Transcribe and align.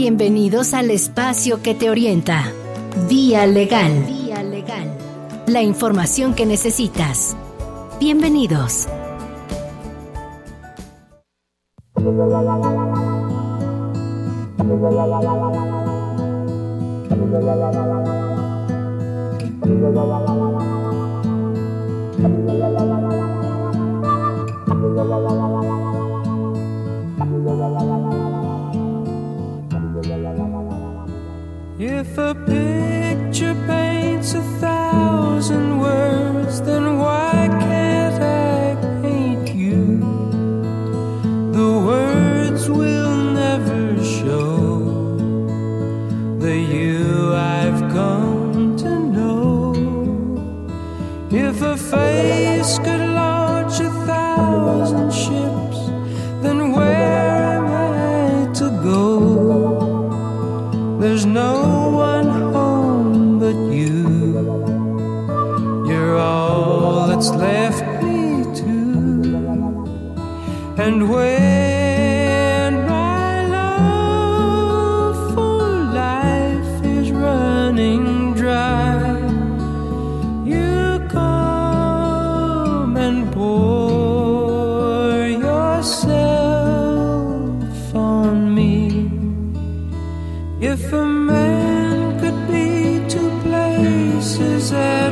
Bienvenidos 0.00 0.74
al 0.74 0.92
espacio 0.92 1.60
que 1.60 1.74
te 1.74 1.90
orienta. 1.90 2.52
Vía 3.08 3.48
Legal. 3.48 4.04
Vía 4.06 4.44
Legal. 4.44 4.96
La 5.48 5.60
información 5.60 6.34
que 6.34 6.46
necesitas. 6.46 7.36
Bienvenidos. 7.98 8.86
If 32.00 32.16
a 32.16 32.32
picture 32.32 33.56
paints 33.66 34.32
a 34.34 34.42
thousand 34.60 35.80
words, 35.80 36.60
then 36.62 36.96
why 36.96 37.48
can't 37.66 38.22
I 38.22 38.76
paint 39.02 39.48
you? 39.48 39.98
The 41.50 41.70
words 41.90 42.70
will 42.70 43.16
never 43.42 44.00
show 44.04 45.16
the 46.38 46.56
you 46.56 47.34
I've 47.34 47.80
come 47.92 48.76
to 48.76 48.90
know. 49.16 49.74
If 51.32 51.60
a 51.62 51.76
face 51.76 52.78
could 52.78 53.07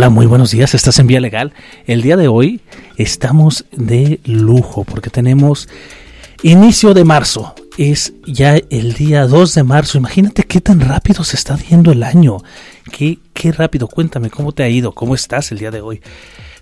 Hola, 0.00 0.08
muy 0.08 0.24
buenos 0.24 0.50
días. 0.52 0.74
Estás 0.74 0.98
en 0.98 1.06
Vía 1.08 1.20
Legal. 1.20 1.52
El 1.86 2.00
día 2.00 2.16
de 2.16 2.26
hoy 2.26 2.62
estamos 2.96 3.66
de 3.70 4.18
lujo 4.24 4.84
porque 4.84 5.10
tenemos 5.10 5.68
inicio 6.42 6.94
de 6.94 7.04
marzo. 7.04 7.54
Es 7.76 8.14
ya 8.24 8.56
el 8.70 8.94
día 8.94 9.26
2 9.26 9.54
de 9.56 9.62
marzo. 9.62 9.98
Imagínate 9.98 10.44
qué 10.44 10.62
tan 10.62 10.80
rápido 10.80 11.22
se 11.22 11.36
está 11.36 11.58
yendo 11.58 11.92
el 11.92 12.02
año. 12.02 12.38
Qué, 12.90 13.18
qué 13.34 13.52
rápido. 13.52 13.88
Cuéntame 13.88 14.30
cómo 14.30 14.52
te 14.52 14.62
ha 14.62 14.70
ido, 14.70 14.92
cómo 14.92 15.14
estás 15.14 15.52
el 15.52 15.58
día 15.58 15.70
de 15.70 15.82
hoy. 15.82 16.00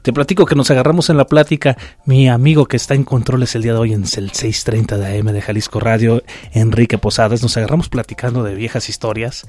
Te 0.03 0.13
platico 0.13 0.45
que 0.45 0.57
nos 0.57 0.73
agarramos 0.73 1.09
en 1.09 1.17
la 1.17 1.29
plática. 1.29 1.77
Mi 2.07 2.29
amigo 2.29 2.67
que 2.67 2.77
está 2.77 2.95
en 2.95 3.05
controles 3.05 3.55
el 3.55 3.63
día 3.63 3.73
de 3.73 3.79
hoy 3.79 3.93
en 3.93 4.03
el 4.03 4.33
6:30 4.33 4.97
de 4.97 5.17
AM 5.17 5.33
de 5.33 5.43
Jalisco 5.43 5.79
Radio, 5.79 6.25
Enrique 6.55 6.99
Posadas, 6.99 7.41
nos 7.41 7.57
agarramos 7.57 7.89
platicando 7.89 8.43
de 8.43 8.57
viejas 8.57 8.89
historias 8.89 9.47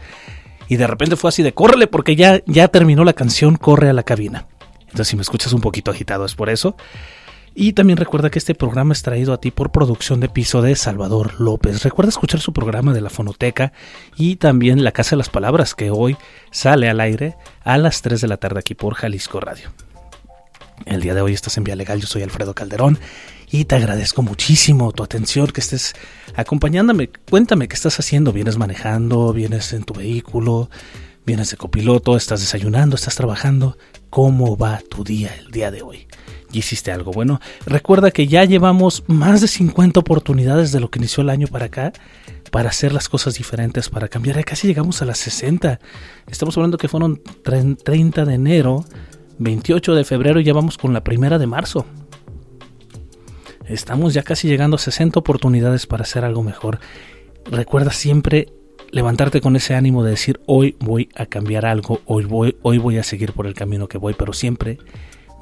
y 0.69 0.77
de 0.77 0.87
repente 0.87 1.15
fue 1.15 1.29
así 1.29 1.43
de 1.43 1.53
córrele 1.53 1.87
porque 1.87 2.15
ya, 2.15 2.41
ya 2.45 2.67
terminó 2.69 3.03
la 3.03 3.13
canción, 3.13 3.57
corre 3.57 3.89
a 3.89 3.93
la 3.93 4.03
cabina. 4.03 4.45
Entonces 4.81 5.07
si 5.07 5.15
me 5.15 5.23
escuchas 5.23 5.51
un 5.51 5.61
poquito 5.61 5.91
agitado 5.91 6.25
es 6.25 6.35
por 6.35 6.49
eso. 6.49 6.77
Y 7.55 7.73
también 7.73 7.97
recuerda 7.97 8.29
que 8.29 8.37
este 8.37 8.53
programa 8.53 8.93
es 8.93 9.01
traído 9.01 9.33
a 9.33 9.41
ti 9.41 9.49
por 9.49 9.71
producción 9.71 10.19
de 10.19 10.29
piso 10.29 10.61
de 10.61 10.75
Salvador 10.75 11.41
López. 11.41 11.83
Recuerda 11.83 12.09
escuchar 12.09 12.39
su 12.39 12.53
programa 12.53 12.93
de 12.93 13.01
la 13.01 13.09
fonoteca 13.09 13.73
y 14.15 14.35
también 14.35 14.83
La 14.83 14.91
Casa 14.91 15.11
de 15.11 15.17
las 15.17 15.29
Palabras 15.29 15.73
que 15.73 15.89
hoy 15.89 16.15
sale 16.51 16.87
al 16.87 17.01
aire 17.01 17.35
a 17.63 17.79
las 17.79 18.03
3 18.03 18.21
de 18.21 18.27
la 18.27 18.37
tarde 18.37 18.59
aquí 18.59 18.75
por 18.75 18.93
Jalisco 18.93 19.39
Radio. 19.39 19.71
El 20.85 21.01
día 21.01 21.15
de 21.15 21.21
hoy 21.21 21.33
estás 21.33 21.57
en 21.57 21.63
Vía 21.63 21.75
Legal, 21.75 21.99
yo 21.99 22.07
soy 22.07 22.21
Alfredo 22.21 22.53
Calderón 22.53 22.99
y 23.51 23.65
te 23.65 23.75
agradezco 23.75 24.21
muchísimo 24.21 24.91
tu 24.91 25.03
atención, 25.03 25.47
que 25.47 25.61
estés 25.61 25.93
acompañándome. 26.35 27.09
Cuéntame 27.29 27.67
qué 27.67 27.75
estás 27.75 27.99
haciendo. 27.99 28.31
¿Vienes 28.31 28.57
manejando? 28.57 29.33
¿Vienes 29.33 29.73
en 29.73 29.83
tu 29.83 29.93
vehículo? 29.93 30.69
¿Vienes 31.25 31.51
de 31.51 31.57
copiloto? 31.57 32.15
¿Estás 32.15 32.41
desayunando? 32.41 32.95
¿Estás 32.95 33.15
trabajando? 33.15 33.77
¿Cómo 34.09 34.57
va 34.57 34.81
tu 34.89 35.03
día 35.03 35.33
el 35.39 35.51
día 35.51 35.71
de 35.71 35.81
hoy? 35.81 36.07
¿Y 36.51 36.59
hiciste 36.59 36.91
algo 36.91 37.11
bueno? 37.11 37.39
Recuerda 37.65 38.11
que 38.11 38.27
ya 38.27 38.43
llevamos 38.45 39.03
más 39.07 39.41
de 39.41 39.47
50 39.47 39.99
oportunidades 39.99 40.71
de 40.71 40.79
lo 40.79 40.89
que 40.89 40.99
inició 40.99 41.21
el 41.21 41.29
año 41.29 41.47
para 41.47 41.65
acá 41.65 41.93
para 42.51 42.69
hacer 42.69 42.93
las 42.93 43.09
cosas 43.09 43.35
diferentes, 43.35 43.89
para 43.89 44.07
cambiar. 44.07 44.37
Ya 44.37 44.43
casi 44.43 44.67
llegamos 44.67 45.01
a 45.01 45.05
las 45.05 45.19
60. 45.19 45.79
Estamos 46.27 46.57
hablando 46.57 46.77
que 46.77 46.87
fueron 46.87 47.21
30 47.43 48.25
de 48.25 48.33
enero, 48.33 48.85
28 49.37 49.95
de 49.95 50.03
febrero 50.03 50.39
y 50.39 50.43
ya 50.43 50.53
vamos 50.53 50.77
con 50.77 50.93
la 50.93 51.03
primera 51.03 51.37
de 51.37 51.47
marzo. 51.47 51.85
Estamos 53.69 54.15
ya 54.15 54.23
casi 54.23 54.47
llegando 54.47 54.77
a 54.77 54.79
60 54.79 55.19
oportunidades 55.19 55.85
para 55.85 56.01
hacer 56.01 56.25
algo 56.25 56.41
mejor. 56.41 56.79
Recuerda 57.45 57.91
siempre 57.91 58.47
levantarte 58.91 59.41
con 59.41 59.55
ese 59.55 59.75
ánimo 59.75 60.03
de 60.03 60.09
decir 60.09 60.41
hoy 60.47 60.75
voy 60.79 61.09
a 61.15 61.27
cambiar 61.27 61.67
algo, 61.67 62.01
hoy 62.05 62.25
voy, 62.25 62.57
hoy 62.63 62.79
voy 62.79 62.97
a 62.97 63.03
seguir 63.03 63.31
por 63.33 63.45
el 63.45 63.53
camino 63.53 63.87
que 63.87 63.99
voy, 63.99 64.15
pero 64.15 64.33
siempre 64.33 64.79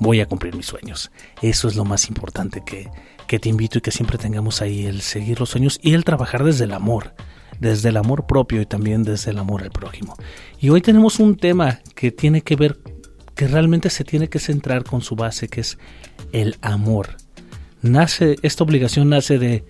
voy 0.02 0.20
a 0.20 0.26
cumplir 0.26 0.58
mis 0.58 0.66
sueños. 0.66 1.10
Eso 1.42 1.70
es 1.70 1.78
lo 1.78 1.86
más 1.86 2.10
importante 2.10 2.62
que, 2.66 2.90
que 3.28 3.40
te 3.40 3.48
invito 3.48 3.78
y 3.78 3.82
que 3.82 3.92
siempre 3.92 4.18
tengamos 4.18 4.62
ahí, 4.62 4.86
el 4.86 5.02
seguir 5.02 5.40
los 5.40 5.52
sueños 5.52 5.80
y 5.82 5.94
el 5.94 6.04
trabajar 6.04 6.44
desde 6.44 6.66
el 6.66 6.74
amor, 6.74 7.16
desde 7.62 7.90
el 7.90 7.98
amor 7.98 8.28
propio 8.28 8.60
y 8.60 8.66
también 8.66 9.04
desde 9.04 9.32
el 9.32 9.38
amor 9.38 9.64
al 9.64 9.72
prójimo. 9.72 10.18
Y 10.60 10.68
hoy 10.70 10.82
tenemos 10.82 11.22
un 11.22 11.38
tema 11.38 11.80
que 11.96 12.12
tiene 12.12 12.42
que 12.42 12.58
ver, 12.58 12.78
que 13.36 13.48
realmente 13.48 13.90
se 13.90 14.04
tiene 14.04 14.28
que 14.28 14.40
centrar 14.40 14.84
con 14.84 15.02
su 15.02 15.16
base, 15.16 15.48
que 15.48 15.62
es 15.62 15.78
el 16.34 16.58
amor 16.62 17.16
nace, 17.82 18.36
esta 18.42 18.64
obligación 18.64 19.10
nace 19.10 19.38
de, 19.38 19.64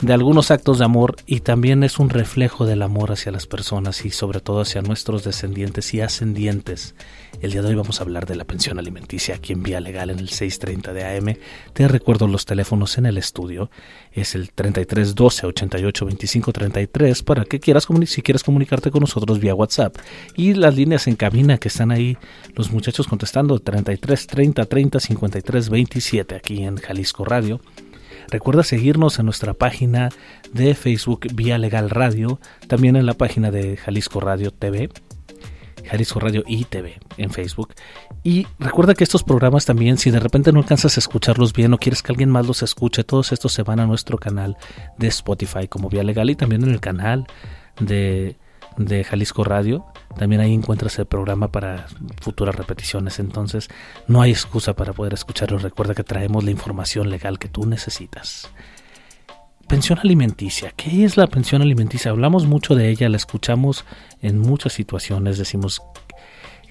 de 0.00 0.12
algunos 0.12 0.52
actos 0.52 0.78
de 0.78 0.84
amor 0.84 1.16
y 1.26 1.40
también 1.40 1.82
es 1.82 1.98
un 1.98 2.08
reflejo 2.08 2.66
del 2.66 2.82
amor 2.82 3.10
hacia 3.10 3.32
las 3.32 3.46
personas 3.46 4.04
y 4.04 4.10
sobre 4.10 4.40
todo 4.40 4.60
hacia 4.60 4.80
nuestros 4.80 5.24
descendientes 5.24 5.92
y 5.92 6.00
ascendientes. 6.00 6.94
El 7.40 7.50
día 7.50 7.62
de 7.62 7.68
hoy 7.68 7.74
vamos 7.74 8.00
a 8.00 8.04
hablar 8.04 8.26
de 8.26 8.36
la 8.36 8.44
pensión 8.44 8.78
alimenticia 8.78 9.34
aquí 9.34 9.52
en 9.52 9.62
Vía 9.62 9.80
Legal 9.80 10.10
en 10.10 10.20
el 10.20 10.28
630 10.28 10.92
de 10.92 11.04
AM. 11.04 11.36
Te 11.72 11.88
recuerdo 11.88 12.28
los 12.28 12.46
teléfonos 12.46 12.96
en 12.96 13.06
el 13.06 13.18
estudio. 13.18 13.70
Es 14.12 14.34
el 14.36 14.52
33 14.52 15.14
12 15.14 15.46
88 15.46 16.06
25 16.06 16.52
33 16.52 17.22
para 17.24 17.44
que 17.44 17.58
quieras 17.58 17.86
si 18.06 18.22
quieres 18.22 18.44
comunicarte 18.44 18.90
con 18.92 19.00
nosotros 19.00 19.40
vía 19.40 19.54
WhatsApp. 19.54 19.96
Y 20.36 20.54
las 20.54 20.76
líneas 20.76 21.08
en 21.08 21.16
cabina 21.16 21.58
que 21.58 21.68
están 21.68 21.90
ahí 21.90 22.16
los 22.54 22.70
muchachos 22.70 23.08
contestando 23.08 23.58
33 23.58 24.26
30 24.26 24.64
30 24.64 25.00
53 25.00 25.68
27 25.70 26.36
aquí 26.36 26.62
en 26.62 26.76
Jalisco 26.76 27.24
Radio. 27.24 27.60
Recuerda 28.30 28.62
seguirnos 28.62 29.18
en 29.18 29.24
nuestra 29.24 29.54
página 29.54 30.10
de 30.52 30.74
Facebook 30.74 31.26
Vía 31.34 31.58
Legal 31.58 31.90
Radio, 31.90 32.40
también 32.66 32.96
en 32.96 33.06
la 33.06 33.14
página 33.14 33.50
de 33.50 33.76
Jalisco 33.76 34.20
Radio 34.20 34.50
TV, 34.50 34.90
Jalisco 35.84 36.20
Radio 36.20 36.44
y 36.46 36.64
TV 36.64 36.98
en 37.16 37.30
Facebook. 37.30 37.74
Y 38.22 38.46
recuerda 38.58 38.94
que 38.94 39.04
estos 39.04 39.24
programas 39.24 39.64
también, 39.64 39.96
si 39.96 40.10
de 40.10 40.20
repente 40.20 40.52
no 40.52 40.60
alcanzas 40.60 40.96
a 40.96 41.00
escucharlos 41.00 41.54
bien 41.54 41.72
o 41.72 41.78
quieres 41.78 42.02
que 42.02 42.12
alguien 42.12 42.30
más 42.30 42.46
los 42.46 42.62
escuche, 42.62 43.02
todos 43.04 43.32
estos 43.32 43.52
se 43.52 43.62
van 43.62 43.80
a 43.80 43.86
nuestro 43.86 44.18
canal 44.18 44.56
de 44.98 45.08
Spotify 45.08 45.66
como 45.66 45.88
Vía 45.88 46.02
Legal 46.02 46.28
y 46.28 46.36
también 46.36 46.62
en 46.64 46.70
el 46.70 46.80
canal 46.80 47.26
de, 47.80 48.36
de 48.78 49.04
Jalisco 49.04 49.44
Radio 49.44 49.84
también 50.16 50.40
ahí 50.40 50.54
encuentras 50.54 50.98
el 50.98 51.06
programa 51.06 51.50
para 51.52 51.86
futuras 52.20 52.54
repeticiones. 52.54 53.18
Entonces 53.18 53.68
no 54.06 54.22
hay 54.22 54.30
excusa 54.30 54.74
para 54.74 54.92
poder 54.92 55.14
escucharlo. 55.14 55.58
Recuerda 55.58 55.94
que 55.94 56.04
traemos 56.04 56.44
la 56.44 56.50
información 56.50 57.10
legal 57.10 57.38
que 57.38 57.48
tú 57.48 57.66
necesitas. 57.66 58.50
Pensión 59.68 59.98
alimenticia. 59.98 60.72
¿Qué 60.76 61.04
es 61.04 61.16
la 61.16 61.26
pensión 61.26 61.60
alimenticia? 61.60 62.10
Hablamos 62.10 62.46
mucho 62.46 62.74
de 62.74 62.88
ella, 62.88 63.08
la 63.08 63.18
escuchamos 63.18 63.84
en 64.22 64.38
muchas 64.38 64.72
situaciones. 64.72 65.38
Decimos, 65.38 65.82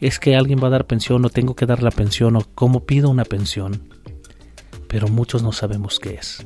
es 0.01 0.19
que 0.19 0.36
alguien 0.36 0.62
va 0.62 0.68
a 0.68 0.71
dar 0.71 0.88
pensión 0.88 1.24
o 1.24 1.30
tengo 1.30 1.56
que 1.56 1.68
dar 1.68 1.83
la 1.83 1.92
pensión 1.92 2.36
o 2.36 2.44
cómo 2.56 2.86
pido 2.86 3.10
una 3.10 3.24
pensión. 3.24 3.94
Pero 4.88 5.07
muchos 5.10 5.44
no 5.44 5.51
sabemos 5.51 6.00
qué 6.00 6.15
es. 6.15 6.45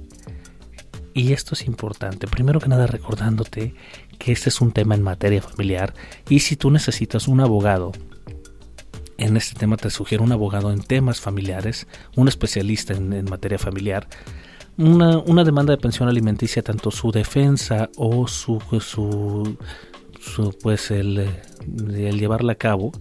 Y 1.14 1.34
esto 1.34 1.56
es 1.56 1.66
importante. 1.66 2.28
Primero 2.28 2.60
que 2.60 2.70
nada 2.70 2.88
recordándote 2.88 3.74
que 4.18 4.32
este 4.32 4.50
es 4.50 4.62
un 4.62 4.72
tema 4.72 4.96
en 4.96 5.02
materia 5.02 5.42
familiar 5.42 5.94
y 6.30 6.40
si 6.40 6.56
tú 6.56 6.72
necesitas 6.72 7.28
un 7.28 7.42
abogado, 7.42 7.92
en 9.18 9.38
este 9.38 9.58
tema 9.58 9.78
te 9.78 9.90
sugiero 9.90 10.24
un 10.24 10.32
abogado 10.32 10.72
en 10.72 10.82
temas 10.82 11.20
familiares, 11.22 11.88
un 12.16 12.28
especialista 12.28 12.94
en, 12.94 13.26
materia 13.26 13.60
familiar, 13.60 14.08
una, 14.78 15.44
demanda 15.44 15.74
de 15.74 15.82
pensión 15.82 16.10
alimenticia, 16.10 16.64
tanto 16.64 16.92
su 16.92 17.12
defensa 17.12 17.90
o 17.98 18.28
su, 18.28 18.60
su, 18.80 19.58
pues 20.62 20.92
el, 20.92 21.20
el, 21.20 22.20
llevarla 22.20 22.54
a 22.54 22.56
cabo, 22.56 22.92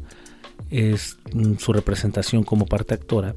es 0.68 1.16
su 1.58 1.72
representación 1.72 2.44
como 2.44 2.66
parte 2.66 2.94
actora, 2.94 3.34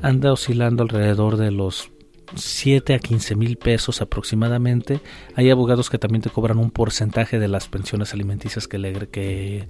anda 0.00 0.32
oscilando 0.32 0.82
alrededor 0.82 1.36
de 1.36 1.50
los 1.50 1.91
7 2.34 2.94
a 2.94 2.98
15 2.98 3.34
mil 3.36 3.56
pesos 3.56 4.00
aproximadamente. 4.02 5.00
Hay 5.34 5.50
abogados 5.50 5.90
que 5.90 5.98
también 5.98 6.22
te 6.22 6.30
cobran 6.30 6.58
un 6.58 6.70
porcentaje 6.70 7.38
de 7.38 7.48
las 7.48 7.68
pensiones 7.68 8.12
alimenticias 8.12 8.68
que, 8.68 9.68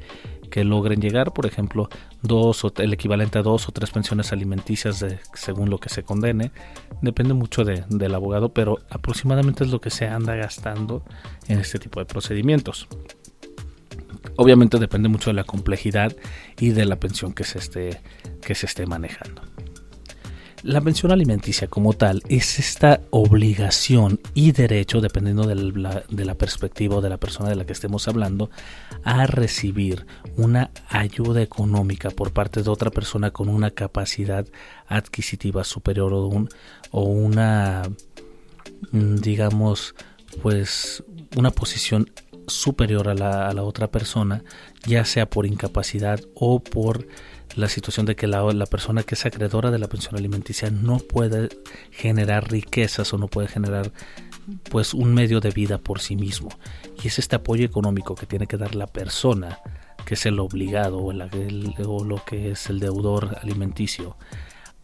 logren 0.64 1.00
llegar, 1.00 1.32
por 1.32 1.46
ejemplo, 1.46 1.88
dos 2.22 2.64
o 2.64 2.72
el 2.76 2.92
equivalente 2.92 3.38
a 3.38 3.42
dos 3.42 3.68
o 3.68 3.72
tres 3.72 3.90
pensiones 3.90 4.32
alimenticias 4.32 5.04
según 5.34 5.70
lo 5.70 5.78
que 5.78 5.88
se 5.88 6.02
condene. 6.02 6.52
Depende 7.00 7.34
mucho 7.34 7.64
del 7.64 8.14
abogado, 8.14 8.50
pero 8.50 8.78
aproximadamente 8.90 9.64
es 9.64 9.70
lo 9.70 9.80
que 9.80 9.90
se 9.90 10.06
anda 10.06 10.34
gastando 10.34 11.02
en 11.48 11.58
este 11.58 11.78
tipo 11.78 12.00
de 12.00 12.06
procedimientos. 12.06 12.88
Obviamente 14.36 14.78
depende 14.78 15.08
mucho 15.08 15.30
de 15.30 15.34
la 15.34 15.44
complejidad 15.44 16.16
y 16.58 16.70
de 16.70 16.86
la 16.86 16.96
pensión 16.96 17.32
que 17.32 17.44
se 17.44 17.58
esté, 17.58 18.00
que 18.40 18.54
se 18.54 18.66
esté 18.66 18.86
manejando. 18.86 19.51
La 20.62 20.80
pensión 20.80 21.10
alimenticia 21.10 21.66
como 21.66 21.92
tal 21.92 22.22
es 22.28 22.60
esta 22.60 23.00
obligación 23.10 24.20
y 24.32 24.52
derecho, 24.52 25.00
dependiendo 25.00 25.44
de 25.44 25.56
la, 25.56 26.04
de 26.08 26.24
la, 26.24 26.36
perspectiva 26.36 26.96
o 26.96 27.00
de 27.00 27.08
la 27.08 27.16
persona 27.16 27.48
de 27.48 27.56
la 27.56 27.66
que 27.66 27.72
estemos 27.72 28.06
hablando, 28.06 28.48
a 29.02 29.26
recibir 29.26 30.06
una 30.36 30.70
ayuda 30.88 31.42
económica 31.42 32.10
por 32.10 32.32
parte 32.32 32.62
de 32.62 32.70
otra 32.70 32.92
persona 32.92 33.32
con 33.32 33.48
una 33.48 33.72
capacidad 33.72 34.46
adquisitiva 34.86 35.64
superior 35.64 36.12
o, 36.12 36.26
un, 36.28 36.48
o 36.92 37.02
una, 37.02 37.82
mm, 38.92 39.16
digamos, 39.16 39.96
pues 40.42 41.02
una 41.36 41.50
posición 41.50 42.08
superior 42.46 43.08
a 43.08 43.14
la, 43.14 43.48
a 43.48 43.52
la 43.52 43.64
otra 43.64 43.90
persona, 43.90 44.44
ya 44.86 45.04
sea 45.04 45.28
por 45.28 45.44
incapacidad 45.44 46.20
o 46.34 46.60
por 46.60 47.08
la 47.56 47.68
situación 47.68 48.06
de 48.06 48.16
que 48.16 48.26
la, 48.26 48.42
la, 48.52 48.66
persona 48.66 49.02
que 49.02 49.14
es 49.14 49.26
acreedora 49.26 49.70
de 49.70 49.78
la 49.78 49.88
pensión 49.88 50.16
alimenticia 50.16 50.70
no 50.70 50.98
puede 50.98 51.48
generar 51.90 52.50
riquezas 52.50 53.12
o 53.12 53.18
no 53.18 53.28
puede 53.28 53.48
generar 53.48 53.92
pues 54.70 54.94
un 54.94 55.14
medio 55.14 55.40
de 55.40 55.50
vida 55.50 55.78
por 55.78 56.00
sí 56.00 56.16
mismo. 56.16 56.48
Y 57.02 57.08
es 57.08 57.18
este 57.18 57.36
apoyo 57.36 57.64
económico 57.64 58.14
que 58.14 58.26
tiene 58.26 58.46
que 58.46 58.56
dar 58.56 58.74
la 58.74 58.86
persona 58.86 59.58
que 60.04 60.14
es 60.14 60.26
el 60.26 60.40
obligado 60.40 60.98
o, 60.98 61.12
o 61.12 62.04
lo 62.04 62.24
que 62.24 62.50
es 62.50 62.68
el 62.68 62.80
deudor 62.80 63.38
alimenticio 63.40 64.16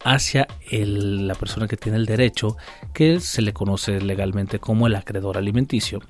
hacia 0.03 0.47
el, 0.71 1.27
la 1.27 1.35
persona 1.35 1.67
que 1.67 1.75
tiene 1.75 1.97
el 1.97 2.05
derecho 2.05 2.55
que 2.93 3.19
se 3.19 3.41
le 3.41 3.53
conoce 3.53 3.99
legalmente 3.99 4.59
como 4.59 4.87
el 4.87 4.95
acreedor 4.95 5.37
alimenticio 5.37 6.01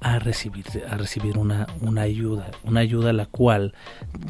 a 0.00 0.18
recibir, 0.18 0.64
a 0.88 0.96
recibir 0.96 1.38
una, 1.38 1.66
una 1.80 2.02
ayuda, 2.02 2.50
una 2.64 2.80
ayuda 2.80 3.12
la 3.12 3.26
cual 3.26 3.74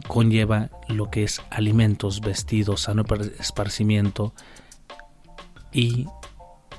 conlleva 0.06 0.70
lo 0.88 1.10
que 1.10 1.24
es 1.24 1.42
alimentos, 1.50 2.20
vestidos, 2.20 2.82
sano 2.82 3.04
esparcimiento 3.38 4.32
y 5.72 6.06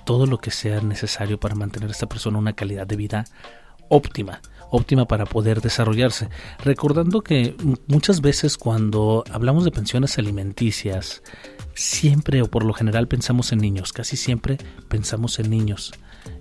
todo 0.05 0.25
lo 0.25 0.39
que 0.39 0.51
sea 0.51 0.81
necesario 0.81 1.39
para 1.39 1.55
mantener 1.55 1.89
a 1.89 1.91
esta 1.91 2.07
persona 2.07 2.39
una 2.39 2.53
calidad 2.53 2.87
de 2.87 2.95
vida 2.95 3.25
óptima, 3.89 4.41
óptima 4.71 5.07
para 5.07 5.25
poder 5.25 5.61
desarrollarse. 5.61 6.29
Recordando 6.63 7.21
que 7.21 7.55
muchas 7.87 8.21
veces 8.21 8.57
cuando 8.57 9.23
hablamos 9.31 9.65
de 9.65 9.71
pensiones 9.71 10.17
alimenticias, 10.17 11.21
siempre 11.75 12.41
o 12.41 12.47
por 12.47 12.63
lo 12.63 12.73
general 12.73 13.07
pensamos 13.07 13.51
en 13.51 13.59
niños, 13.59 13.93
casi 13.93 14.17
siempre 14.17 14.57
pensamos 14.87 15.37
en 15.39 15.49
niños. 15.49 15.91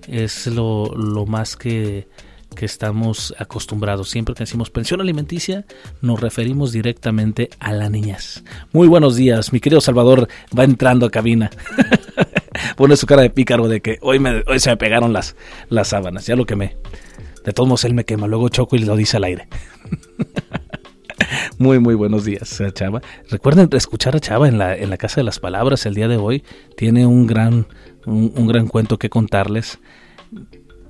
Es 0.07 0.47
lo, 0.47 0.95
lo 0.95 1.27
más 1.27 1.57
que 1.57 2.09
que 2.55 2.65
estamos 2.65 3.35
acostumbrados. 3.39 4.11
Siempre 4.11 4.35
que 4.35 4.45
decimos 4.45 4.71
pensión 4.71 5.01
alimenticia, 5.01 5.65
nos 6.01 6.21
referimos 6.21 6.73
directamente 6.73 7.51
a 7.61 7.73
la 7.73 7.89
niñez. 7.89 8.43
Muy 8.73 8.89
buenos 8.89 9.17
días, 9.17 9.53
mi 9.53 9.61
querido 9.61 9.81
Salvador 9.81 10.29
va 10.57 10.65
entrando 10.65 11.07
a 11.07 11.11
cabina. 11.11 11.51
Pone 12.77 12.97
su 12.97 13.07
cara 13.07 13.23
de 13.23 13.31
pícaro 13.31 13.69
de 13.69 13.81
que 13.81 13.99
hoy, 14.03 14.19
me, 14.19 14.43
hoy 14.47 14.59
se 14.59 14.71
me 14.71 14.77
pegaron 14.77 15.13
las, 15.13 15.37
las 15.69 15.89
sábanas, 15.89 16.27
ya 16.27 16.37
lo 16.37 16.47
quemé. 16.47 16.77
De 17.45 17.53
todos 17.53 17.69
modos 17.69 17.85
él 17.85 17.95
me 17.95 18.05
quema, 18.05 18.27
luego 18.27 18.49
choco 18.49 18.77
y 18.77 18.81
lo 18.81 18.97
dice 18.97 19.17
al 19.17 19.25
aire. 19.25 19.49
Muy, 21.59 21.81
muy 21.81 21.95
buenos 21.95 22.25
días, 22.25 22.63
Chava. 22.73 23.03
Recuerden 23.29 23.69
escuchar 23.73 24.15
a 24.15 24.21
Chava 24.21 24.49
en 24.49 24.59
la, 24.59 24.77
en 24.77 24.91
la 24.91 24.97
Casa 24.97 25.17
de 25.17 25.25
las 25.25 25.41
Palabras 25.41 25.85
el 25.87 25.95
día 25.95 26.07
de 26.07 26.17
hoy. 26.17 26.45
Tiene 26.77 27.05
un 27.05 27.27
gran, 27.27 27.67
un 28.07 28.47
gran 28.47 28.69
cuento 28.69 28.99
que 28.99 29.11
contarles. 29.11 29.81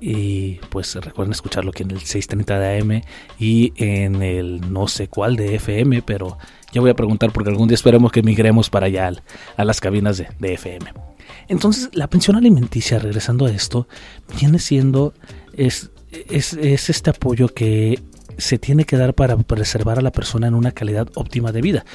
Y 0.01 0.55
pues 0.69 0.95
recuerden 0.95 1.33
escucharlo 1.33 1.71
aquí 1.71 1.83
en 1.83 1.91
el 1.91 1.99
630 1.99 2.59
de 2.59 2.79
AM 2.79 3.01
y 3.37 3.73
en 3.75 4.21
el 4.21 4.71
no 4.71 4.87
sé 4.87 5.07
cuál 5.07 5.35
de 5.35 5.55
FM, 5.55 6.01
pero 6.03 6.37
ya 6.71 6.81
voy 6.81 6.89
a 6.89 6.95
preguntar 6.95 7.31
porque 7.31 7.49
algún 7.49 7.67
día 7.67 7.75
esperemos 7.75 8.11
que 8.11 8.23
migremos 8.23 8.69
para 8.69 8.85
allá 8.85 9.11
a 9.57 9.65
las 9.65 9.81
cabinas 9.81 10.17
de, 10.17 10.27
de 10.39 10.53
FM. 10.53 10.93
Entonces, 11.47 11.89
la 11.93 12.07
pensión 12.07 12.37
alimenticia, 12.37 12.99
regresando 12.99 13.45
a 13.45 13.51
esto, 13.51 13.87
viene 14.39 14.59
siendo, 14.59 15.13
es, 15.53 15.89
es, 16.11 16.53
es 16.53 16.89
este 16.89 17.09
apoyo 17.09 17.49
que 17.49 18.01
se 18.37 18.57
tiene 18.57 18.85
que 18.85 18.97
dar 18.97 19.13
para 19.13 19.35
preservar 19.37 19.99
a 19.99 20.01
la 20.01 20.11
persona 20.11 20.47
en 20.47 20.55
una 20.55 20.71
calidad 20.71 21.09
óptima 21.15 21.51
de 21.51 21.61
vida. 21.61 21.85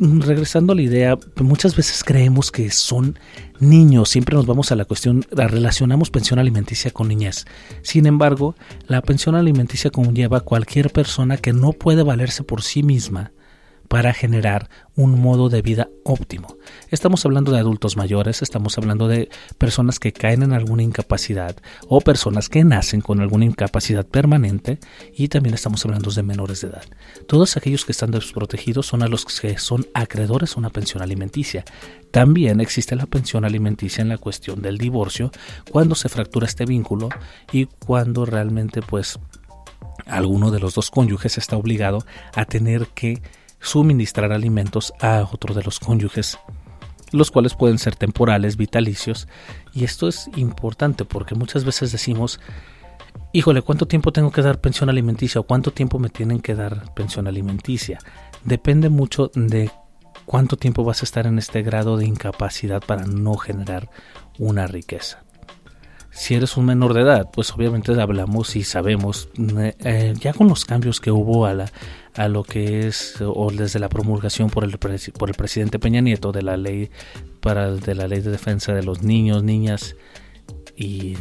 Mm, 0.00 0.22
regresando 0.22 0.72
a 0.72 0.76
la 0.76 0.80
idea, 0.80 1.18
muchas 1.42 1.76
veces 1.76 2.02
creemos 2.02 2.50
que 2.50 2.70
son 2.70 3.18
niños, 3.58 4.08
siempre 4.08 4.34
nos 4.34 4.46
vamos 4.46 4.72
a 4.72 4.76
la 4.76 4.86
cuestión, 4.86 5.26
relacionamos 5.30 6.08
pensión 6.08 6.38
alimenticia 6.38 6.90
con 6.90 7.08
niñez. 7.08 7.44
Sin 7.82 8.06
embargo, 8.06 8.54
la 8.86 9.02
pensión 9.02 9.34
alimenticia 9.34 9.90
conlleva 9.90 10.38
a 10.38 10.40
cualquier 10.40 10.90
persona 10.90 11.36
que 11.36 11.52
no 11.52 11.72
puede 11.72 12.02
valerse 12.02 12.42
por 12.44 12.62
sí 12.62 12.82
misma 12.82 13.32
para 13.90 14.14
generar 14.14 14.70
un 14.94 15.20
modo 15.20 15.48
de 15.48 15.62
vida 15.62 15.88
óptimo. 16.04 16.56
Estamos 16.90 17.26
hablando 17.26 17.50
de 17.50 17.58
adultos 17.58 17.96
mayores, 17.96 18.40
estamos 18.40 18.78
hablando 18.78 19.08
de 19.08 19.28
personas 19.58 19.98
que 19.98 20.12
caen 20.12 20.44
en 20.44 20.52
alguna 20.52 20.84
incapacidad 20.84 21.56
o 21.88 22.00
personas 22.00 22.48
que 22.48 22.62
nacen 22.62 23.00
con 23.00 23.20
alguna 23.20 23.46
incapacidad 23.46 24.06
permanente 24.06 24.78
y 25.12 25.26
también 25.26 25.56
estamos 25.56 25.84
hablando 25.84 26.12
de 26.12 26.22
menores 26.22 26.60
de 26.60 26.68
edad. 26.68 26.84
Todos 27.26 27.56
aquellos 27.56 27.84
que 27.84 27.90
están 27.90 28.12
desprotegidos 28.12 28.86
son 28.86 29.02
a 29.02 29.08
los 29.08 29.24
que 29.24 29.58
son 29.58 29.84
acreedores 29.92 30.54
a 30.54 30.60
una 30.60 30.70
pensión 30.70 31.02
alimenticia. 31.02 31.64
También 32.12 32.60
existe 32.60 32.94
la 32.94 33.06
pensión 33.06 33.44
alimenticia 33.44 34.02
en 34.02 34.08
la 34.10 34.18
cuestión 34.18 34.62
del 34.62 34.78
divorcio 34.78 35.32
cuando 35.68 35.96
se 35.96 36.08
fractura 36.08 36.46
este 36.46 36.64
vínculo 36.64 37.08
y 37.50 37.66
cuando 37.66 38.24
realmente 38.24 38.82
pues 38.82 39.18
alguno 40.06 40.52
de 40.52 40.60
los 40.60 40.74
dos 40.74 40.92
cónyuges 40.92 41.38
está 41.38 41.56
obligado 41.56 42.04
a 42.36 42.44
tener 42.44 42.86
que 42.94 43.20
suministrar 43.60 44.32
alimentos 44.32 44.92
a 45.00 45.26
otro 45.30 45.54
de 45.54 45.62
los 45.62 45.78
cónyuges, 45.80 46.38
los 47.12 47.30
cuales 47.30 47.54
pueden 47.54 47.78
ser 47.78 47.96
temporales, 47.96 48.56
vitalicios, 48.56 49.28
y 49.72 49.84
esto 49.84 50.08
es 50.08 50.28
importante 50.36 51.04
porque 51.04 51.34
muchas 51.34 51.64
veces 51.64 51.92
decimos, 51.92 52.40
híjole, 53.32 53.62
¿cuánto 53.62 53.86
tiempo 53.86 54.12
tengo 54.12 54.30
que 54.30 54.42
dar 54.42 54.60
pensión 54.60 54.88
alimenticia 54.88 55.40
o 55.40 55.44
cuánto 55.44 55.72
tiempo 55.72 55.98
me 55.98 56.08
tienen 56.08 56.40
que 56.40 56.54
dar 56.54 56.92
pensión 56.94 57.26
alimenticia? 57.26 57.98
Depende 58.44 58.88
mucho 58.88 59.30
de 59.34 59.70
cuánto 60.24 60.56
tiempo 60.56 60.84
vas 60.84 61.02
a 61.02 61.04
estar 61.04 61.26
en 61.26 61.38
este 61.38 61.62
grado 61.62 61.96
de 61.96 62.06
incapacidad 62.06 62.82
para 62.82 63.06
no 63.06 63.36
generar 63.36 63.90
una 64.38 64.66
riqueza 64.66 65.22
si 66.10 66.34
eres 66.34 66.56
un 66.56 66.66
menor 66.66 66.94
de 66.94 67.02
edad, 67.02 67.30
pues 67.32 67.52
obviamente 67.52 67.98
hablamos 68.00 68.56
y 68.56 68.64
sabemos, 68.64 69.28
eh, 69.38 69.74
eh, 69.80 70.14
ya 70.18 70.32
con 70.32 70.48
los 70.48 70.64
cambios 70.64 71.00
que 71.00 71.10
hubo 71.10 71.46
a, 71.46 71.54
la, 71.54 71.72
a 72.14 72.28
lo 72.28 72.42
que 72.42 72.86
es, 72.86 73.20
o 73.20 73.50
desde 73.52 73.78
la 73.78 73.88
promulgación 73.88 74.50
por 74.50 74.64
el, 74.64 74.78
por 74.78 75.28
el 75.28 75.34
presidente 75.34 75.78
Peña 75.78 76.00
Nieto 76.00 76.32
de 76.32 76.42
la 76.42 76.56
ley 76.56 76.90
para 77.40 77.70
de 77.70 77.94
la 77.94 78.08
ley 78.08 78.20
de 78.20 78.30
defensa 78.30 78.74
de 78.74 78.82
los 78.82 79.02
niños, 79.02 79.42
niñas 79.44 79.96
y 80.76 81.16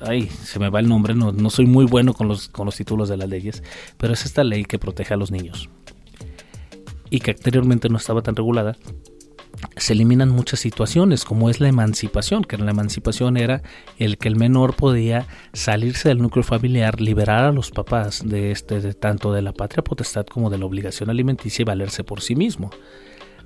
ay, 0.00 0.28
se 0.28 0.58
me 0.58 0.70
va 0.70 0.80
el 0.80 0.88
nombre, 0.88 1.14
no, 1.14 1.32
no 1.32 1.50
soy 1.50 1.66
muy 1.66 1.84
bueno 1.84 2.14
con 2.14 2.28
los, 2.28 2.48
con 2.48 2.66
los 2.66 2.76
títulos 2.76 3.08
de 3.08 3.16
las 3.16 3.28
leyes, 3.28 3.62
pero 3.96 4.12
es 4.12 4.24
esta 4.24 4.44
ley 4.44 4.64
que 4.64 4.78
protege 4.78 5.14
a 5.14 5.16
los 5.16 5.30
niños 5.30 5.68
y 7.10 7.20
que 7.20 7.32
anteriormente 7.32 7.88
no 7.88 7.98
estaba 7.98 8.22
tan 8.22 8.36
regulada 8.36 8.76
se 9.76 9.92
eliminan 9.92 10.30
muchas 10.30 10.60
situaciones, 10.60 11.24
como 11.24 11.50
es 11.50 11.60
la 11.60 11.68
emancipación, 11.68 12.44
que 12.44 12.58
la 12.58 12.70
emancipación 12.70 13.36
era 13.36 13.62
el 13.98 14.18
que 14.18 14.28
el 14.28 14.36
menor 14.36 14.74
podía 14.74 15.26
salirse 15.52 16.08
del 16.08 16.18
núcleo 16.18 16.42
familiar, 16.42 17.00
liberar 17.00 17.44
a 17.44 17.52
los 17.52 17.70
papás 17.70 18.22
de 18.24 18.50
este, 18.50 18.80
de 18.80 18.94
tanto 18.94 19.32
de 19.32 19.42
la 19.42 19.52
patria 19.52 19.82
potestad 19.82 20.26
como 20.26 20.50
de 20.50 20.58
la 20.58 20.66
obligación 20.66 21.10
alimenticia 21.10 21.62
y 21.62 21.66
valerse 21.66 22.04
por 22.04 22.20
sí 22.20 22.36
mismo. 22.36 22.70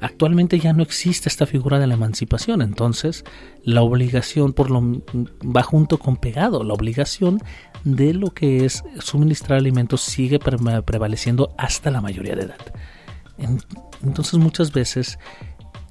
Actualmente 0.00 0.58
ya 0.58 0.72
no 0.74 0.82
existe 0.82 1.28
esta 1.28 1.46
figura 1.46 1.78
de 1.78 1.86
la 1.86 1.94
emancipación, 1.94 2.60
entonces 2.60 3.24
la 3.62 3.82
obligación 3.82 4.52
por 4.52 4.70
lo 4.70 4.82
va 5.42 5.62
junto 5.62 5.98
con 5.98 6.18
pegado, 6.18 6.64
la 6.64 6.74
obligación 6.74 7.40
de 7.84 8.12
lo 8.12 8.30
que 8.30 8.66
es 8.66 8.84
suministrar 8.98 9.58
alimentos 9.58 10.02
sigue 10.02 10.38
prevaleciendo 10.38 11.54
hasta 11.56 11.90
la 11.90 12.02
mayoría 12.02 12.36
de 12.36 12.42
edad. 12.42 12.58
Entonces 14.02 14.34
muchas 14.38 14.72
veces 14.72 15.18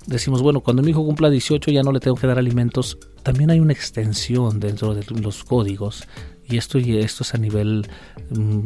decimos, 0.08 0.42
bueno, 0.42 0.62
cuando 0.62 0.84
mi 0.84 0.92
hijo 0.92 1.04
cumpla 1.04 1.30
18 1.30 1.72
ya 1.72 1.84
no 1.84 1.92
le 1.92 2.00
tengo 2.00 2.18
que 2.18 2.28
dar 2.28 2.38
alimentos, 2.38 2.98
también 3.24 3.50
hay 3.50 3.60
una 3.60 3.74
extensión 3.74 4.60
dentro 4.60 4.94
de 4.94 5.04
los 5.22 5.44
códigos 5.44 6.08
y 6.48 6.58
esto, 6.58 6.78
y 6.78 6.98
esto 6.98 7.24
es 7.24 7.34
a 7.34 7.38
nivel 7.38 7.88
mm, 8.30 8.66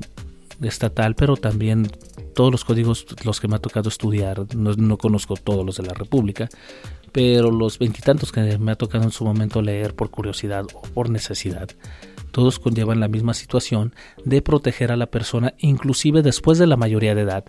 estatal, 0.66 1.16
pero 1.16 1.38
también 1.38 1.90
todos 2.36 2.52
los 2.52 2.66
códigos, 2.66 3.06
los 3.24 3.40
que 3.40 3.48
me 3.48 3.56
ha 3.56 3.60
tocado 3.60 3.90
estudiar, 3.90 4.46
no, 4.56 4.98
conozco 4.98 5.36
todos 5.36 5.66
los 5.66 5.78
de 5.78 5.84
la 5.84 5.94
República, 5.94 6.50
pero 7.12 7.52
los 7.52 7.80
veintitantos 7.80 8.32
que 8.32 8.58
me 8.58 8.72
ha 8.72 8.76
tocado 8.76 9.04
en 9.04 9.12
su 9.12 9.26
momento 9.26 9.62
leer 9.62 9.96
por 9.96 10.10
curiosidad 10.10 10.66
o 10.74 10.82
por 10.82 11.10
necesidad, 11.10 11.70
todos 12.32 12.60
conllevan 12.60 13.00
la 13.00 13.08
misma 13.08 13.34
situación 13.34 13.94
de 14.24 14.42
proteger 14.42 14.92
a 14.92 14.98
la 14.98 15.08
persona 15.08 15.56
inclusive 15.58 16.22
después 16.22 16.60
de 16.60 16.68
la 16.68 16.78
mayoría 16.78 17.16
de 17.16 17.22
edad 17.22 17.46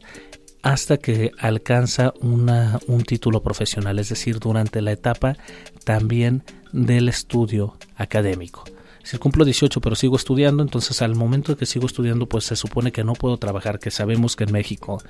hasta 0.62 0.98
que 0.98 1.32
alcanza 1.38 2.12
una, 2.20 2.78
un 2.86 3.02
título 3.02 3.42
profesional, 3.42 3.98
es 3.98 4.08
decir, 4.08 4.38
durante 4.38 4.82
la 4.82 4.92
etapa 4.92 5.36
también 5.84 6.42
del 6.72 7.08
estudio 7.08 7.76
académico. 7.96 8.64
Si 9.02 9.16
cumplo 9.18 9.44
18 9.44 9.80
pero 9.80 9.96
sigo 9.96 10.16
estudiando, 10.16 10.62
entonces 10.62 11.00
al 11.00 11.14
momento 11.14 11.52
de 11.52 11.58
que 11.58 11.66
sigo 11.66 11.86
estudiando 11.86 12.28
pues 12.28 12.44
se 12.44 12.56
supone 12.56 12.92
que 12.92 13.02
no 13.02 13.14
puedo 13.14 13.38
trabajar, 13.38 13.78
que 13.78 13.90
sabemos 13.90 14.36
que 14.36 14.44
en 14.44 14.52
México 14.52 15.02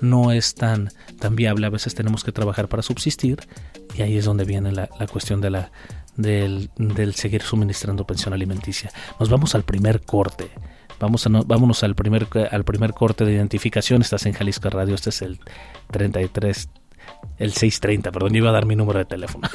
no 0.00 0.32
es 0.32 0.54
tan, 0.54 0.90
tan 1.18 1.34
viable, 1.34 1.66
a 1.66 1.70
veces 1.70 1.94
tenemos 1.94 2.22
que 2.22 2.32
trabajar 2.32 2.68
para 2.68 2.82
subsistir 2.82 3.40
y 3.96 4.02
ahí 4.02 4.16
es 4.16 4.24
donde 4.24 4.44
viene 4.44 4.72
la, 4.72 4.88
cuestión 5.10 5.40
de 5.40 5.50
la, 5.50 5.72
del 6.16 7.14
seguir 7.14 7.42
suministrando 7.42 8.06
pensión 8.06 8.32
alimenticia. 8.32 8.90
Nos 9.18 9.28
vamos 9.28 9.54
al 9.54 9.64
primer 9.64 10.02
corte. 10.02 10.50
Vamos 11.02 11.26
a 11.26 11.30
vámonos 11.30 11.82
al 11.82 11.96
primer, 11.96 12.28
al 12.52 12.62
primer 12.62 12.94
corte 12.94 13.24
de 13.24 13.32
identificación. 13.32 14.02
Estás 14.02 14.24
en 14.26 14.34
Jalisco 14.34 14.70
Radio. 14.70 14.94
Este 14.94 15.10
es 15.10 15.20
el 15.22 15.40
33, 15.90 16.68
el 17.38 17.50
630. 17.50 18.12
Perdón, 18.12 18.36
iba 18.36 18.50
a 18.50 18.52
dar 18.52 18.66
mi 18.66 18.76
número 18.76 19.00
de 19.00 19.04
teléfono. 19.04 19.48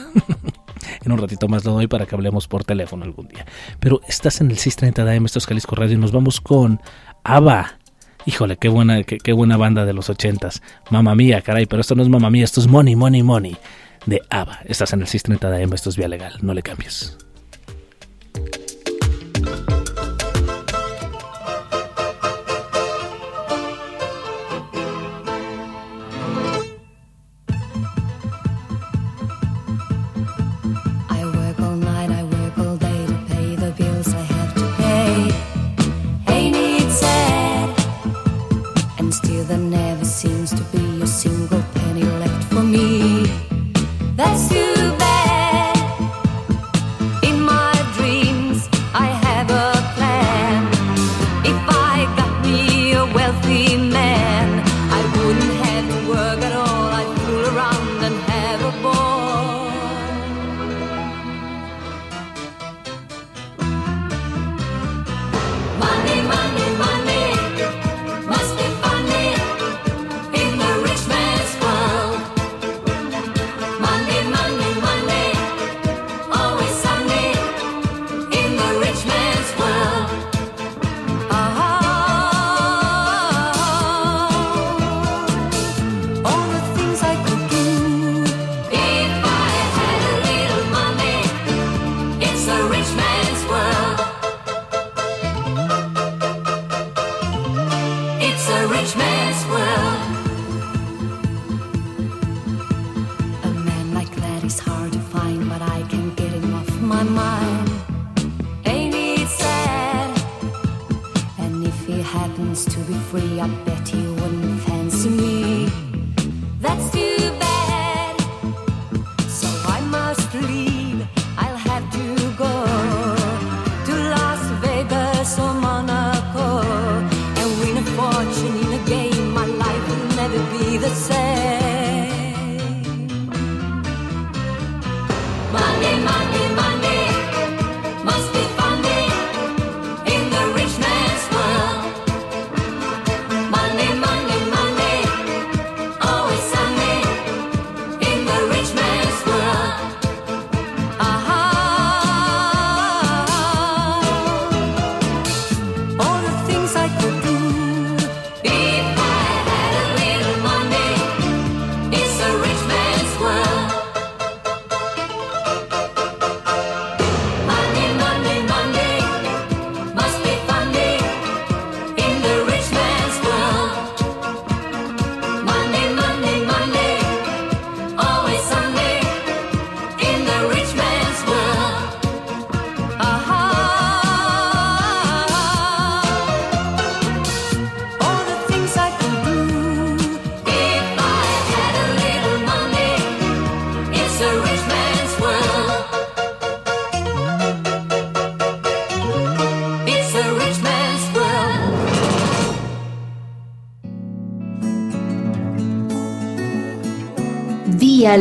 en 1.05 1.09
un 1.09 1.17
ratito 1.17 1.47
más 1.47 1.63
lo 1.63 1.71
doy 1.71 1.87
para 1.87 2.05
que 2.05 2.15
hablemos 2.15 2.49
por 2.49 2.65
teléfono 2.65 3.05
algún 3.05 3.29
día. 3.29 3.45
Pero 3.79 4.01
estás 4.09 4.41
en 4.41 4.51
el 4.51 4.57
630 4.57 5.05
de 5.05 5.15
AM, 5.15 5.25
esto 5.25 5.39
es 5.39 5.45
Jalisco 5.45 5.73
Radio. 5.77 5.93
Y 5.93 5.97
nos 5.97 6.11
vamos 6.11 6.41
con 6.41 6.81
ABBA. 7.23 7.79
Híjole, 8.25 8.57
qué 8.57 8.67
buena, 8.67 9.03
qué, 9.03 9.31
buena 9.31 9.55
banda 9.55 9.85
de 9.85 9.93
los 9.93 10.09
ochentas. 10.09 10.61
Mamma 10.89 11.15
mía, 11.15 11.41
caray, 11.41 11.65
pero 11.65 11.79
esto 11.79 11.95
no 11.95 12.03
es 12.03 12.09
mamá 12.09 12.29
mía, 12.29 12.43
esto 12.43 12.59
es 12.59 12.67
Money, 12.67 12.97
Money, 12.97 13.23
Money 13.23 13.55
de 14.05 14.21
ABBA. 14.29 14.63
Estás 14.65 14.91
en 14.91 14.99
el 14.99 15.07
630 15.07 15.49
de 15.49 15.63
AM, 15.63 15.73
esto 15.73 15.91
es 15.91 15.95
vía 15.95 16.09
legal, 16.09 16.33
no 16.41 16.53
le 16.53 16.61
cambies. 16.61 17.17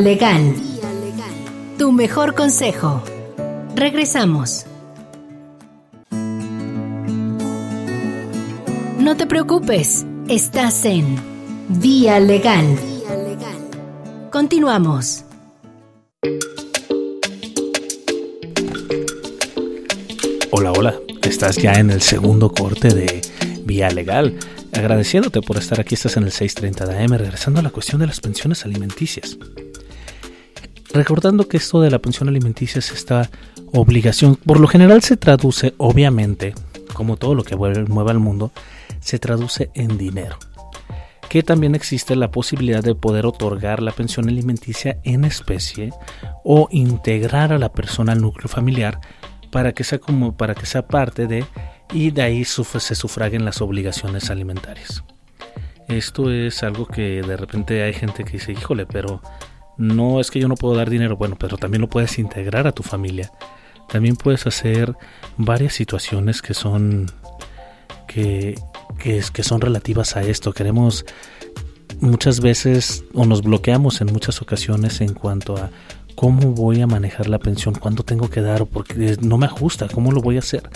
Legal. 0.06 0.54
Tu 1.78 1.90
mejor 1.90 2.36
consejo. 2.36 3.02
Regresamos. 3.74 4.64
No 9.00 9.16
te 9.16 9.26
preocupes, 9.26 10.06
estás 10.28 10.84
en 10.84 11.16
Vía 11.68 12.20
Legal. 12.20 12.78
Continuamos. 14.30 15.24
Hola, 20.52 20.70
hola, 20.70 20.94
estás 21.22 21.56
ya 21.56 21.72
en 21.72 21.90
el 21.90 22.00
segundo 22.00 22.52
corte 22.52 22.94
de 22.94 23.22
Vía 23.64 23.90
Legal. 23.90 24.38
Agradeciéndote 24.72 25.40
por 25.40 25.56
estar 25.56 25.80
aquí, 25.80 25.96
estás 25.96 26.16
en 26.16 26.22
el 26.22 26.30
630 26.30 26.86
de 26.86 27.04
AM, 27.04 27.18
regresando 27.18 27.58
a 27.58 27.62
la 27.64 27.70
cuestión 27.70 28.00
de 28.00 28.06
las 28.06 28.20
pensiones 28.20 28.64
alimenticias. 28.64 29.36
Recordando 30.96 31.46
que 31.46 31.58
esto 31.58 31.82
de 31.82 31.90
la 31.90 31.98
pensión 31.98 32.30
alimenticia 32.30 32.78
es 32.78 32.90
esta 32.90 33.28
obligación, 33.70 34.36
por 34.36 34.58
lo 34.58 34.66
general 34.66 35.02
se 35.02 35.18
traduce, 35.18 35.74
obviamente, 35.76 36.54
como 36.94 37.18
todo 37.18 37.34
lo 37.34 37.44
que 37.44 37.54
mueve 37.54 38.10
al 38.10 38.18
mundo, 38.18 38.50
se 39.00 39.18
traduce 39.18 39.70
en 39.74 39.98
dinero. 39.98 40.38
Que 41.28 41.42
también 41.42 41.74
existe 41.74 42.16
la 42.16 42.30
posibilidad 42.30 42.82
de 42.82 42.94
poder 42.94 43.26
otorgar 43.26 43.82
la 43.82 43.92
pensión 43.92 44.30
alimenticia 44.30 44.98
en 45.04 45.26
especie 45.26 45.92
o 46.44 46.66
integrar 46.70 47.52
a 47.52 47.58
la 47.58 47.72
persona 47.72 48.12
al 48.12 48.22
núcleo 48.22 48.48
familiar 48.48 48.98
para 49.52 49.72
que 49.72 49.84
sea 49.84 49.98
como 49.98 50.34
para 50.34 50.54
que 50.54 50.64
sea 50.64 50.88
parte 50.88 51.26
de 51.26 51.44
y 51.92 52.10
de 52.10 52.22
ahí 52.22 52.46
se 52.46 52.94
sufraguen 52.94 53.44
las 53.44 53.60
obligaciones 53.60 54.30
alimentarias. 54.30 55.04
Esto 55.88 56.32
es 56.32 56.62
algo 56.62 56.86
que 56.86 57.20
de 57.20 57.36
repente 57.36 57.82
hay 57.82 57.92
gente 57.92 58.24
que 58.24 58.32
dice, 58.32 58.52
híjole, 58.52 58.86
pero 58.86 59.20
no 59.76 60.20
es 60.20 60.30
que 60.30 60.40
yo 60.40 60.48
no 60.48 60.54
puedo 60.54 60.74
dar 60.74 60.90
dinero, 60.90 61.16
bueno, 61.16 61.36
pero 61.38 61.56
también 61.56 61.82
lo 61.82 61.88
puedes 61.88 62.18
integrar 62.18 62.66
a 62.66 62.72
tu 62.72 62.82
familia. 62.82 63.32
También 63.88 64.16
puedes 64.16 64.46
hacer 64.46 64.96
varias 65.36 65.74
situaciones 65.74 66.42
que 66.42 66.54
son 66.54 67.06
que, 68.08 68.58
que, 68.98 69.22
que 69.32 69.42
son 69.42 69.60
relativas 69.60 70.16
a 70.16 70.22
esto. 70.22 70.52
Queremos 70.52 71.04
muchas 72.00 72.40
veces 72.40 73.04
o 73.14 73.24
nos 73.24 73.42
bloqueamos 73.42 74.00
en 74.00 74.12
muchas 74.12 74.42
ocasiones 74.42 75.00
en 75.00 75.14
cuanto 75.14 75.56
a 75.56 75.70
cómo 76.16 76.52
voy 76.52 76.80
a 76.80 76.86
manejar 76.86 77.28
la 77.28 77.38
pensión, 77.38 77.74
cuándo 77.74 78.02
tengo 78.02 78.28
que 78.28 78.40
dar, 78.40 78.66
porque 78.66 79.16
no 79.20 79.38
me 79.38 79.46
ajusta, 79.46 79.86
cómo 79.86 80.10
lo 80.10 80.20
voy 80.20 80.36
a 80.36 80.40
hacer. 80.40 80.68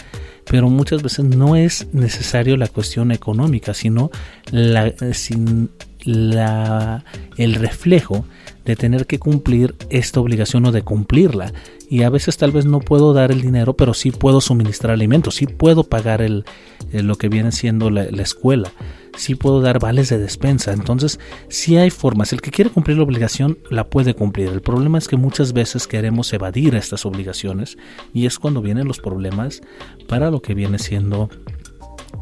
Pero 0.45 0.69
muchas 0.69 1.03
veces 1.03 1.25
no 1.25 1.57
es 1.57 1.89
necesario 1.93 2.57
la 2.57 2.69
cuestión 2.69 3.11
económica, 3.11 3.75
sino 3.75 4.11
la, 4.53 4.93
sin 5.13 5.71
la, 6.05 7.05
el 7.37 7.55
reflejo 7.55 8.27
de 8.65 8.77
tener 8.77 9.07
que 9.07 9.19
cumplir 9.19 9.75
esta 9.89 10.21
obligación 10.21 10.67
o 10.67 10.73
de 10.73 10.83
cumplirla. 10.83 11.53
Y 11.89 12.03
a 12.03 12.11
veces 12.11 12.37
tal 12.37 12.53
vez 12.53 12.67
no 12.67 12.81
puedo 12.81 13.13
dar 13.13 13.33
el 13.33 13.41
dinero, 13.41 13.75
pero 13.75 13.95
sí 13.95 14.13
puedo 14.13 14.41
suministrar 14.41 14.93
alimentos, 14.93 15.37
sí 15.37 15.47
puedo 15.47 15.85
pagar 15.85 16.23
el, 16.23 16.45
lo 16.93 17.17
que 17.17 17.29
viene 17.29 17.53
siendo 17.53 17.91
la, 17.91 18.05
la 18.11 18.23
escuela 18.23 18.73
sí 19.17 19.35
puedo 19.35 19.61
dar 19.61 19.79
vales 19.79 20.09
de 20.09 20.19
despensa. 20.19 20.73
Entonces, 20.73 21.21
sí 21.49 21.77
hay 21.77 21.91
formas. 21.91 22.33
El 22.33 22.41
que 22.41 22.51
quiere 22.51 22.71
cumplir 22.71 22.97
la 22.97 23.05
obligación 23.05 23.59
la 23.71 23.89
puede 23.89 24.15
cumplir. 24.15 24.49
El 24.49 24.63
problema 24.63 24.99
es 24.99 25.09
que 25.09 25.17
muchas 25.17 25.53
veces 25.53 25.87
queremos 25.87 26.33
evadir 26.33 26.75
estas 26.75 27.07
obligaciones 27.07 27.77
y 28.13 28.27
es 28.27 28.39
cuando 28.39 28.63
vienen 28.63 28.89
los 28.89 28.99
problemas 28.99 29.63
para 30.09 30.31
lo 30.31 30.43
que 30.43 30.55
viene 30.55 30.79
siendo 30.79 31.29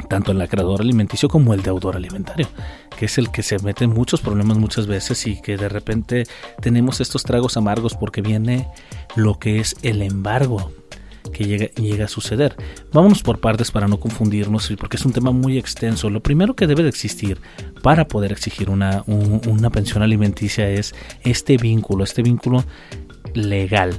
tanto 0.08 0.32
el 0.32 0.40
acreedor 0.40 0.80
alimenticio 0.80 1.28
como 1.28 1.54
el 1.54 1.62
deudor 1.62 1.96
alimentario, 1.96 2.48
que 2.96 3.06
es 3.06 3.18
el 3.18 3.30
que 3.30 3.42
se 3.42 3.58
mete 3.58 3.84
en 3.84 3.90
muchos 3.90 4.20
problemas 4.20 4.58
muchas 4.58 4.86
veces 4.86 5.26
y 5.26 5.40
que 5.40 5.56
de 5.56 5.68
repente 5.68 6.24
tenemos 6.60 7.00
estos 7.00 7.22
tragos 7.22 7.56
amargos 7.56 7.94
porque 7.94 8.22
viene 8.22 8.68
lo 9.16 9.38
que 9.38 9.60
es 9.60 9.76
el 9.82 10.02
embargo 10.02 10.72
que 11.32 11.70
llega, 11.76 12.04
a 12.04 12.08
suceder. 12.08 12.56
Vámonos 12.92 13.22
por 13.22 13.38
partes 13.40 13.70
para 13.70 13.88
no 13.88 14.00
confundirnos, 14.00 14.72
porque 14.78 14.96
es 14.96 15.04
un 15.04 15.12
tema 15.12 15.30
muy 15.30 15.58
extenso. 15.58 16.10
Lo 16.10 16.20
primero 16.20 16.54
que 16.54 16.66
debe 16.66 16.82
de 16.82 16.88
existir 16.88 17.40
para 17.82 18.08
poder 18.08 18.32
exigir 18.32 18.70
una, 18.70 19.04
una 19.06 19.70
pensión 19.70 20.02
alimenticia 20.02 20.68
es 20.68 20.94
este 21.22 21.56
vínculo, 21.56 22.04
este 22.04 22.22
vínculo 22.22 22.64
legal. 23.34 23.98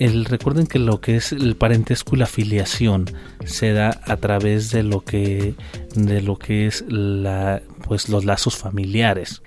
El, 0.00 0.24
recuerden 0.24 0.66
que 0.66 0.78
lo 0.78 1.00
que 1.00 1.16
es 1.16 1.30
el 1.30 1.56
parentesco 1.56 2.16
y 2.16 2.18
la 2.18 2.26
filiación 2.26 3.04
se 3.44 3.72
da 3.72 4.00
a 4.04 4.16
través 4.16 4.70
de 4.70 4.82
lo 4.82 5.02
que 5.02 5.54
de 5.94 6.22
lo 6.22 6.38
que 6.38 6.66
es 6.66 6.84
la 6.88 7.62
pues 7.86 8.08
los 8.08 8.24
lazos 8.24 8.56
familiares 8.56 9.42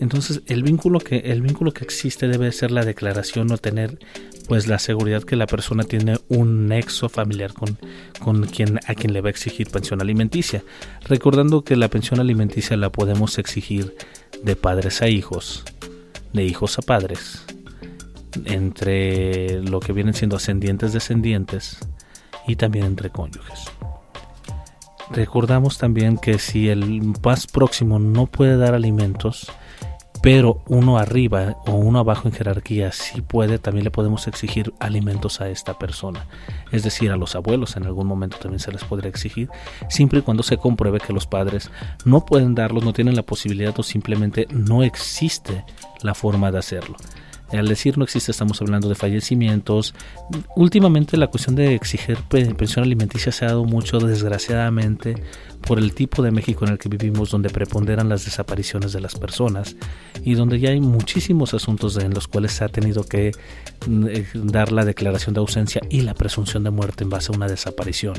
entonces 0.00 0.42
el 0.46 0.64
vínculo 0.64 0.98
que 0.98 1.18
el 1.18 1.42
vínculo 1.42 1.70
que 1.72 1.84
existe 1.84 2.26
debe 2.26 2.50
ser 2.50 2.72
la 2.72 2.84
declaración 2.84 3.52
o 3.52 3.56
tener 3.56 4.00
pues 4.48 4.66
la 4.66 4.80
seguridad 4.80 5.22
que 5.22 5.36
la 5.36 5.46
persona 5.46 5.84
tiene 5.84 6.18
un 6.28 6.66
nexo 6.66 7.08
familiar 7.08 7.52
con, 7.52 7.78
con 8.18 8.44
quien 8.46 8.80
a 8.88 8.94
quien 8.94 9.12
le 9.12 9.20
va 9.20 9.28
a 9.28 9.30
exigir 9.30 9.70
pensión 9.70 10.00
alimenticia. 10.00 10.64
Recordando 11.04 11.62
que 11.62 11.76
la 11.76 11.88
pensión 11.88 12.18
alimenticia 12.18 12.76
la 12.76 12.90
podemos 12.90 13.38
exigir 13.38 13.94
de 14.42 14.56
padres 14.56 15.02
a 15.02 15.08
hijos, 15.08 15.62
de 16.32 16.44
hijos 16.44 16.78
a 16.78 16.82
padres, 16.82 17.44
entre 18.44 19.62
lo 19.62 19.80
que 19.80 19.92
vienen 19.92 20.14
siendo 20.14 20.36
ascendientes 20.36 20.92
descendientes 20.92 21.78
y 22.46 22.56
también 22.56 22.86
entre 22.86 23.10
cónyuges. 23.10 23.70
Recordamos 25.10 25.76
también 25.76 26.16
que 26.16 26.38
si 26.38 26.68
el 26.68 27.02
más 27.22 27.46
próximo 27.46 27.98
no 27.98 28.26
puede 28.26 28.56
dar 28.56 28.74
alimentos, 28.74 29.52
pero 30.22 30.62
uno 30.68 30.98
arriba 30.98 31.56
o 31.66 31.72
uno 31.72 31.98
abajo 31.98 32.28
en 32.28 32.32
jerarquía 32.32 32.92
sí 32.92 33.20
puede, 33.20 33.58
también 33.58 33.84
le 33.84 33.90
podemos 33.90 34.28
exigir 34.28 34.72
alimentos 34.78 35.40
a 35.40 35.50
esta 35.50 35.78
persona. 35.78 36.26
Es 36.70 36.84
decir, 36.84 37.10
a 37.10 37.16
los 37.16 37.34
abuelos 37.34 37.76
en 37.76 37.84
algún 37.84 38.06
momento 38.06 38.38
también 38.38 38.60
se 38.60 38.70
les 38.70 38.84
podría 38.84 39.10
exigir, 39.10 39.50
siempre 39.90 40.20
y 40.20 40.22
cuando 40.22 40.44
se 40.44 40.56
compruebe 40.56 41.00
que 41.00 41.12
los 41.12 41.26
padres 41.26 41.70
no 42.04 42.24
pueden 42.24 42.54
darlos, 42.54 42.84
no 42.84 42.92
tienen 42.92 43.16
la 43.16 43.24
posibilidad 43.24 43.78
o 43.78 43.82
simplemente 43.82 44.46
no 44.50 44.84
existe 44.84 45.64
la 46.02 46.14
forma 46.14 46.52
de 46.52 46.58
hacerlo. 46.58 46.96
Al 47.52 47.68
decir 47.68 47.98
no 47.98 48.04
existe, 48.04 48.30
estamos 48.30 48.60
hablando 48.62 48.88
de 48.88 48.94
fallecimientos. 48.94 49.94
Últimamente 50.56 51.16
la 51.16 51.26
cuestión 51.26 51.54
de 51.54 51.74
exigir 51.74 52.18
pensión 52.28 52.84
alimenticia 52.84 53.30
se 53.30 53.44
ha 53.44 53.48
dado 53.48 53.64
mucho, 53.64 53.98
desgraciadamente, 53.98 55.22
por 55.60 55.78
el 55.78 55.94
tipo 55.94 56.22
de 56.22 56.30
México 56.30 56.64
en 56.64 56.72
el 56.72 56.78
que 56.78 56.88
vivimos, 56.88 57.30
donde 57.30 57.50
preponderan 57.50 58.08
las 58.08 58.24
desapariciones 58.24 58.92
de 58.92 59.00
las 59.00 59.14
personas 59.14 59.76
y 60.24 60.34
donde 60.34 60.58
ya 60.58 60.70
hay 60.70 60.80
muchísimos 60.80 61.54
asuntos 61.54 61.96
en 61.98 62.14
los 62.14 62.28
cuales 62.28 62.52
se 62.52 62.64
ha 62.64 62.68
tenido 62.68 63.04
que 63.04 63.32
mm, 63.86 64.06
eh, 64.08 64.26
dar 64.34 64.72
la 64.72 64.84
declaración 64.84 65.34
de 65.34 65.40
ausencia 65.40 65.80
y 65.90 66.00
la 66.00 66.14
presunción 66.14 66.64
de 66.64 66.70
muerte 66.70 67.04
en 67.04 67.10
base 67.10 67.32
a 67.32 67.36
una 67.36 67.48
desaparición. 67.48 68.14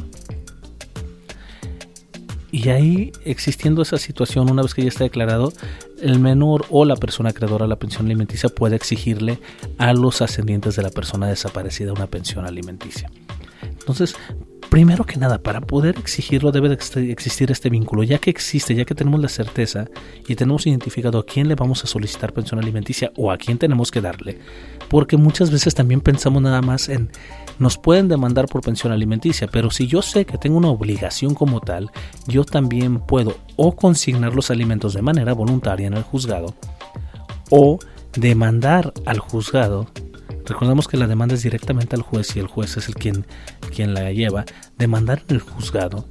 Y 2.54 2.70
ahí, 2.70 3.12
existiendo 3.26 3.82
esa 3.82 3.98
situación, 3.98 4.52
una 4.52 4.62
vez 4.62 4.76
que 4.76 4.84
ya 4.84 4.88
está 4.88 5.04
declarado, 5.04 5.52
el 6.00 6.20
menor 6.20 6.68
o 6.70 6.86
la 6.86 6.96
persona 6.96 7.32
acreedora 7.32 7.66
a 7.66 7.68
la 7.68 7.78
pensión 7.78 8.06
alimenticia 8.06 8.48
puede 8.48 8.76
exigirle 8.76 9.39
a 9.80 9.92
los 9.94 10.22
ascendientes 10.22 10.76
de 10.76 10.84
la 10.84 10.92
persona 10.92 11.26
desaparecida 11.26 11.94
una 11.94 12.06
pensión 12.06 12.46
alimenticia. 12.46 13.10
Entonces, 13.63 14.16
primero 14.73 15.05
que 15.05 15.17
nada, 15.17 15.38
para 15.38 15.62
poder 15.62 15.99
exigirlo 15.99 16.51
debe 16.51 16.67
de 16.67 16.73
existir 17.12 17.51
este 17.51 17.69
vínculo, 17.69 18.01
ya 18.01 18.17
que 18.17 18.31
existe, 18.31 18.73
ya 18.73 18.86
que 18.86 18.95
tenemos 18.95 19.21
la 19.21 19.29
certeza 19.29 19.86
y 20.27 20.33
tenemos 20.33 20.65
identificado 20.65 21.19
a 21.19 21.25
quién 21.27 21.47
le 21.47 21.53
vamos 21.53 21.83
a 21.83 21.88
solicitar 21.88 22.33
pensión 22.33 22.59
alimenticia 22.59 23.12
o 23.15 23.29
a 23.29 23.38
quién 23.38 23.59
tenemos 23.59 23.91
que 23.91 24.01
darle, 24.01 24.39
porque 24.89 25.15
muchas 25.15 25.51
veces 25.51 25.75
también 25.75 26.01
pensamos 26.01 26.41
nada 26.41 26.63
más 26.63 26.89
en 26.89 27.12
nos 27.59 27.77
pueden 27.77 28.07
demandar 28.07 28.47
por 28.47 28.63
pensión 28.63 28.91
alimenticia, 28.91 29.47
pero 29.47 29.69
si 29.69 29.86
yo 29.86 30.01
sé 30.01 30.25
que 30.25 30.39
tengo 30.39 30.57
una 30.57 30.69
obligación 30.69 31.36
como 31.36 31.59
tal, 31.59 31.91
yo 32.25 32.43
también 32.43 32.99
puedo 32.99 33.38
o 33.55 33.75
consignar 33.75 34.33
los 34.33 34.49
alimentos 34.49 34.95
de 34.95 35.03
manera 35.03 35.33
voluntaria 35.33 35.86
en 35.86 35.93
el 35.93 36.01
juzgado 36.01 36.55
o 37.51 37.77
demandar 38.13 38.91
al 39.05 39.19
juzgado 39.19 39.86
Recordemos 40.45 40.88
que 40.88 40.97
la 40.97 41.08
demanda 41.08 41.36
es 41.36 41.43
directamente 41.43 41.95
al 41.95 42.01
juez 42.01 42.36
y 42.36 42.39
el 42.39 42.47
juez 42.47 42.77
es 42.77 42.88
el 42.88 42.95
quien, 42.95 43.25
quien 43.73 43.93
la 43.93 44.12
lleva. 44.12 44.45
Demandar 44.77 45.23
en 45.27 45.36
el 45.36 45.41
juzgado 45.41 46.06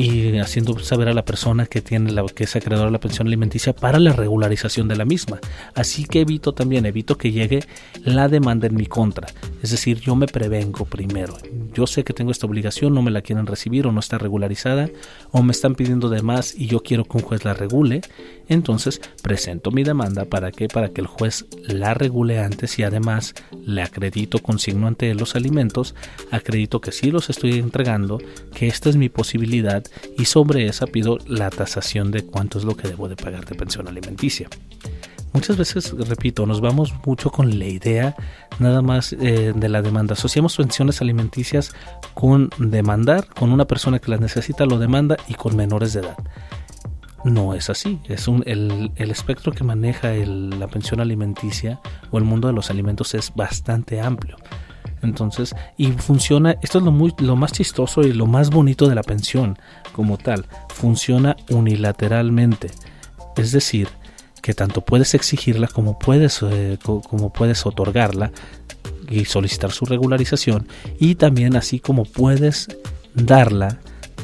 y 0.00 0.38
haciendo 0.38 0.78
saber 0.78 1.08
a 1.08 1.12
la 1.12 1.26
persona 1.26 1.66
que 1.66 1.82
tiene 1.82 2.12
la 2.12 2.24
que 2.24 2.44
es 2.44 2.56
acreedora 2.56 2.86
de 2.86 2.92
la 2.92 3.00
pensión 3.00 3.26
alimenticia 3.26 3.74
para 3.74 3.98
la 3.98 4.14
regularización 4.14 4.88
de 4.88 4.96
la 4.96 5.04
misma. 5.04 5.40
Así 5.74 6.04
que 6.06 6.20
evito 6.22 6.52
también, 6.52 6.86
evito 6.86 7.18
que 7.18 7.32
llegue 7.32 7.60
la 8.02 8.28
demanda 8.28 8.66
en 8.66 8.76
mi 8.76 8.86
contra. 8.86 9.28
Es 9.62 9.72
decir, 9.72 10.00
yo 10.00 10.16
me 10.16 10.26
prevengo 10.26 10.86
primero. 10.86 11.36
Yo 11.74 11.86
sé 11.86 12.02
que 12.02 12.14
tengo 12.14 12.30
esta 12.30 12.46
obligación, 12.46 12.94
no 12.94 13.02
me 13.02 13.10
la 13.10 13.20
quieren 13.20 13.46
recibir 13.46 13.86
o 13.86 13.92
no 13.92 14.00
está 14.00 14.16
regularizada 14.16 14.88
o 15.32 15.42
me 15.42 15.52
están 15.52 15.74
pidiendo 15.74 16.08
de 16.08 16.22
más 16.22 16.54
y 16.54 16.66
yo 16.66 16.82
quiero 16.82 17.04
que 17.04 17.18
un 17.18 17.22
juez 17.22 17.44
la 17.44 17.52
regule. 17.52 18.00
Entonces 18.50 19.00
presento 19.22 19.70
mi 19.70 19.84
demanda 19.84 20.26
para 20.26 20.50
que 20.50 20.68
para 20.68 20.90
que 20.90 21.00
el 21.00 21.06
juez 21.06 21.46
la 21.62 21.94
regule 21.94 22.40
antes 22.40 22.78
y 22.78 22.82
además 22.82 23.34
le 23.64 23.80
acredito, 23.80 24.40
consigno 24.40 24.88
ante 24.88 25.14
los 25.14 25.36
alimentos, 25.36 25.94
acredito 26.32 26.80
que 26.80 26.92
sí 26.92 27.12
los 27.12 27.30
estoy 27.30 27.58
entregando, 27.60 28.18
que 28.52 28.66
esta 28.66 28.90
es 28.90 28.96
mi 28.96 29.08
posibilidad 29.08 29.84
y 30.18 30.24
sobre 30.24 30.66
esa 30.66 30.86
pido 30.86 31.18
la 31.26 31.48
tasación 31.48 32.10
de 32.10 32.26
cuánto 32.26 32.58
es 32.58 32.64
lo 32.64 32.76
que 32.76 32.88
debo 32.88 33.08
de 33.08 33.16
pagar 33.16 33.46
de 33.46 33.54
pensión 33.54 33.86
alimenticia. 33.86 34.48
Muchas 35.32 35.56
veces, 35.56 35.94
repito, 35.96 36.44
nos 36.44 36.60
vamos 36.60 36.92
mucho 37.06 37.30
con 37.30 37.56
la 37.56 37.66
idea 37.66 38.16
nada 38.58 38.82
más 38.82 39.12
eh, 39.12 39.52
de 39.54 39.68
la 39.68 39.80
demanda. 39.80 40.14
Asociamos 40.14 40.56
pensiones 40.56 41.00
alimenticias 41.00 41.72
con 42.14 42.50
demandar, 42.58 43.28
con 43.28 43.52
una 43.52 43.66
persona 43.66 44.00
que 44.00 44.10
las 44.10 44.20
necesita 44.20 44.66
lo 44.66 44.78
demanda 44.78 45.16
y 45.28 45.34
con 45.34 45.54
menores 45.54 45.92
de 45.92 46.00
edad. 46.00 46.16
No 47.24 47.54
es 47.54 47.68
así. 47.70 48.00
Es 48.08 48.28
un, 48.28 48.42
el, 48.46 48.92
espectro 48.96 49.52
que 49.52 49.64
maneja 49.64 50.12
la 50.12 50.68
pensión 50.68 51.00
alimenticia 51.00 51.80
o 52.10 52.18
el 52.18 52.24
mundo 52.24 52.48
de 52.48 52.54
los 52.54 52.70
alimentos 52.70 53.14
es 53.14 53.32
bastante 53.34 54.00
amplio. 54.00 54.36
Entonces, 55.02 55.54
y 55.76 55.92
funciona, 55.92 56.56
esto 56.62 56.78
es 56.78 56.84
lo, 56.84 56.90
muy, 56.90 57.14
lo 57.18 57.36
más 57.36 57.52
chistoso 57.52 58.02
y 58.02 58.12
lo 58.12 58.26
más 58.26 58.50
bonito 58.50 58.88
de 58.88 58.94
la 58.94 59.02
pensión 59.02 59.58
como 59.92 60.18
tal, 60.18 60.46
funciona 60.68 61.36
unilateralmente. 61.50 62.70
Es 63.36 63.52
decir, 63.52 63.88
que 64.42 64.54
tanto 64.54 64.82
puedes 64.82 65.14
exigirla 65.14 65.68
como 65.68 65.98
puedes, 65.98 66.40
eh, 66.42 66.78
como 66.82 67.32
puedes 67.32 67.64
otorgarla 67.66 68.32
y 69.08 69.24
solicitar 69.24 69.72
su 69.72 69.84
regularización 69.84 70.68
y 70.98 71.16
también 71.16 71.56
así 71.56 71.80
como 71.80 72.04
puedes 72.04 72.68
darla 73.14 73.78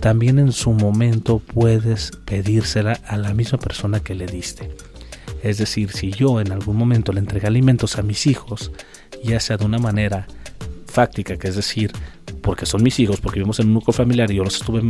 también 0.07 0.38
en 0.38 0.53
su 0.53 0.71
momento 0.71 1.40
puedes 1.40 2.12
pedírsela 2.27 3.01
a 3.09 3.16
la 3.16 3.35
misma 3.35 3.59
persona 3.59 3.99
que 3.99 4.14
le 4.14 4.27
diste. 4.27 4.71
Es 5.42 5.59
decir, 5.59 5.90
si 5.90 6.12
yo 6.12 6.40
en 6.40 6.53
algún 6.53 6.77
momento 6.77 7.12
le 7.12 7.19
entregué 7.19 7.49
alimentos 7.49 7.99
a 7.99 8.03
mis 8.03 8.29
hijos, 8.29 8.71
ya 9.25 9.40
sea 9.40 9.57
de 9.57 9.64
una 9.64 9.81
manera 9.81 10.29
fáctica, 10.96 11.37
que 11.37 11.48
es 11.48 11.56
decir, 11.56 11.92
porque 12.40 12.64
son 12.64 12.82
mis 12.82 12.98
hijos, 13.00 13.20
porque 13.20 13.38
vivimos 13.38 13.61
en 13.61 13.66
un 13.66 13.74
núcleo 13.74 13.92
familiar 13.92 14.30
y 14.30 14.37
yo 14.37 14.44
los 14.44 14.56
estuve, 14.56 14.80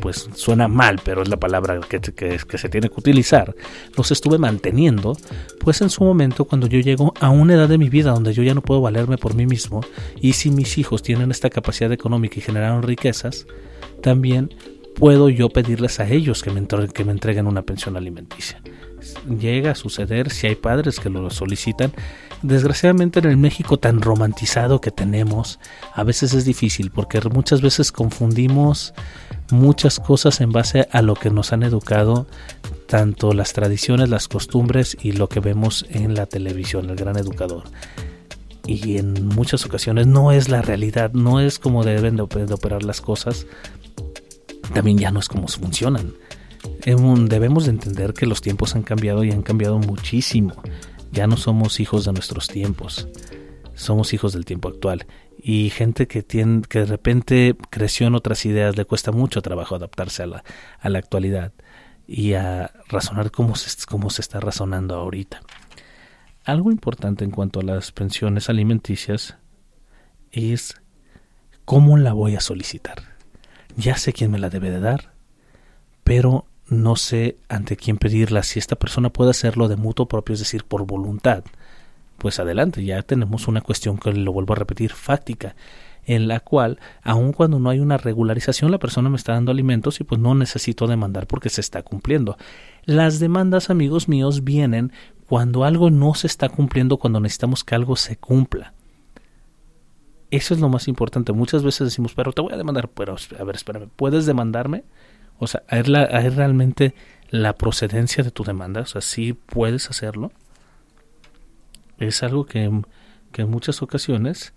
pues 0.00 0.28
suena 0.34 0.68
mal, 0.68 1.00
pero 1.04 1.22
es 1.22 1.28
la 1.28 1.38
palabra 1.38 1.80
que, 1.80 1.98
se 1.98 2.68
tiene 2.68 2.88
que 2.88 2.94
utilizar, 2.96 3.52
los 3.96 4.12
estuve 4.12 4.38
manteniendo, 4.38 5.16
pues 5.58 5.80
en 5.80 5.90
su 5.90 6.04
momento 6.04 6.44
cuando 6.44 6.68
yo 6.68 6.78
llego 6.78 7.12
a 7.20 7.30
una 7.30 7.54
edad 7.54 7.68
de 7.68 7.78
mi 7.78 7.88
vida 7.88 8.12
donde 8.12 8.32
yo 8.32 8.44
ya 8.44 8.54
no 8.54 8.62
puedo 8.62 8.80
valerme 8.80 9.18
por 9.18 9.34
mí 9.34 9.44
mismo 9.44 9.80
y 10.20 10.34
si 10.34 10.50
mis 10.50 10.78
hijos 10.78 11.02
tienen 11.02 11.32
esta 11.32 11.50
capacidad 11.50 11.90
económica 11.90 12.36
y 12.38 12.42
generaron 12.42 12.84
riquezas, 12.84 13.46
también 14.02 14.54
puedo 14.94 15.28
yo 15.30 15.48
pedirles 15.48 15.98
a 15.98 16.08
ellos 16.08 16.44
que 16.44 16.52
me, 16.52 16.64
que 16.94 17.04
me 17.04 17.10
entreguen 17.10 17.48
una 17.48 17.62
pensión 17.62 17.96
alimenticia. 17.96 18.62
Llega 19.40 19.72
a 19.72 19.74
suceder 19.74 20.30
si 20.30 20.46
hay 20.46 20.54
padres 20.54 21.00
que 21.00 21.10
lo 21.10 21.28
solicitan. 21.30 21.92
Desgraciadamente 22.46 23.18
en 23.18 23.26
el 23.26 23.36
México 23.36 23.78
tan 23.78 24.00
romantizado 24.00 24.80
que 24.80 24.90
tenemos, 24.90 25.58
a 25.92 26.04
veces 26.04 26.32
es 26.32 26.44
difícil 26.44 26.90
porque 26.90 27.20
muchas 27.28 27.60
veces 27.60 27.92
confundimos 27.92 28.94
muchas 29.50 29.98
cosas 29.98 30.40
en 30.40 30.52
base 30.52 30.88
a 30.92 31.02
lo 31.02 31.14
que 31.14 31.30
nos 31.30 31.52
han 31.52 31.62
educado, 31.62 32.26
tanto 32.86 33.32
las 33.32 33.52
tradiciones, 33.52 34.08
las 34.08 34.28
costumbres 34.28 34.96
y 35.02 35.12
lo 35.12 35.28
que 35.28 35.40
vemos 35.40 35.86
en 35.90 36.14
la 36.14 36.26
televisión, 36.26 36.90
el 36.90 36.96
gran 36.96 37.16
educador 37.16 37.64
y 38.68 38.98
en 38.98 39.26
muchas 39.28 39.64
ocasiones 39.64 40.08
no 40.08 40.32
es 40.32 40.48
la 40.48 40.60
realidad, 40.60 41.12
no 41.12 41.38
es 41.38 41.60
como 41.60 41.84
deben 41.84 42.16
de 42.16 42.22
operar 42.22 42.82
las 42.82 43.00
cosas 43.00 43.46
también 44.72 44.98
ya 44.98 45.10
no 45.10 45.20
es 45.20 45.28
como 45.28 45.48
funcionan. 45.48 46.12
Debemos 46.84 47.64
de 47.64 47.70
entender 47.70 48.12
que 48.12 48.26
los 48.26 48.40
tiempos 48.40 48.74
han 48.74 48.82
cambiado 48.82 49.24
y 49.24 49.30
han 49.30 49.42
cambiado 49.42 49.78
muchísimo. 49.78 50.54
Ya 51.16 51.26
no 51.26 51.36
somos 51.36 51.80
hijos 51.80 52.04
de 52.04 52.12
nuestros 52.12 52.46
tiempos, 52.46 53.08
somos 53.74 54.12
hijos 54.12 54.32
del 54.32 54.44
tiempo 54.44 54.68
actual. 54.68 55.06
Y 55.36 55.70
gente 55.70 56.06
que, 56.06 56.22
tiene, 56.22 56.62
que 56.62 56.80
de 56.80 56.86
repente 56.86 57.56
creció 57.70 58.06
en 58.06 58.14
otras 58.14 58.46
ideas 58.46 58.76
le 58.76 58.84
cuesta 58.84 59.10
mucho 59.10 59.42
trabajo 59.42 59.74
adaptarse 59.74 60.22
a 60.22 60.26
la, 60.26 60.44
a 60.78 60.88
la 60.88 61.00
actualidad 61.00 61.52
y 62.06 62.34
a 62.34 62.70
razonar 62.88 63.32
cómo 63.32 63.56
se, 63.56 63.84
cómo 63.86 64.10
se 64.10 64.22
está 64.22 64.38
razonando 64.38 64.94
ahorita. 64.94 65.40
Algo 66.44 66.70
importante 66.70 67.24
en 67.24 67.32
cuanto 67.32 67.58
a 67.58 67.64
las 67.64 67.90
pensiones 67.90 68.48
alimenticias 68.48 69.36
es 70.30 70.80
cómo 71.64 71.96
la 71.96 72.12
voy 72.12 72.36
a 72.36 72.40
solicitar 72.40 73.16
ya 73.76 73.96
sé 73.96 74.12
quién 74.12 74.30
me 74.30 74.38
la 74.38 74.50
debe 74.50 74.70
de 74.70 74.80
dar, 74.80 75.12
pero 76.02 76.46
no 76.68 76.96
sé 76.96 77.36
ante 77.48 77.76
quién 77.76 77.98
pedirla. 77.98 78.42
Si 78.42 78.58
esta 78.58 78.76
persona 78.76 79.10
puede 79.10 79.30
hacerlo 79.30 79.68
de 79.68 79.76
mutuo 79.76 80.06
propio, 80.06 80.34
es 80.34 80.40
decir, 80.40 80.64
por 80.64 80.86
voluntad, 80.86 81.44
pues 82.18 82.38
adelante, 82.38 82.84
ya 82.84 83.02
tenemos 83.02 83.48
una 83.48 83.60
cuestión 83.60 83.98
que 83.98 84.12
lo 84.12 84.32
vuelvo 84.32 84.54
a 84.54 84.56
repetir, 84.56 84.92
fáctica, 84.92 85.54
en 86.04 86.28
la 86.28 86.40
cual, 86.40 86.78
aun 87.02 87.32
cuando 87.32 87.58
no 87.58 87.68
hay 87.68 87.80
una 87.80 87.96
regularización, 87.96 88.70
la 88.70 88.78
persona 88.78 89.10
me 89.10 89.16
está 89.16 89.32
dando 89.32 89.50
alimentos 89.50 90.00
y 90.00 90.04
pues 90.04 90.20
no 90.20 90.34
necesito 90.34 90.86
demandar 90.86 91.26
porque 91.26 91.50
se 91.50 91.60
está 91.60 91.82
cumpliendo. 91.82 92.36
Las 92.84 93.18
demandas, 93.18 93.70
amigos 93.70 94.08
míos, 94.08 94.44
vienen 94.44 94.92
cuando 95.28 95.64
algo 95.64 95.90
no 95.90 96.14
se 96.14 96.28
está 96.28 96.48
cumpliendo, 96.48 96.98
cuando 96.98 97.20
necesitamos 97.20 97.64
que 97.64 97.74
algo 97.74 97.96
se 97.96 98.16
cumpla. 98.16 98.72
Eso 100.30 100.54
es 100.54 100.60
lo 100.60 100.68
más 100.68 100.88
importante. 100.88 101.32
Muchas 101.32 101.62
veces 101.62 101.86
decimos, 101.86 102.14
pero 102.14 102.32
te 102.32 102.42
voy 102.42 102.52
a 102.52 102.56
demandar. 102.56 102.88
Pero, 102.88 103.16
a 103.38 103.44
ver, 103.44 103.56
espérame, 103.56 103.88
¿puedes 103.94 104.26
demandarme? 104.26 104.84
O 105.38 105.46
sea, 105.46 105.62
¿hay, 105.68 105.82
realmente 105.82 106.94
la 107.30 107.54
procedencia 107.54 108.24
de 108.24 108.30
tu 108.30 108.44
demanda? 108.44 108.82
O 108.82 108.86
sea, 108.86 109.00
¿sí 109.00 109.32
puedes 109.32 109.90
hacerlo? 109.90 110.32
Es 111.98 112.22
algo 112.22 112.46
que, 112.46 112.70
que 113.32 113.42
en 113.42 113.50
muchas 113.50 113.82
ocasiones, 113.82 114.52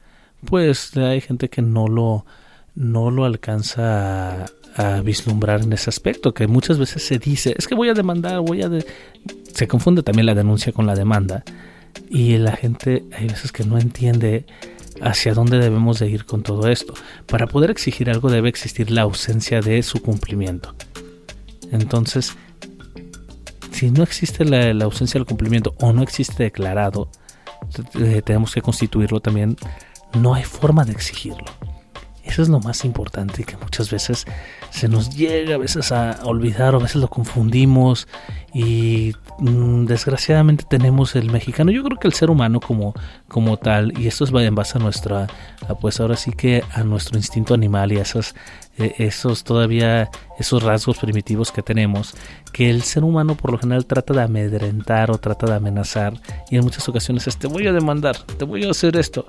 pues 0.45 0.95
hay 0.97 1.21
gente 1.21 1.49
que 1.49 1.61
no 1.61 1.87
lo, 1.87 2.25
no 2.75 3.11
lo 3.11 3.25
alcanza 3.25 4.45
a, 4.75 5.01
vislumbrar 5.03 5.61
en 5.61 5.73
ese 5.73 5.89
aspecto, 5.89 6.33
que 6.33 6.47
muchas 6.47 6.77
veces 6.79 7.03
se 7.03 7.19
dice, 7.19 7.53
es 7.57 7.67
que 7.67 7.75
voy 7.75 7.89
a 7.89 7.93
demandar, 7.93 8.39
voy 8.39 8.61
a... 8.61 8.69
Se 9.53 9.67
confunde 9.67 10.03
también 10.03 10.25
la 10.25 10.35
denuncia 10.35 10.71
con 10.71 10.85
la 10.85 10.95
demanda 10.95 11.43
y 12.09 12.37
la 12.37 12.55
gente 12.55 13.03
hay 13.11 13.27
veces 13.27 13.51
que 13.51 13.65
no 13.65 13.77
entiende 13.77 14.45
hacia 15.01 15.33
dónde 15.33 15.59
debemos 15.59 15.99
de 15.99 16.09
ir 16.09 16.25
con 16.25 16.43
todo 16.43 16.67
esto. 16.69 16.93
Para 17.25 17.47
poder 17.47 17.71
exigir 17.71 18.09
algo 18.09 18.29
debe 18.29 18.49
existir 18.49 18.91
la 18.91 19.01
ausencia 19.01 19.61
de 19.61 19.81
su 19.83 20.01
cumplimiento. 20.01 20.75
Entonces, 21.71 22.35
si 23.71 23.91
no 23.91 24.03
existe 24.03 24.45
la, 24.45 24.83
ausencia 24.83 25.19
del 25.19 25.25
cumplimiento 25.25 25.75
o 25.79 25.93
no 25.93 26.01
existe 26.01 26.43
declarado, 26.43 27.09
eh, 27.99 28.21
tenemos 28.23 28.53
que 28.53 28.61
constituirlo 28.61 29.19
también, 29.19 29.55
no 30.13 30.33
hay 30.33 30.43
forma 30.43 30.85
de 30.85 30.91
exigirlo. 30.91 31.45
Eso 32.29 32.43
es 32.43 32.49
lo 32.49 32.59
más 32.59 32.85
importante 32.85 33.43
que 33.43 33.57
muchas 33.57 33.89
veces 33.89 34.25
se 34.69 34.87
nos 34.87 35.15
llega 35.15 35.55
a 35.55 35.57
veces 35.57 35.91
a 35.91 36.19
olvidar 36.23 36.75
o 36.75 36.77
a 36.77 36.83
veces 36.83 36.97
lo 36.97 37.09
confundimos 37.09 38.07
y 38.53 39.13
mm, 39.39 39.85
desgraciadamente 39.85 40.63
tenemos 40.69 41.15
el 41.15 41.31
mexicano, 41.31 41.71
yo 41.71 41.83
creo 41.83 41.97
que 41.97 42.07
el 42.07 42.13
ser 42.13 42.29
humano 42.29 42.59
como, 42.59 42.93
como 43.27 43.57
tal, 43.57 43.97
y 43.99 44.07
esto 44.07 44.25
es 44.25 44.31
en 44.31 44.53
base 44.53 44.77
a 44.77 44.81
nuestra, 44.81 45.25
pues 45.81 45.99
ahora 45.99 46.15
sí 46.15 46.31
que 46.31 46.63
a 46.71 46.83
nuestro 46.83 47.17
instinto 47.17 47.55
animal 47.55 47.91
y 47.91 47.97
a 47.97 48.03
esos, 48.03 48.35
e, 48.77 48.93
esos 48.99 49.43
todavía, 49.43 50.09
esos 50.37 50.61
rasgos 50.61 50.99
primitivos 50.99 51.51
que 51.51 51.63
tenemos, 51.63 52.13
que 52.53 52.69
el 52.69 52.83
ser 52.83 53.03
humano 53.03 53.35
por 53.35 53.51
lo 53.51 53.57
general 53.57 53.87
trata 53.87 54.13
de 54.13 54.21
amedrentar 54.21 55.09
o 55.09 55.17
trata 55.17 55.47
de 55.47 55.55
amenazar 55.55 56.13
y 56.51 56.57
en 56.57 56.63
muchas 56.63 56.87
ocasiones 56.87 57.27
es 57.27 57.37
te 57.37 57.47
voy 57.47 57.65
a 57.65 57.73
demandar, 57.73 58.17
te 58.37 58.45
voy 58.45 58.65
a 58.65 58.69
hacer 58.69 58.97
esto 58.97 59.25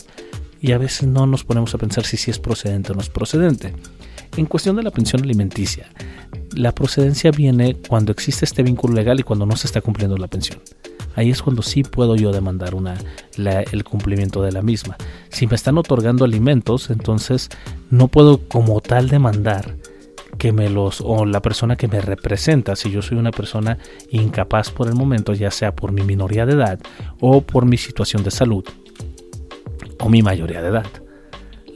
y 0.61 0.73
a 0.73 0.79
veces 0.79 1.09
no 1.09 1.27
nos 1.27 1.45
ponemos 1.45 1.75
a 1.75 1.79
pensar 1.79 2.05
si 2.05 2.31
es 2.31 2.39
procedente 2.39 2.93
o 2.93 2.95
no 2.95 3.01
es 3.01 3.09
procedente. 3.09 3.75
En 4.37 4.47
cuestión 4.47 4.77
de 4.77 4.83
la 4.83 4.91
pensión 4.91 5.23
alimenticia, 5.23 5.89
la 6.55 6.73
procedencia 6.73 7.31
viene 7.31 7.77
cuando 7.89 8.13
existe 8.13 8.45
este 8.45 8.63
vínculo 8.63 8.95
legal 8.95 9.19
y 9.19 9.25
cuando 9.25 9.47
no 9.47 9.57
se 9.57 9.67
está 9.67 9.81
cumpliendo 9.81 10.17
la 10.17 10.29
pensión. 10.29 10.61
Ahí 11.17 11.31
es 11.31 11.43
cuando 11.43 11.63
sí 11.63 11.83
puedo 11.83 12.15
yo 12.15 12.31
demandar 12.31 12.75
el 13.37 13.85
cumplimiento 13.85 14.43
de 14.43 14.53
la 14.53 14.63
misma. 14.63 14.97
Si 15.29 15.47
me 15.47 15.57
están 15.57 15.77
otorgando 15.79 16.25
alimentos, 16.25 16.91
entonces 16.91 17.49
no 17.91 18.09
puedo 18.09 18.39
como 18.49 18.81
tal 18.81 19.09
demandar 19.09 19.77
que 20.39 20.53
me 20.53 20.71
los 20.71 21.01
o 21.01 21.27
la 21.27 21.43
persona 21.43 21.77
que 21.77 21.89
me 21.89 22.01
representa, 22.01 22.77
si 22.77 22.91
yo 22.91 23.03
soy 23.03 23.19
una 23.19 23.33
persona 23.33 23.79
incapaz 24.11 24.71
por 24.71 24.89
el 24.89 24.95
momento, 24.95 25.35
ya 25.35 25.51
sea 25.51 25.75
por 25.75 25.93
mi 25.93 26.03
minoría 26.03 26.47
de 26.47 26.55
edad 26.55 26.79
o 27.21 27.43
por 27.43 27.67
mi 27.67 27.77
situación 27.77 28.23
de 28.23 28.31
salud, 28.31 28.65
o 30.01 30.09
mi 30.09 30.23
mayoría 30.23 30.63
de 30.63 30.69
edad. 30.69 30.87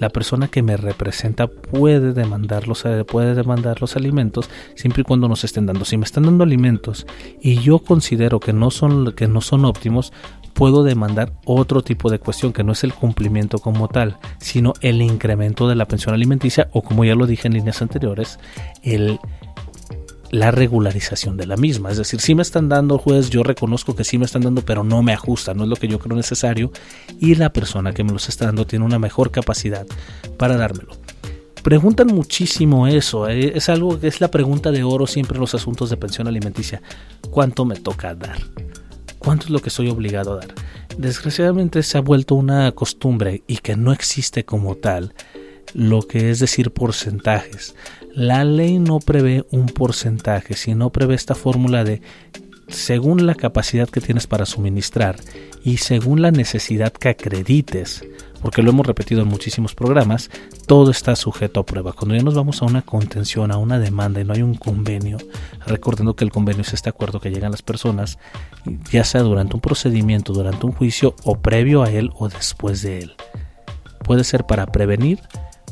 La 0.00 0.08
persona 0.08 0.48
que 0.48 0.62
me 0.62 0.76
representa 0.76 1.46
puede 1.46 2.12
demandar 2.12 2.66
los, 2.66 2.84
eh, 2.84 3.04
puede 3.04 3.34
demandar 3.34 3.80
los 3.80 3.96
alimentos 3.96 4.50
siempre 4.74 5.02
y 5.02 5.04
cuando 5.04 5.28
nos 5.28 5.44
estén 5.44 5.66
dando. 5.66 5.84
Si 5.84 5.96
me 5.96 6.04
están 6.04 6.24
dando 6.24 6.42
alimentos 6.42 7.06
y 7.40 7.60
yo 7.60 7.78
considero 7.78 8.40
que 8.40 8.52
no 8.52 8.70
son, 8.70 9.12
que 9.12 9.28
no 9.28 9.40
son 9.40 9.64
óptimos, 9.64 10.12
puedo 10.52 10.82
demandar 10.82 11.32
otro 11.44 11.82
tipo 11.82 12.10
de 12.10 12.18
cuestión 12.18 12.52
que 12.52 12.64
no 12.64 12.72
es 12.72 12.82
el 12.84 12.94
cumplimiento 12.94 13.58
como 13.58 13.88
tal, 13.88 14.18
sino 14.38 14.72
el 14.80 15.00
incremento 15.00 15.68
de 15.68 15.74
la 15.74 15.86
pensión 15.86 16.14
alimenticia 16.14 16.68
o 16.72 16.82
como 16.82 17.04
ya 17.04 17.14
lo 17.14 17.26
dije 17.26 17.48
en 17.48 17.54
líneas 17.54 17.82
anteriores, 17.82 18.38
el 18.82 19.20
la 20.30 20.50
regularización 20.50 21.36
de 21.36 21.46
la 21.46 21.56
misma. 21.56 21.90
Es 21.90 21.98
decir, 21.98 22.20
si 22.20 22.34
me 22.34 22.42
están 22.42 22.68
dando, 22.68 22.98
juez, 22.98 23.30
yo 23.30 23.42
reconozco 23.42 23.94
que 23.94 24.04
sí 24.04 24.18
me 24.18 24.24
están 24.24 24.42
dando, 24.42 24.62
pero 24.62 24.84
no 24.84 25.02
me 25.02 25.12
ajusta, 25.12 25.54
no 25.54 25.64
es 25.64 25.68
lo 25.68 25.76
que 25.76 25.88
yo 25.88 25.98
creo 25.98 26.16
necesario, 26.16 26.70
y 27.20 27.34
la 27.34 27.52
persona 27.52 27.92
que 27.92 28.04
me 28.04 28.12
los 28.12 28.28
está 28.28 28.46
dando 28.46 28.66
tiene 28.66 28.84
una 28.84 28.98
mejor 28.98 29.30
capacidad 29.30 29.86
para 30.36 30.56
dármelo. 30.56 30.92
Preguntan 31.62 32.08
muchísimo 32.08 32.86
eso, 32.86 33.28
eh, 33.28 33.52
es 33.54 33.70
algo 33.70 33.98
que 33.98 34.06
es 34.06 34.20
la 34.20 34.30
pregunta 34.30 34.70
de 34.70 34.84
oro 34.84 35.06
siempre 35.06 35.36
en 35.36 35.40
los 35.40 35.54
asuntos 35.54 35.88
de 35.88 35.96
pensión 35.96 36.28
alimenticia. 36.28 36.82
¿Cuánto 37.30 37.64
me 37.64 37.76
toca 37.76 38.14
dar? 38.14 38.38
¿Cuánto 39.18 39.46
es 39.46 39.50
lo 39.50 39.60
que 39.60 39.70
soy 39.70 39.88
obligado 39.88 40.34
a 40.34 40.36
dar? 40.40 40.54
Desgraciadamente 40.98 41.82
se 41.82 41.96
ha 41.96 42.02
vuelto 42.02 42.34
una 42.34 42.70
costumbre 42.72 43.42
y 43.46 43.56
que 43.58 43.76
no 43.76 43.92
existe 43.92 44.44
como 44.44 44.74
tal 44.74 45.14
lo 45.72 46.02
que 46.02 46.30
es 46.30 46.38
decir 46.38 46.70
porcentajes. 46.70 47.74
La 48.14 48.44
ley 48.44 48.78
no 48.78 49.00
prevé 49.00 49.44
un 49.50 49.66
porcentaje, 49.66 50.54
sino 50.54 50.90
prevé 50.90 51.16
esta 51.16 51.34
fórmula 51.34 51.82
de 51.82 52.00
según 52.68 53.26
la 53.26 53.34
capacidad 53.34 53.88
que 53.88 54.00
tienes 54.00 54.28
para 54.28 54.46
suministrar 54.46 55.16
y 55.64 55.78
según 55.78 56.22
la 56.22 56.30
necesidad 56.30 56.92
que 56.92 57.08
acredites, 57.08 58.04
porque 58.40 58.62
lo 58.62 58.70
hemos 58.70 58.86
repetido 58.86 59.22
en 59.22 59.28
muchísimos 59.28 59.74
programas, 59.74 60.30
todo 60.66 60.92
está 60.92 61.16
sujeto 61.16 61.58
a 61.58 61.66
prueba. 61.66 61.92
Cuando 61.92 62.14
ya 62.14 62.22
nos 62.22 62.36
vamos 62.36 62.62
a 62.62 62.66
una 62.66 62.82
contención, 62.82 63.50
a 63.50 63.58
una 63.58 63.80
demanda 63.80 64.20
y 64.20 64.24
no 64.24 64.32
hay 64.32 64.42
un 64.42 64.54
convenio, 64.54 65.18
recordando 65.66 66.14
que 66.14 66.24
el 66.24 66.30
convenio 66.30 66.62
es 66.62 66.72
este 66.72 66.90
acuerdo 66.90 67.18
que 67.18 67.30
llegan 67.30 67.50
las 67.50 67.62
personas, 67.62 68.18
ya 68.92 69.02
sea 69.02 69.22
durante 69.22 69.56
un 69.56 69.60
procedimiento, 69.60 70.32
durante 70.32 70.66
un 70.66 70.72
juicio 70.72 71.16
o 71.24 71.36
previo 71.40 71.82
a 71.82 71.90
él 71.90 72.10
o 72.16 72.28
después 72.28 72.80
de 72.82 73.00
él. 73.00 73.14
Puede 74.04 74.22
ser 74.22 74.44
para 74.44 74.66
prevenir, 74.66 75.20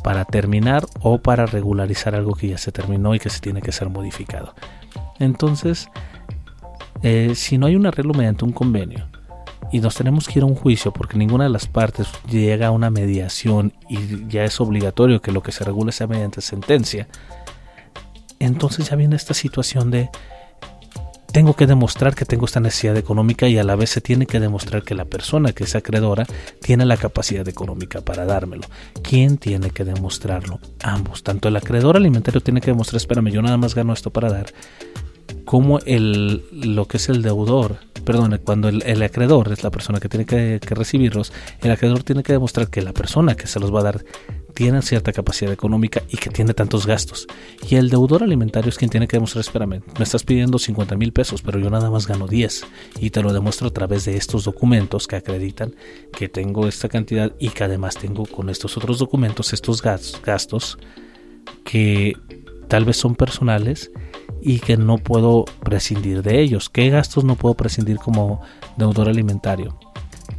para 0.02 0.24
terminar 0.24 0.86
o 1.00 1.18
para 1.18 1.46
regularizar 1.46 2.14
algo 2.14 2.34
que 2.34 2.48
ya 2.48 2.58
se 2.58 2.72
terminó 2.72 3.14
y 3.14 3.18
que 3.18 3.30
se 3.30 3.40
tiene 3.40 3.62
que 3.62 3.72
ser 3.72 3.88
modificado. 3.88 4.54
Entonces, 5.18 5.88
eh, 7.02 7.34
si 7.34 7.58
no 7.58 7.66
hay 7.66 7.76
un 7.76 7.86
arreglo 7.86 8.14
mediante 8.14 8.44
un 8.44 8.52
convenio 8.52 9.08
y 9.72 9.80
nos 9.80 9.94
tenemos 9.94 10.28
que 10.28 10.38
ir 10.38 10.42
a 10.42 10.46
un 10.46 10.54
juicio 10.54 10.92
porque 10.92 11.16
ninguna 11.16 11.44
de 11.44 11.50
las 11.50 11.66
partes 11.66 12.08
llega 12.28 12.68
a 12.68 12.70
una 12.70 12.90
mediación 12.90 13.72
y 13.88 14.28
ya 14.28 14.44
es 14.44 14.60
obligatorio 14.60 15.22
que 15.22 15.32
lo 15.32 15.42
que 15.42 15.52
se 15.52 15.64
regule 15.64 15.92
sea 15.92 16.06
mediante 16.06 16.40
sentencia, 16.40 17.08
entonces 18.38 18.90
ya 18.90 18.96
viene 18.96 19.16
esta 19.16 19.34
situación 19.34 19.90
de 19.90 20.10
tengo 21.32 21.54
que 21.54 21.66
demostrar 21.66 22.14
que 22.14 22.24
tengo 22.24 22.44
esta 22.44 22.60
necesidad 22.60 22.96
económica 22.96 23.48
y 23.48 23.58
a 23.58 23.64
la 23.64 23.74
vez 23.74 23.90
se 23.90 24.00
tiene 24.00 24.26
que 24.26 24.38
demostrar 24.38 24.82
que 24.82 24.94
la 24.94 25.06
persona 25.06 25.52
que 25.52 25.64
es 25.64 25.74
acreedora 25.74 26.26
tiene 26.60 26.84
la 26.84 26.96
capacidad 26.96 27.46
económica 27.48 28.00
para 28.02 28.26
dármelo. 28.26 28.64
¿Quién 29.02 29.38
tiene 29.38 29.70
que 29.70 29.84
demostrarlo? 29.84 30.60
Ambos. 30.82 31.22
Tanto 31.22 31.48
el 31.48 31.56
acreedor 31.56 31.96
alimentario 31.96 32.40
tiene 32.40 32.60
que 32.60 32.70
demostrar, 32.70 32.98
espérame, 32.98 33.30
yo 33.30 33.42
nada 33.42 33.56
más 33.56 33.74
gano 33.74 33.92
esto 33.92 34.10
para 34.10 34.30
dar, 34.30 34.46
como 35.44 35.78
el, 35.80 36.44
lo 36.52 36.86
que 36.86 36.98
es 36.98 37.08
el 37.08 37.22
deudor, 37.22 37.78
perdón, 38.04 38.38
cuando 38.44 38.68
el, 38.68 39.02
acreedor 39.02 39.52
es 39.52 39.62
la 39.62 39.70
persona 39.70 40.00
que 40.00 40.08
tiene 40.08 40.26
que, 40.26 40.58
recibirlos, 40.60 41.32
el 41.60 41.70
acreedor 41.70 42.02
tiene 42.02 42.22
que 42.22 42.32
demostrar 42.32 42.68
que 42.68 42.82
la 42.82 42.92
persona 42.92 43.34
que 43.34 43.46
se 43.46 43.60
los 43.60 43.74
va 43.74 43.80
a 43.80 43.84
dar 43.84 44.04
tiene 44.54 44.82
cierta 44.82 45.12
capacidad 45.12 45.52
económica 45.52 46.02
y 46.08 46.16
que 46.16 46.30
tiene 46.30 46.54
tantos 46.54 46.86
gastos. 46.86 47.26
Y 47.68 47.76
el 47.76 47.90
deudor 47.90 48.22
alimentario 48.22 48.68
es 48.68 48.78
quien 48.78 48.90
tiene 48.90 49.08
que 49.08 49.16
demostrar, 49.16 49.40
espérame, 49.40 49.82
me 49.98 50.04
estás 50.04 50.22
pidiendo 50.22 50.58
50 50.58 50.96
mil 50.96 51.12
pesos, 51.12 51.42
pero 51.42 51.58
yo 51.58 51.70
nada 51.70 51.90
más 51.90 52.06
gano 52.06 52.26
10. 52.26 52.64
Y 53.00 53.10
te 53.10 53.22
lo 53.22 53.32
demuestro 53.32 53.68
a 53.68 53.72
través 53.72 54.04
de 54.04 54.16
estos 54.16 54.44
documentos 54.44 55.06
que 55.06 55.16
acreditan 55.16 55.74
que 56.12 56.28
tengo 56.28 56.68
esta 56.68 56.88
cantidad 56.88 57.32
y 57.38 57.48
que 57.50 57.64
además 57.64 57.96
tengo 57.96 58.26
con 58.26 58.50
estos 58.50 58.76
otros 58.76 58.98
documentos 58.98 59.52
estos 59.52 59.82
gastos 59.82 60.78
que 61.64 62.16
tal 62.68 62.84
vez 62.84 62.96
son 62.96 63.14
personales 63.14 63.90
y 64.40 64.58
que 64.58 64.76
no 64.76 64.98
puedo 64.98 65.44
prescindir 65.62 66.22
de 66.22 66.40
ellos. 66.40 66.68
¿Qué 66.68 66.90
gastos 66.90 67.24
no 67.24 67.36
puedo 67.36 67.54
prescindir 67.54 67.96
como 67.98 68.40
deudor 68.76 69.08
alimentario? 69.08 69.78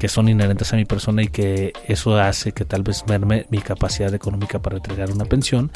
Que 0.03 0.09
son 0.09 0.27
inherentes 0.27 0.73
a 0.73 0.75
mi 0.75 0.83
persona 0.83 1.23
y 1.23 1.29
que 1.29 1.71
eso 1.87 2.17
hace 2.17 2.51
que 2.51 2.65
tal 2.65 2.83
vez 2.83 3.05
merme 3.07 3.45
mi 3.49 3.59
capacidad 3.59 4.13
económica 4.13 4.61
para 4.61 4.75
entregar 4.75 5.09
una 5.09 5.23
pensión. 5.23 5.71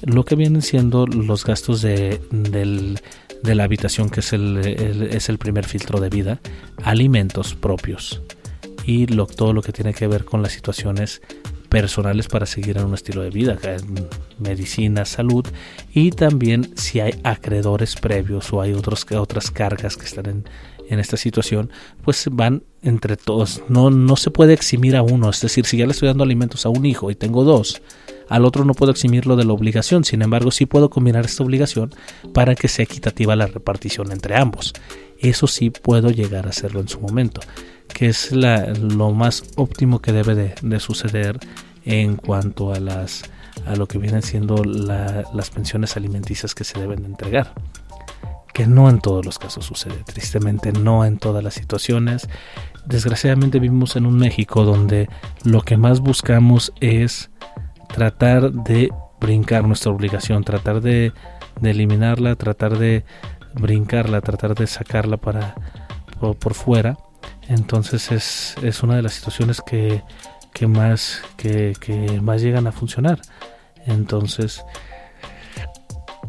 Lo 0.00 0.24
que 0.24 0.36
vienen 0.36 0.62
siendo 0.62 1.08
los 1.08 1.44
gastos 1.44 1.82
de, 1.82 2.20
la 3.42 3.64
habitación, 3.64 4.10
que 4.10 4.20
es 4.20 4.32
el, 4.32 4.58
es 4.64 5.28
el 5.28 5.38
primer 5.38 5.64
filtro 5.64 5.98
de 5.98 6.08
vida, 6.08 6.38
alimentos 6.84 7.56
propios 7.56 8.22
y 8.86 9.06
todo 9.06 9.52
lo 9.52 9.60
que 9.60 9.72
tiene 9.72 9.92
que 9.92 10.06
ver 10.06 10.24
con 10.24 10.40
las 10.40 10.52
situaciones 10.52 11.20
personales 11.68 12.28
para 12.28 12.46
seguir 12.46 12.78
en 12.78 12.86
un 12.86 12.94
estilo 12.94 13.22
de 13.22 13.30
vida, 13.30 13.58
medicina, 14.38 15.04
salud 15.04 15.46
y 15.92 16.10
también 16.10 16.70
si 16.76 17.00
hay 17.00 17.20
acreedores 17.24 17.96
previos 17.96 18.52
o 18.52 18.60
hay 18.60 18.72
otros, 18.72 19.06
otras 19.12 19.50
cargas 19.50 19.96
que 19.96 20.06
están 20.06 20.26
en, 20.26 20.44
en 20.88 20.98
esta 20.98 21.16
situación, 21.16 21.70
pues 22.02 22.28
van 22.30 22.62
entre 22.82 23.16
todos. 23.16 23.62
No, 23.68 23.90
no 23.90 24.16
se 24.16 24.30
puede 24.30 24.54
eximir 24.54 24.96
a 24.96 25.02
uno, 25.02 25.30
es 25.30 25.40
decir, 25.40 25.66
si 25.66 25.76
ya 25.76 25.86
le 25.86 25.92
estoy 25.92 26.08
dando 26.08 26.24
alimentos 26.24 26.64
a 26.66 26.70
un 26.70 26.86
hijo 26.86 27.10
y 27.10 27.14
tengo 27.14 27.44
dos, 27.44 27.82
al 28.28 28.44
otro 28.44 28.64
no 28.64 28.74
puedo 28.74 28.92
eximirlo 28.92 29.36
de 29.36 29.44
la 29.44 29.52
obligación, 29.52 30.04
sin 30.04 30.22
embargo 30.22 30.50
sí 30.50 30.66
puedo 30.66 30.90
combinar 30.90 31.24
esta 31.24 31.42
obligación 31.42 31.90
para 32.32 32.54
que 32.54 32.68
sea 32.68 32.84
equitativa 32.84 33.36
la 33.36 33.46
repartición 33.46 34.12
entre 34.12 34.36
ambos. 34.36 34.72
Eso 35.18 35.46
sí 35.46 35.70
puedo 35.70 36.10
llegar 36.10 36.46
a 36.46 36.50
hacerlo 36.50 36.80
en 36.80 36.88
su 36.88 37.00
momento 37.00 37.40
que 37.88 38.08
es 38.08 38.32
lo 38.32 39.10
más 39.12 39.42
óptimo 39.56 40.00
que 40.00 40.12
debe 40.12 40.34
de, 40.34 40.80
suceder 40.80 41.38
en 41.84 42.16
cuanto 42.16 42.72
a 42.72 42.80
las 42.80 43.24
a 43.66 43.74
lo 43.74 43.88
que 43.88 43.98
vienen 43.98 44.22
siendo 44.22 44.62
las 44.64 45.50
pensiones 45.50 45.96
alimenticias 45.96 46.54
que 46.54 46.64
se 46.64 46.78
deben 46.78 47.02
de 47.02 47.08
entregar. 47.08 47.54
Que 48.54 48.66
no 48.66 48.88
en 48.88 49.00
todos 49.00 49.26
los 49.26 49.38
casos 49.38 49.66
sucede 49.66 50.02
tristemente 50.04 50.72
no 50.72 51.04
en 51.04 51.18
todas 51.18 51.42
las 51.42 51.54
situaciones. 51.54 52.28
Desgraciadamente 52.86 53.58
vivimos 53.58 53.96
en 53.96 54.06
un 54.06 54.16
México 54.16 54.64
donde 54.64 55.08
lo 55.44 55.62
que 55.62 55.76
más 55.76 56.00
buscamos 56.00 56.72
es 56.80 57.30
tratar 57.88 58.52
de 58.52 58.90
brincar 59.20 59.64
nuestra 59.64 59.90
obligación 59.90 60.44
tratar 60.44 60.80
de, 60.80 61.12
de 61.60 61.70
eliminarla 61.70 62.36
tratar 62.36 62.78
de 62.78 63.04
brincarla 63.54 64.20
tratar 64.20 64.54
de 64.54 64.68
sacarla 64.68 65.16
para 65.16 65.56
por 66.20 66.54
fuera 66.54 66.96
entonces 67.48 68.12
es, 68.12 68.54
es 68.62 68.82
una 68.82 68.96
de 68.96 69.02
las 69.02 69.14
situaciones 69.14 69.62
que, 69.62 70.02
que 70.52 70.66
más, 70.66 71.22
que, 71.36 71.74
más 72.22 72.42
llegan 72.42 72.66
a 72.66 72.72
funcionar. 72.72 73.20
Entonces, 73.86 74.62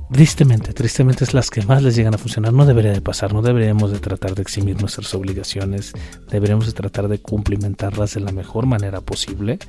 tristemente, 0.10 0.72
tristemente 0.72 1.26
es 1.26 1.34
las 1.34 1.50
que 1.50 1.62
más 1.64 1.84
les 1.84 1.96
llegan 1.98 2.14
a 2.14 2.18
funcionar. 2.18 2.54
No 2.54 2.66
debería 2.66 2.92
de 2.94 3.02
pasar, 3.02 3.34
no 3.34 3.42
deberíamos 3.42 3.92
de 3.92 4.00
tratar 4.00 4.34
de 4.34 4.42
eximir 4.42 4.80
nuestras 4.80 5.14
obligaciones, 5.14 5.92
deberíamos 6.30 6.68
de 6.68 6.72
tratar 6.72 7.10
de 7.10 7.20
cumplimentarlas 7.20 8.14
de 8.14 8.22
la 8.22 8.32
mejor 8.32 8.66
manera 8.66 9.02
posible 9.02 9.60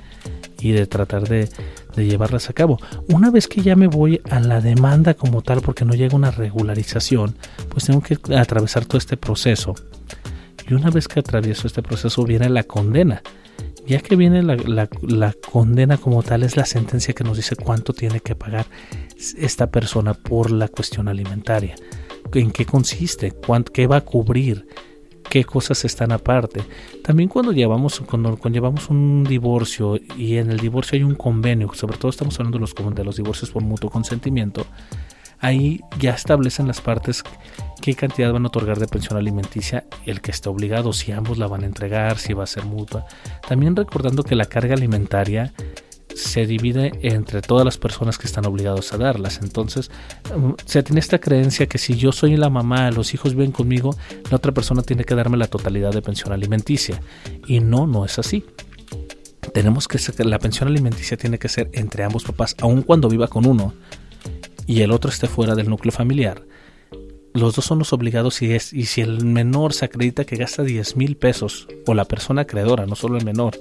y 0.60 0.70
de 0.70 0.86
tratar 0.86 1.28
de, 1.28 1.48
de, 1.96 2.06
llevarlas 2.06 2.48
a 2.48 2.52
cabo. 2.52 2.78
Una 3.08 3.30
vez 3.30 3.48
que 3.48 3.62
ya 3.62 3.74
me 3.74 3.88
voy 3.88 4.20
a 4.30 4.38
la 4.38 4.60
demanda 4.60 5.14
como 5.14 5.42
tal, 5.42 5.62
porque 5.62 5.84
no 5.84 5.94
llega 5.94 6.14
una 6.14 6.30
regularización, 6.30 7.34
pues 7.70 7.86
tengo 7.86 8.02
que 8.02 8.18
atravesar 8.36 8.84
todo 8.84 8.98
este 8.98 9.16
proceso 9.16 9.74
y 10.70 10.74
una 10.74 10.90
vez 10.90 11.08
que 11.08 11.18
atravieso 11.18 11.66
este 11.66 11.82
proceso 11.82 12.24
viene 12.24 12.48
la 12.48 12.62
condena. 12.62 13.22
Ya 13.86 14.00
que 14.00 14.14
viene 14.14 14.42
la, 14.42 15.34
condena 15.50 15.96
como 15.96 16.22
tal, 16.22 16.44
es 16.44 16.56
la 16.56 16.64
sentencia 16.64 17.12
que 17.12 17.24
nos 17.24 17.36
dice 17.36 17.56
cuánto 17.56 17.92
tiene 17.92 18.20
que 18.20 18.36
pagar 18.36 18.66
esta 19.36 19.68
persona 19.68 20.14
por 20.14 20.52
la 20.52 20.68
cuestión 20.68 21.08
alimentaria. 21.08 21.74
¿En 22.32 22.52
qué 22.52 22.66
consiste? 22.66 23.32
¿Qué 23.72 23.86
va 23.88 23.96
a 23.96 24.00
cubrir? 24.02 24.66
qué 25.28 25.44
cosas 25.44 25.84
están 25.84 26.10
aparte. 26.10 26.60
También 27.04 27.28
cuando 27.28 27.52
llevamos, 27.52 28.00
cuando, 28.00 28.36
llevamos 28.50 28.90
un 28.90 29.22
divorcio 29.22 29.96
y 30.16 30.38
en 30.38 30.50
el 30.50 30.58
divorcio 30.58 30.96
hay 30.96 31.04
un 31.04 31.14
convenio, 31.14 31.72
sobre 31.72 31.98
todo 31.98 32.10
estamos 32.10 32.34
hablando 32.40 32.58
de 32.58 32.62
los, 32.62 32.74
de 32.74 33.04
los 33.04 33.16
divorcios 33.16 33.52
por 33.52 33.62
mutuo 33.62 33.90
consentimiento, 33.90 34.66
ahí 35.38 35.80
ya 36.00 36.14
establecen 36.14 36.66
las 36.66 36.80
partes 36.80 37.22
qué 37.80 37.94
cantidad 37.94 38.32
van 38.32 38.44
a 38.44 38.48
otorgar 38.48 38.78
de 38.78 38.86
pensión 38.86 39.18
alimenticia 39.18 39.84
el 40.06 40.20
que 40.20 40.30
está 40.30 40.50
obligado, 40.50 40.92
si 40.92 41.12
ambos 41.12 41.38
la 41.38 41.46
van 41.46 41.62
a 41.62 41.66
entregar, 41.66 42.18
si 42.18 42.32
va 42.32 42.44
a 42.44 42.46
ser 42.46 42.64
mutua. 42.64 43.06
También 43.48 43.76
recordando 43.76 44.22
que 44.22 44.34
la 44.34 44.46
carga 44.46 44.74
alimentaria 44.74 45.52
se 46.14 46.46
divide 46.46 46.92
entre 47.02 47.40
todas 47.40 47.64
las 47.64 47.78
personas 47.78 48.18
que 48.18 48.26
están 48.26 48.46
obligados 48.46 48.92
a 48.92 48.98
darlas. 48.98 49.40
Entonces, 49.42 49.90
um, 50.34 50.54
se 50.64 50.82
tiene 50.82 51.00
esta 51.00 51.18
creencia 51.18 51.66
que 51.66 51.78
si 51.78 51.96
yo 51.96 52.12
soy 52.12 52.36
la 52.36 52.50
mamá, 52.50 52.90
los 52.90 53.14
hijos 53.14 53.34
viven 53.34 53.52
conmigo, 53.52 53.96
la 54.30 54.36
otra 54.36 54.52
persona 54.52 54.82
tiene 54.82 55.04
que 55.04 55.14
darme 55.14 55.36
la 55.36 55.46
totalidad 55.46 55.92
de 55.92 56.02
pensión 56.02 56.32
alimenticia. 56.32 57.00
Y 57.46 57.60
no, 57.60 57.86
no 57.86 58.04
es 58.04 58.18
así. 58.18 58.44
Tenemos 59.54 59.88
que 59.88 59.98
la 60.24 60.38
pensión 60.38 60.68
alimenticia 60.68 61.16
tiene 61.16 61.38
que 61.38 61.48
ser 61.48 61.70
entre 61.72 62.04
ambos 62.04 62.24
papás, 62.24 62.54
aun 62.60 62.82
cuando 62.82 63.08
viva 63.08 63.26
con 63.28 63.46
uno 63.46 63.72
y 64.70 64.82
el 64.82 64.92
otro 64.92 65.10
esté 65.10 65.26
fuera 65.26 65.56
del 65.56 65.68
núcleo 65.68 65.90
familiar, 65.90 66.42
los 67.32 67.54
dos 67.54 67.64
son 67.64 67.78
los 67.78 67.92
obligados 67.92 68.42
y, 68.42 68.52
es, 68.52 68.72
y 68.72 68.86
si 68.86 69.00
el 69.00 69.24
menor 69.24 69.72
se 69.72 69.84
acredita 69.84 70.24
que 70.24 70.36
gasta 70.36 70.62
10 70.62 70.96
mil 70.96 71.16
pesos, 71.16 71.68
o 71.86 71.94
la 71.94 72.04
persona 72.04 72.42
acreedora, 72.42 72.86
no 72.86 72.96
solo 72.96 73.18
el 73.18 73.24
menor, 73.24 73.58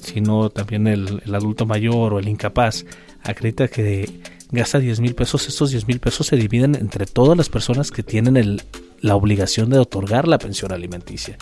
sino 0.00 0.50
también 0.50 0.86
el, 0.86 1.22
adulto 1.32 1.66
mayor 1.66 2.14
o 2.14 2.18
el 2.18 2.28
incapaz, 2.28 2.84
acredita 3.22 3.68
que 3.68 4.08
gasta 4.50 4.78
10 4.78 5.00
mil 5.00 5.14
pesos, 5.14 5.48
estos 5.48 5.70
10 5.70 5.86
mil 5.88 6.00
pesos 6.00 6.26
se 6.26 6.36
dividen 6.36 6.74
entre 6.74 7.06
todas 7.06 7.36
las 7.36 7.48
personas 7.48 7.90
que 7.90 8.02
tienen 8.02 8.36
el, 8.36 8.62
la 9.00 9.16
obligación 9.16 9.70
de 9.70 9.78
otorgar 9.78 10.28
la 10.28 10.38
pensión 10.38 10.72
alimenticia, 10.72 11.36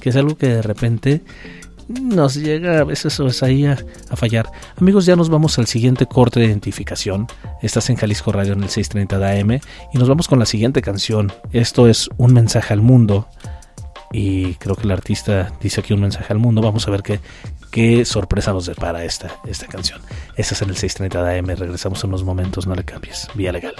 que 0.00 0.10
es 0.10 0.16
algo 0.16 0.36
que 0.36 0.48
de 0.48 0.62
repente 0.62 1.22
nos 1.88 2.34
llega 2.34 2.80
a 2.80 2.84
veces 2.84 3.42
ahí 3.42 3.66
a, 3.66 3.76
fallar. 4.14 4.50
Amigos, 4.76 5.06
ya 5.06 5.16
nos 5.16 5.28
vamos 5.28 5.58
al 5.58 5.66
siguiente 5.66 6.06
corte 6.06 6.40
de 6.40 6.46
identificación. 6.46 7.26
Estás 7.62 7.90
en 7.90 7.96
Jalisco 7.96 8.32
Radio 8.32 8.54
en 8.54 8.62
el 8.62 8.68
630 8.68 9.18
de 9.18 9.40
AM 9.40 9.60
y 9.92 9.98
nos 9.98 10.08
vamos 10.08 10.28
con 10.28 10.38
la 10.38 10.46
siguiente 10.46 10.82
canción. 10.82 11.32
Esto 11.52 11.88
es 11.88 12.08
Un 12.16 12.32
mensaje 12.32 12.72
al 12.72 12.80
mundo 12.80 13.28
y 14.12 14.54
creo 14.54 14.76
que 14.76 14.84
el 14.84 14.90
artista 14.90 15.52
dice 15.60 15.80
aquí 15.80 15.92
un 15.92 16.00
mensaje 16.00 16.32
al 16.32 16.38
mundo. 16.38 16.62
Vamos 16.62 16.86
a 16.88 16.90
ver 16.90 17.02
qué, 17.02 17.20
qué 17.70 18.04
sorpresa 18.04 18.52
nos 18.52 18.66
depara 18.66 19.04
esta, 19.04 19.36
esta 19.46 19.66
canción. 19.66 20.00
Esta 20.36 20.54
es 20.54 20.62
en 20.62 20.70
el 20.70 20.76
6:30 20.76 21.22
de 21.22 21.38
AM. 21.38 21.46
Regresamos 21.56 22.02
en 22.04 22.10
unos 22.10 22.24
momentos, 22.24 22.66
no 22.66 22.74
le 22.74 22.84
cambies. 22.84 23.28
Vía 23.34 23.52
legal. 23.52 23.74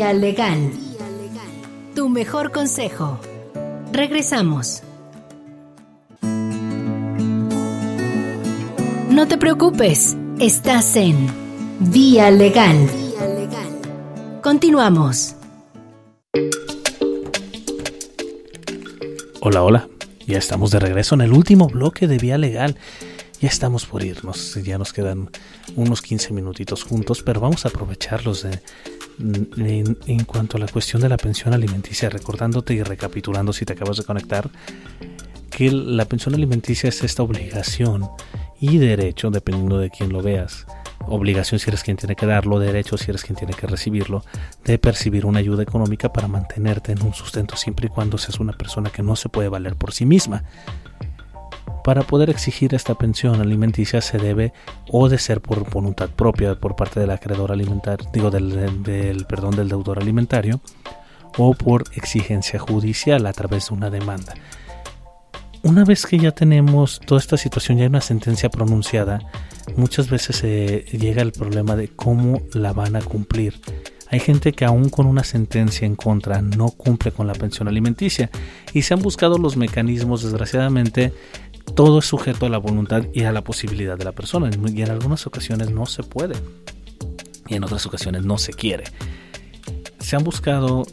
Vía 0.00 0.14
legal. 0.14 0.70
Tu 1.94 2.08
mejor 2.08 2.52
consejo. 2.52 3.20
Regresamos. 3.92 4.82
No 9.10 9.28
te 9.28 9.36
preocupes, 9.36 10.16
estás 10.38 10.96
en 10.96 11.26
Vía 11.80 12.30
legal. 12.30 12.88
Continuamos. 14.42 15.36
Hola, 19.42 19.62
hola. 19.62 19.88
Ya 20.26 20.38
estamos 20.38 20.70
de 20.70 20.78
regreso 20.78 21.14
en 21.14 21.20
el 21.20 21.32
último 21.34 21.68
bloque 21.68 22.06
de 22.06 22.16
Vía 22.16 22.38
Legal. 22.38 22.78
Ya 23.40 23.48
estamos 23.48 23.86
por 23.86 24.04
irnos. 24.04 24.54
Ya 24.62 24.76
nos 24.76 24.92
quedan 24.92 25.30
unos 25.74 26.02
15 26.02 26.34
minutitos 26.34 26.84
juntos, 26.84 27.22
pero 27.22 27.40
vamos 27.40 27.64
a 27.64 27.70
aprovecharlos 27.70 28.46
en 29.18 30.24
cuanto 30.26 30.58
a 30.58 30.60
la 30.60 30.68
cuestión 30.68 31.00
de 31.00 31.08
la 31.08 31.16
pensión 31.16 31.54
alimenticia, 31.54 32.10
recordándote 32.10 32.74
y 32.74 32.82
recapitulando 32.82 33.54
si 33.54 33.64
te 33.64 33.72
acabas 33.72 33.96
de 33.96 34.04
conectar, 34.04 34.50
que 35.50 35.70
la 35.70 36.04
pensión 36.04 36.34
alimenticia 36.34 36.90
es 36.90 37.02
esta 37.02 37.22
obligación 37.22 38.10
y 38.60 38.76
derecho, 38.76 39.30
dependiendo 39.30 39.78
de 39.78 39.88
quién 39.88 40.12
lo 40.12 40.20
veas. 40.20 40.66
Obligación 41.06 41.58
si 41.58 41.70
eres 41.70 41.82
quien 41.82 41.96
tiene 41.96 42.16
que 42.16 42.26
darlo, 42.26 42.58
derecho 42.58 42.98
si 42.98 43.10
eres 43.10 43.24
quien 43.24 43.36
tiene 43.36 43.54
que 43.54 43.66
recibirlo, 43.66 44.22
de 44.64 44.78
percibir 44.78 45.24
una 45.24 45.38
ayuda 45.38 45.62
económica 45.62 46.12
para 46.12 46.28
mantenerte 46.28 46.92
en 46.92 47.02
un 47.02 47.14
sustento 47.14 47.56
siempre 47.56 47.86
y 47.86 47.88
cuando 47.88 48.18
seas 48.18 48.38
una 48.38 48.52
persona 48.52 48.90
que 48.90 49.02
no 49.02 49.16
se 49.16 49.30
puede 49.30 49.48
valer 49.48 49.76
por 49.76 49.94
sí 49.94 50.04
misma. 50.04 50.44
Para 51.82 52.02
poder 52.02 52.28
exigir 52.28 52.74
esta 52.74 52.94
pensión 52.94 53.40
alimenticia 53.40 54.00
se 54.00 54.18
debe 54.18 54.52
o 54.90 55.08
de 55.08 55.18
ser 55.18 55.40
por 55.40 55.68
voluntad 55.70 56.10
propia 56.10 56.54
por 56.54 56.76
parte 56.76 57.00
del 57.00 57.10
acreedor 57.10 57.52
alimentario, 57.52 58.06
digo 58.12 58.30
del, 58.30 59.24
perdón 59.28 59.56
del 59.56 59.68
deudor 59.68 59.98
alimentario 59.98 60.60
o 61.38 61.54
por 61.54 61.84
exigencia 61.94 62.58
judicial 62.58 63.24
a 63.26 63.32
través 63.32 63.68
de 63.68 63.74
una 63.74 63.88
demanda. 63.88 64.34
Una 65.62 65.84
vez 65.84 66.06
que 66.06 66.18
ya 66.18 66.32
tenemos 66.32 67.00
toda 67.00 67.20
esta 67.20 67.36
situación, 67.36 67.78
ya 67.78 67.84
hay 67.84 67.88
una 67.88 68.00
sentencia 68.00 68.50
pronunciada, 68.50 69.20
muchas 69.76 70.10
veces 70.10 70.36
se 70.36 70.84
llega 70.92 71.22
el 71.22 71.32
problema 71.32 71.76
de 71.76 71.88
cómo 71.88 72.42
la 72.52 72.72
van 72.72 72.96
a 72.96 73.00
cumplir. 73.00 73.60
Hay 74.10 74.18
gente 74.18 74.52
que 74.52 74.64
aún 74.64 74.88
con 74.88 75.06
una 75.06 75.22
sentencia 75.22 75.86
en 75.86 75.94
contra 75.94 76.42
no 76.42 76.70
cumple 76.70 77.12
con 77.12 77.28
la 77.28 77.32
pensión 77.32 77.68
alimenticia 77.68 78.28
y 78.72 78.82
se 78.82 78.92
han 78.92 79.02
buscado 79.02 79.38
los 79.38 79.56
mecanismos, 79.56 80.24
desgraciadamente, 80.24 81.12
todo 81.74 81.98
es 82.00 82.06
sujeto 82.06 82.46
a 82.46 82.48
la 82.48 82.58
voluntad 82.58 83.04
y 83.12 83.22
a 83.24 83.32
la 83.32 83.42
posibilidad 83.42 83.96
de 83.96 84.04
la 84.04 84.12
persona 84.12 84.50
y 84.52 84.82
en 84.82 84.90
algunas 84.90 85.26
ocasiones 85.26 85.70
no 85.70 85.86
se 85.86 86.02
puede 86.02 86.34
y 87.48 87.54
en 87.54 87.64
otras 87.64 87.86
ocasiones 87.86 88.24
no 88.24 88.38
se 88.38 88.52
quiere. 88.52 88.84
Se 89.98 90.16
han 90.16 90.24
buscado 90.24 90.84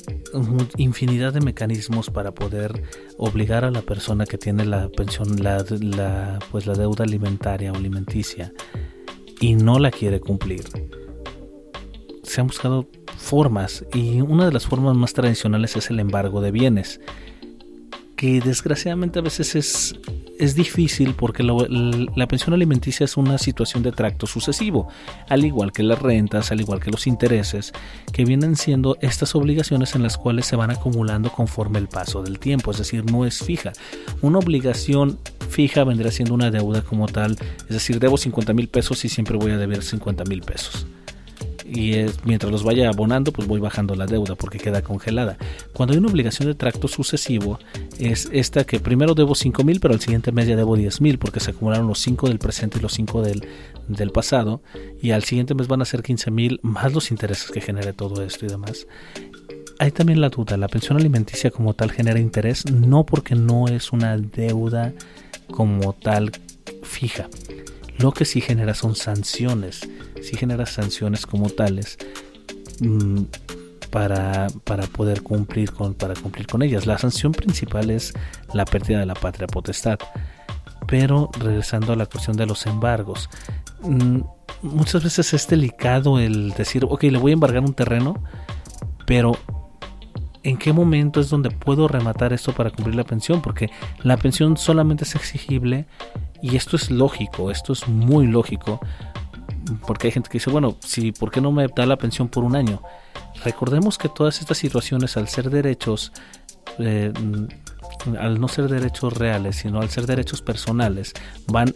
infinidad 0.77 1.33
de 1.33 1.41
mecanismos 1.41 2.09
para 2.09 2.31
poder 2.33 2.83
obligar 3.17 3.65
a 3.65 3.71
la 3.71 3.81
persona 3.81 4.25
que 4.25 4.37
tiene 4.37 4.65
la 4.65 4.89
pensión, 4.89 5.41
la- 5.41 6.39
pues 6.51 6.67
la 6.67 6.73
deuda 6.73 7.03
alimentaria 7.03 7.71
o 7.71 7.75
alimenticia 7.75 8.53
y 9.39 9.55
no 9.55 9.79
la 9.79 9.91
quiere 9.91 10.19
cumplir. 10.19 10.65
Se 12.23 12.41
han 12.41 12.47
buscado 12.47 12.87
formas 13.17 13.85
y 13.93 14.21
una 14.21 14.45
de 14.45 14.51
las 14.51 14.67
formas 14.67 14.95
más 14.95 15.13
tradicionales 15.13 15.75
es 15.75 15.89
el 15.89 15.99
embargo 15.99 16.41
de 16.41 16.51
bienes, 16.51 16.99
que 18.15 18.41
desgraciadamente 18.41 19.19
a 19.19 19.21
veces 19.21 19.55
es, 19.55 19.95
es 20.39 20.55
difícil 20.55 21.13
porque 21.13 21.43
la 21.43 22.27
pensión 22.27 22.53
alimenticia 22.53 23.03
es 23.03 23.17
una 23.17 23.37
situación 23.37 23.83
de 23.83 23.91
tracto 23.91 24.27
sucesivo, 24.27 24.87
al 25.29 25.45
igual 25.45 25.71
que 25.71 25.83
las 25.83 25.99
rentas, 25.99 26.51
al 26.51 26.61
igual 26.61 26.79
que 26.79 26.91
los 26.91 27.07
intereses, 27.07 27.73
que 28.11 28.25
vienen 28.25 28.55
siendo 28.55 28.97
estas 29.01 29.35
obligaciones 29.35 29.95
en 29.95 30.03
las 30.03 30.17
cuales 30.17 30.45
se 30.45 30.55
van 30.55 30.71
acumulando 30.71 31.31
conforme 31.31 31.79
el 31.79 31.87
paso 31.87 32.21
del 32.21 32.39
tiempo, 32.39 32.71
es 32.71 32.77
decir, 32.77 33.09
no 33.09 33.25
es 33.25 33.39
fija. 33.39 33.73
Una 34.21 34.39
obligación 34.39 35.19
fija 35.49 35.83
vendría 35.83 36.11
siendo 36.11 36.33
una 36.33 36.51
deuda 36.51 36.81
como 36.81 37.07
tal, 37.07 37.37
es 37.61 37.69
decir, 37.69 37.99
debo 37.99 38.17
50 38.17 38.53
mil 38.53 38.67
pesos 38.67 39.03
y 39.05 39.09
siempre 39.09 39.37
voy 39.37 39.51
a 39.51 39.57
deber 39.57 39.83
50 39.83 40.23
mil 40.25 40.41
pesos 40.41 40.87
y 41.67 41.95
es, 41.95 42.25
mientras 42.25 42.51
los 42.51 42.63
vaya 42.63 42.89
abonando 42.89 43.31
pues 43.31 43.47
voy 43.47 43.59
bajando 43.59 43.95
la 43.95 44.05
deuda 44.05 44.35
porque 44.35 44.57
queda 44.57 44.81
congelada. 44.81 45.37
Cuando 45.73 45.93
hay 45.93 45.99
una 45.99 46.09
obligación 46.09 46.47
de 46.47 46.55
tracto 46.55 46.87
sucesivo 46.87 47.59
es 47.99 48.29
esta 48.31 48.63
que 48.63 48.79
primero 48.79 49.13
debo 49.13 49.35
5 49.35 49.63
mil 49.63 49.79
pero 49.79 49.93
al 49.93 49.99
siguiente 49.99 50.31
mes 50.31 50.47
ya 50.47 50.55
debo 50.55 50.75
10 50.75 51.01
mil 51.01 51.17
porque 51.19 51.39
se 51.39 51.51
acumularon 51.51 51.87
los 51.87 51.99
5 51.99 52.27
del 52.27 52.39
presente 52.39 52.79
y 52.79 52.81
los 52.81 52.93
5 52.93 53.21
del, 53.21 53.47
del 53.87 54.11
pasado 54.11 54.61
y 55.01 55.11
al 55.11 55.23
siguiente 55.23 55.55
mes 55.55 55.67
van 55.67 55.81
a 55.81 55.85
ser 55.85 56.03
15 56.03 56.31
mil 56.31 56.59
más 56.63 56.93
los 56.93 57.11
intereses 57.11 57.51
que 57.51 57.61
genere 57.61 57.93
todo 57.93 58.23
esto 58.23 58.45
y 58.45 58.49
demás. 58.49 58.87
Hay 59.79 59.91
también 59.91 60.21
la 60.21 60.29
duda, 60.29 60.57
la 60.57 60.67
pensión 60.67 60.97
alimenticia 60.97 61.51
como 61.51 61.75
tal 61.75 61.91
genera 61.91 62.19
interés 62.19 62.65
no 62.71 63.05
porque 63.05 63.35
no 63.35 63.67
es 63.67 63.91
una 63.91 64.17
deuda 64.17 64.93
como 65.51 65.93
tal 65.93 66.31
fija. 66.81 67.29
Lo 67.99 68.11
que 68.11 68.25
sí 68.25 68.41
genera 68.41 68.73
son 68.73 68.95
sanciones, 68.95 69.87
sí 70.21 70.35
genera 70.35 70.65
sanciones 70.65 71.25
como 71.25 71.49
tales 71.49 71.97
mm, 72.79 73.23
para, 73.89 74.47
para 74.63 74.83
poder 74.87 75.23
cumplir 75.23 75.71
con, 75.71 75.93
para 75.93 76.13
cumplir 76.15 76.47
con 76.47 76.61
ellas. 76.61 76.85
La 76.85 76.97
sanción 76.97 77.31
principal 77.31 77.89
es 77.89 78.13
la 78.53 78.65
pérdida 78.65 78.99
de 78.99 79.05
la 79.05 79.15
patria 79.15 79.47
potestad. 79.47 79.99
Pero 80.87 81.29
regresando 81.39 81.93
a 81.93 81.95
la 81.95 82.05
cuestión 82.05 82.37
de 82.37 82.45
los 82.45 82.65
embargos, 82.65 83.29
mm, 83.81 84.19
muchas 84.61 85.03
veces 85.03 85.33
es 85.33 85.47
delicado 85.47 86.19
el 86.19 86.51
decir, 86.51 86.85
ok, 86.85 87.03
le 87.03 87.17
voy 87.17 87.31
a 87.31 87.33
embargar 87.33 87.61
un 87.61 87.73
terreno, 87.73 88.23
pero 89.05 89.33
¿en 90.43 90.57
qué 90.57 90.71
momento 90.71 91.19
es 91.19 91.29
donde 91.29 91.51
puedo 91.51 91.87
rematar 91.87 92.33
esto 92.33 92.53
para 92.53 92.71
cumplir 92.71 92.95
la 92.95 93.03
pensión? 93.03 93.41
Porque 93.41 93.69
la 94.03 94.17
pensión 94.17 94.55
solamente 94.57 95.03
es 95.03 95.15
exigible 95.15 95.85
y 96.41 96.55
esto 96.55 96.75
es 96.75 96.89
lógico, 96.89 97.51
esto 97.51 97.73
es 97.73 97.87
muy 97.87 98.27
lógico, 98.27 98.79
porque 99.85 100.07
hay 100.07 100.11
gente 100.11 100.29
que 100.29 100.37
dice, 100.37 100.49
bueno, 100.49 100.77
si, 100.79 101.11
¿por 101.11 101.31
qué 101.31 101.41
no 101.41 101.51
me 101.51 101.67
da 101.67 101.85
la 101.85 101.97
pensión 101.97 102.27
por 102.27 102.43
un 102.43 102.55
año? 102.55 102.81
Recordemos 103.43 103.97
que 103.97 104.09
todas 104.09 104.39
estas 104.39 104.57
situaciones, 104.57 105.17
al 105.17 105.27
ser 105.27 105.49
derechos, 105.49 106.11
eh, 106.79 107.11
mm, 107.19 108.15
al 108.19 108.39
no 108.39 108.47
ser 108.47 108.67
derechos 108.67 109.13
reales, 109.13 109.57
sino 109.57 109.81
al 109.81 109.89
ser 109.89 110.05
derechos 110.05 110.41
personales, 110.41 111.13
van 111.47 111.73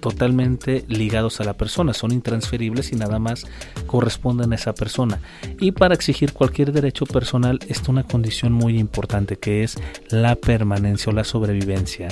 totalmente 0.00 0.84
ligados 0.88 1.40
a 1.40 1.44
la 1.44 1.54
persona, 1.54 1.92
son 1.92 2.12
intransferibles 2.12 2.92
y 2.92 2.96
nada 2.96 3.18
más 3.18 3.46
corresponden 3.86 4.52
a 4.52 4.54
esa 4.54 4.72
persona. 4.72 5.20
Y 5.60 5.72
para 5.72 5.94
exigir 5.94 6.32
cualquier 6.32 6.72
derecho 6.72 7.04
personal 7.04 7.58
está 7.68 7.90
una 7.90 8.04
condición 8.04 8.52
muy 8.52 8.78
importante 8.78 9.36
que 9.36 9.64
es 9.64 9.76
la 10.10 10.36
permanencia 10.36 11.10
o 11.10 11.14
la 11.14 11.24
sobrevivencia 11.24 12.08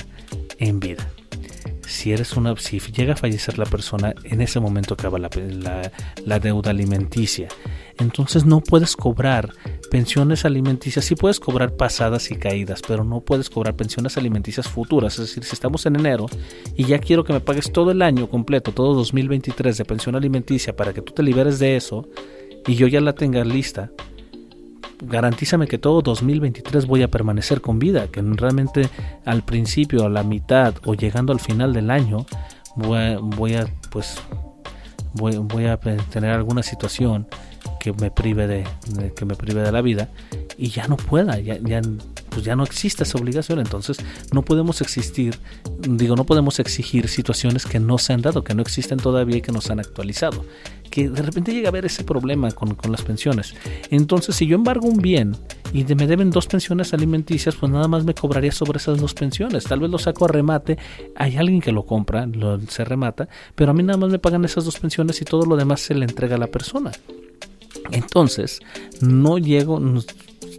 en 0.59 0.79
vida 0.79 1.07
si 1.87 2.11
eres 2.11 2.35
una 2.35 2.53
llega 2.53 3.13
a 3.13 3.15
fallecer 3.15 3.57
la 3.57 3.65
persona 3.65 4.13
en 4.23 4.41
ese 4.41 4.59
momento 4.59 4.93
acaba 4.93 5.17
la, 5.17 5.29
la, 5.35 5.91
la, 6.25 6.39
deuda 6.39 6.71
alimenticia. 6.71 7.47
Entonces 7.97 8.45
no 8.45 8.61
puedes 8.61 8.95
cobrar 8.95 9.53
pensiones 9.89 10.45
alimenticias. 10.45 11.05
Sí 11.05 11.15
puedes 11.15 11.39
cobrar 11.39 11.75
pasadas 11.75 12.29
y 12.29 12.35
caídas 12.35 12.81
pero 12.85 13.03
no 13.03 13.21
puedes 13.21 13.49
cobrar 13.49 13.75
pensiones 13.75 14.17
alimenticias 14.17 14.67
futuras. 14.67 15.13
Es 15.13 15.27
decir 15.27 15.43
si 15.43 15.53
estamos 15.53 15.85
en 15.85 15.95
enero 15.95 16.25
y 16.75 16.83
ya 16.83 16.99
quiero 16.99 17.23
que 17.23 17.33
me 17.33 17.39
pagues 17.39 17.71
todo 17.71 17.91
el 17.91 18.01
año 18.01 18.29
completo 18.29 18.71
todo 18.73 18.93
2023 18.93 19.77
de 19.77 19.85
pensión 19.85 20.15
alimenticia 20.15 20.75
para 20.75 20.93
que 20.93 21.01
tú 21.01 21.13
te 21.13 21.23
liberes 21.23 21.57
de 21.59 21.77
eso 21.77 22.07
y 22.67 22.75
yo 22.75 22.87
ya 22.87 22.99
la 22.99 23.13
tenga 23.13 23.43
lista 23.45 23.91
garantízame 25.01 25.67
que 25.67 25.77
todo 25.77 26.01
2023 26.01 26.85
voy 26.85 27.03
a 27.03 27.07
permanecer 27.09 27.61
con 27.61 27.79
vida, 27.79 28.07
que 28.07 28.21
realmente 28.21 28.89
al 29.25 29.43
principio, 29.43 30.05
a 30.05 30.09
la 30.09 30.23
mitad 30.23 30.75
o 30.85 30.93
llegando 30.93 31.33
al 31.33 31.39
final 31.39 31.73
del 31.73 31.91
año 31.91 32.25
voy 32.75 32.97
a, 32.97 33.17
voy 33.19 33.55
a 33.55 33.67
pues 33.89 34.19
voy, 35.13 35.65
a 35.65 35.77
tener 35.77 36.31
alguna 36.31 36.63
situación 36.63 37.27
que 37.79 37.93
me 37.93 38.11
prive 38.11 38.47
de, 38.47 38.67
de, 38.89 39.13
que 39.13 39.25
me 39.25 39.35
prive 39.35 39.61
de 39.61 39.71
la 39.71 39.81
vida 39.81 40.09
y 40.57 40.69
ya 40.69 40.87
no 40.87 40.97
pueda, 40.97 41.39
ya, 41.39 41.57
pues 42.29 42.43
ya 42.43 42.55
no 42.55 42.63
existe 42.63 43.03
esa 43.03 43.17
obligación, 43.17 43.59
entonces 43.59 43.97
no 44.31 44.43
podemos 44.43 44.81
existir, 44.81 45.39
digo, 45.79 46.15
no 46.15 46.25
podemos 46.25 46.59
exigir 46.59 47.07
situaciones 47.07 47.65
que 47.65 47.79
no 47.79 47.97
se 47.97 48.13
han 48.13 48.21
dado, 48.21 48.43
que 48.43 48.53
no 48.53 48.61
existen 48.61 48.97
todavía 48.97 49.37
y 49.37 49.41
que 49.41 49.51
no 49.51 49.61
se 49.61 49.73
han 49.73 49.79
actualizado 49.79 50.45
que 50.89 51.09
de 51.09 51.21
repente 51.21 51.53
llega 51.53 51.67
a 51.67 51.69
haber 51.69 51.85
ese 51.85 52.03
problema 52.03 52.51
con, 52.51 52.75
con, 52.75 52.91
las 52.91 53.01
pensiones. 53.01 53.55
Entonces, 53.89 54.35
si 54.35 54.47
yo 54.47 54.55
embargo 54.55 54.87
un 54.87 54.97
bien 54.97 55.35
y 55.73 55.83
de, 55.83 55.95
me 55.95 56.07
deben 56.07 56.29
dos 56.29 56.47
pensiones 56.47 56.93
alimenticias, 56.93 57.55
pues 57.55 57.71
nada 57.71 57.87
más 57.87 58.03
me 58.03 58.13
cobraría 58.13 58.51
sobre 58.51 58.77
esas 58.77 58.99
dos 58.99 59.13
pensiones. 59.13 59.65
Tal 59.65 59.79
vez 59.79 59.89
lo 59.89 59.99
saco 59.99 60.25
a 60.25 60.27
remate, 60.27 60.77
hay 61.15 61.37
alguien 61.37 61.61
que 61.61 61.71
lo 61.71 61.85
compra, 61.85 62.25
lo, 62.25 62.59
se 62.61 62.85
remata, 62.85 63.27
pero 63.55 63.71
a 63.71 63.73
mí 63.73 63.83
nada 63.83 63.97
más 63.97 64.09
me 64.09 64.19
pagan 64.19 64.45
esas 64.45 64.65
dos 64.65 64.79
pensiones 64.79 65.21
y 65.21 65.25
todo 65.25 65.45
lo 65.45 65.55
demás 65.55 65.81
se 65.81 65.93
le 65.93 66.05
entrega 66.05 66.35
a 66.35 66.39
la 66.39 66.47
persona. 66.47 66.91
Entonces, 67.91 68.59
no 69.01 69.37
llego, 69.37 69.79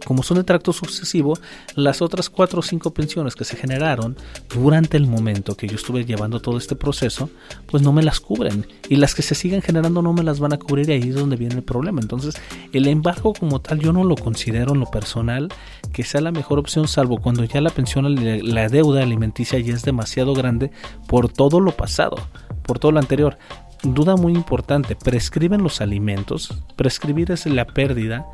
como 0.09 0.23
son 0.23 0.37
de 0.37 0.43
tracto 0.43 0.73
sucesivo, 0.73 1.37
las 1.75 2.01
otras 2.01 2.31
cuatro 2.31 2.61
o 2.61 2.63
cinco 2.63 2.95
pensiones 2.95 3.35
que 3.35 3.45
se 3.45 3.55
generaron 3.55 4.17
durante 4.51 4.97
el 4.97 5.05
momento 5.05 5.55
que 5.55 5.67
yo 5.67 5.75
estuve 5.75 6.03
llevando 6.03 6.39
todo 6.39 6.57
este 6.57 6.75
proceso, 6.75 7.29
pues 7.67 7.83
no 7.83 7.93
me 7.93 8.01
las 8.01 8.19
cubren. 8.19 8.65
Y 8.89 8.95
las 8.95 9.13
que 9.13 9.21
se 9.21 9.35
siguen 9.35 9.61
generando 9.61 10.01
no 10.01 10.11
me 10.11 10.23
las 10.23 10.39
van 10.39 10.53
a 10.53 10.57
cubrir 10.57 10.89
y 10.89 10.93
ahí 10.93 11.09
es 11.09 11.13
donde 11.13 11.35
viene 11.35 11.57
el 11.57 11.61
problema. 11.61 12.01
Entonces, 12.01 12.41
el 12.73 12.87
embargo 12.87 13.33
como 13.33 13.61
tal 13.61 13.81
yo 13.81 13.93
no 13.93 14.03
lo 14.03 14.15
considero 14.15 14.73
en 14.73 14.79
lo 14.79 14.87
personal 14.87 15.49
que 15.93 16.03
sea 16.03 16.21
la 16.21 16.31
mejor 16.31 16.57
opción, 16.57 16.87
salvo 16.87 17.21
cuando 17.21 17.43
ya 17.43 17.61
la 17.61 17.69
pensión, 17.69 18.07
la 18.51 18.67
deuda 18.67 19.03
alimenticia 19.03 19.59
ya 19.59 19.75
es 19.75 19.83
demasiado 19.83 20.33
grande 20.33 20.71
por 21.07 21.31
todo 21.31 21.59
lo 21.59 21.77
pasado, 21.77 22.15
por 22.63 22.79
todo 22.79 22.93
lo 22.93 22.99
anterior 22.99 23.37
duda 23.83 24.15
muy 24.15 24.33
importante, 24.33 24.95
prescriben 24.95 25.63
los 25.63 25.81
alimentos, 25.81 26.63
prescribir 26.75 27.31
es 27.31 27.45
la 27.45 27.65
pérdida 27.65 28.25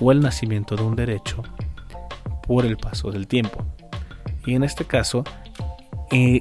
o 0.00 0.12
el 0.12 0.20
nacimiento 0.20 0.76
de 0.76 0.82
un 0.82 0.96
derecho 0.96 1.42
por 2.46 2.64
el 2.64 2.76
paso 2.76 3.10
del 3.10 3.26
tiempo. 3.26 3.64
Y 4.46 4.54
en 4.54 4.64
este 4.64 4.84
caso, 4.84 5.24
eh, 6.10 6.40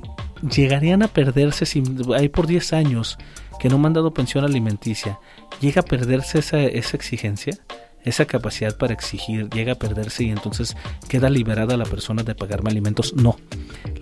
llegarían 0.49 1.03
a 1.03 1.07
perderse 1.07 1.65
si 1.65 1.83
hay 2.15 2.29
por 2.29 2.47
10 2.47 2.73
años 2.73 3.17
que 3.59 3.69
no 3.69 3.77
me 3.77 3.87
han 3.87 3.93
dado 3.93 4.13
pensión 4.13 4.45
alimenticia, 4.45 5.19
llega 5.59 5.81
a 5.81 5.85
perderse 5.85 6.39
esa, 6.39 6.61
esa 6.61 6.95
exigencia, 6.95 7.57
esa 8.03 8.25
capacidad 8.25 8.77
para 8.77 8.93
exigir, 8.93 9.49
llega 9.49 9.73
a 9.73 9.79
perderse 9.79 10.23
y 10.23 10.29
entonces 10.29 10.77
queda 11.09 11.29
liberada 11.29 11.75
la 11.75 11.85
persona 11.85 12.23
de 12.23 12.35
pagarme 12.35 12.69
alimentos. 12.69 13.13
No, 13.15 13.35